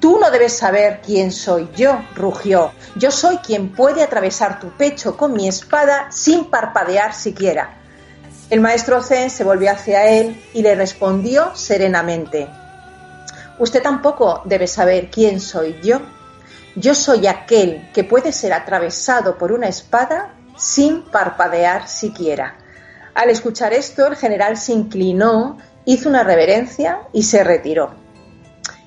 Tú 0.00 0.18
no 0.18 0.30
debes 0.30 0.54
saber 0.54 1.00
quién 1.04 1.30
soy 1.30 1.68
yo, 1.76 2.02
rugió. 2.14 2.72
Yo 2.96 3.10
soy 3.10 3.38
quien 3.38 3.72
puede 3.72 4.02
atravesar 4.02 4.60
tu 4.60 4.70
pecho 4.70 5.16
con 5.16 5.32
mi 5.32 5.46
espada 5.48 6.10
sin 6.10 6.46
parpadear 6.46 7.14
siquiera. 7.14 7.78
El 8.50 8.60
maestro 8.60 9.02
Zen 9.02 9.30
se 9.30 9.44
volvió 9.44 9.70
hacia 9.70 10.06
él 10.06 10.42
y 10.52 10.62
le 10.62 10.74
respondió 10.74 11.54
serenamente. 11.54 12.48
Usted 13.58 13.82
tampoco 13.82 14.42
debe 14.44 14.66
saber 14.66 15.10
quién 15.10 15.40
soy 15.40 15.76
yo. 15.82 16.00
Yo 16.76 16.94
soy 16.94 17.26
aquel 17.26 17.90
que 17.94 18.04
puede 18.04 18.32
ser 18.32 18.52
atravesado 18.52 19.38
por 19.38 19.52
una 19.52 19.68
espada 19.68 20.34
sin 20.56 21.02
parpadear 21.02 21.88
siquiera. 21.88 22.56
Al 23.14 23.30
escuchar 23.30 23.72
esto, 23.72 24.06
el 24.06 24.16
general 24.16 24.56
se 24.56 24.72
inclinó, 24.72 25.58
hizo 25.84 26.08
una 26.08 26.24
reverencia 26.24 27.00
y 27.12 27.22
se 27.22 27.44
retiró. 27.44 27.94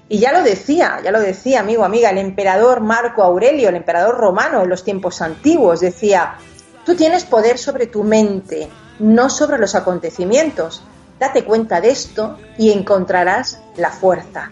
Y 0.09 0.19
ya 0.19 0.31
lo 0.31 0.41
decía, 0.41 0.99
ya 1.03 1.11
lo 1.11 1.19
decía, 1.19 1.59
amigo, 1.59 1.83
amiga, 1.83 2.09
el 2.09 2.17
emperador 2.17 2.79
Marco 2.81 3.23
Aurelio, 3.23 3.69
el 3.69 3.75
emperador 3.75 4.17
romano 4.17 4.63
en 4.63 4.69
los 4.69 4.83
tiempos 4.83 5.21
antiguos, 5.21 5.81
decía, 5.81 6.35
tú 6.85 6.95
tienes 6.95 7.25
poder 7.25 7.57
sobre 7.57 7.87
tu 7.87 8.03
mente, 8.03 8.69
no 8.99 9.29
sobre 9.29 9.57
los 9.57 9.75
acontecimientos. 9.75 10.83
Date 11.19 11.43
cuenta 11.43 11.81
de 11.81 11.89
esto 11.89 12.37
y 12.57 12.71
encontrarás 12.71 13.61
la 13.75 13.91
fuerza. 13.91 14.51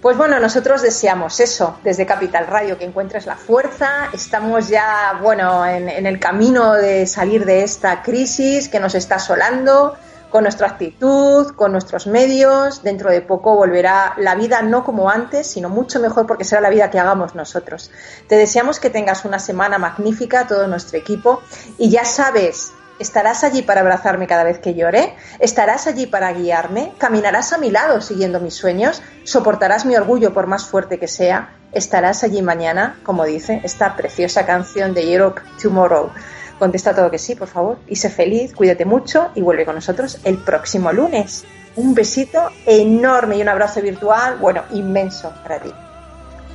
Pues 0.00 0.16
bueno, 0.16 0.40
nosotros 0.40 0.80
deseamos 0.80 1.40
eso 1.40 1.78
desde 1.84 2.06
Capital 2.06 2.46
Radio, 2.46 2.78
que 2.78 2.86
encuentres 2.86 3.26
la 3.26 3.36
fuerza. 3.36 4.08
Estamos 4.14 4.68
ya, 4.68 5.18
bueno, 5.22 5.66
en, 5.66 5.90
en, 5.90 6.06
el 6.06 6.18
camino 6.18 6.72
de 6.72 7.06
salir 7.06 7.44
de 7.44 7.62
esta 7.62 8.02
crisis 8.02 8.70
que 8.70 8.80
nos 8.80 8.94
está 8.94 9.16
asolando, 9.16 9.94
con 10.30 10.44
nuestra 10.44 10.68
actitud, 10.68 11.48
con 11.54 11.72
nuestros 11.72 12.06
medios. 12.06 12.82
Dentro 12.82 13.10
de 13.10 13.20
poco 13.20 13.54
volverá 13.54 14.14
la 14.16 14.34
vida 14.36 14.62
no 14.62 14.84
como 14.84 15.10
antes, 15.10 15.46
sino 15.48 15.68
mucho 15.68 16.00
mejor 16.00 16.26
porque 16.26 16.44
será 16.44 16.62
la 16.62 16.70
vida 16.70 16.90
que 16.90 16.98
hagamos 16.98 17.34
nosotros. 17.34 17.90
Te 18.26 18.36
deseamos 18.36 18.80
que 18.80 18.88
tengas 18.88 19.26
una 19.26 19.38
semana 19.38 19.76
magnífica, 19.76 20.46
todo 20.46 20.66
nuestro 20.66 20.98
equipo. 20.98 21.42
Y 21.76 21.90
ya 21.90 22.06
sabes, 22.06 22.72
¿Estarás 23.00 23.44
allí 23.44 23.62
para 23.62 23.80
abrazarme 23.80 24.26
cada 24.26 24.44
vez 24.44 24.58
que 24.58 24.74
llore? 24.74 25.14
¿Estarás 25.38 25.86
allí 25.86 26.06
para 26.06 26.30
guiarme? 26.34 26.92
¿Caminarás 26.98 27.54
a 27.54 27.58
mi 27.58 27.70
lado 27.70 28.02
siguiendo 28.02 28.40
mis 28.40 28.52
sueños? 28.52 29.02
¿Soportarás 29.24 29.86
mi 29.86 29.96
orgullo 29.96 30.34
por 30.34 30.46
más 30.46 30.66
fuerte 30.66 30.98
que 30.98 31.08
sea? 31.08 31.56
¿Estarás 31.72 32.24
allí 32.24 32.42
mañana, 32.42 33.00
como 33.02 33.24
dice 33.24 33.62
esta 33.64 33.96
preciosa 33.96 34.44
canción 34.44 34.92
de 34.92 35.14
Europe 35.14 35.40
Tomorrow? 35.62 36.10
Contesta 36.58 36.94
todo 36.94 37.10
que 37.10 37.18
sí, 37.18 37.34
por 37.34 37.48
favor. 37.48 37.78
Y 37.88 37.96
sé 37.96 38.10
feliz, 38.10 38.52
cuídate 38.52 38.84
mucho 38.84 39.30
y 39.34 39.40
vuelve 39.40 39.64
con 39.64 39.76
nosotros 39.76 40.20
el 40.24 40.36
próximo 40.36 40.92
lunes. 40.92 41.46
Un 41.76 41.94
besito 41.94 42.50
enorme 42.66 43.38
y 43.38 43.42
un 43.42 43.48
abrazo 43.48 43.80
virtual, 43.80 44.36
bueno, 44.36 44.64
inmenso 44.72 45.32
para 45.42 45.58
ti. 45.58 45.72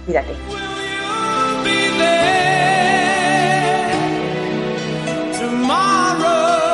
Cuídate. 0.05 0.35
tomorrow. 5.75 6.64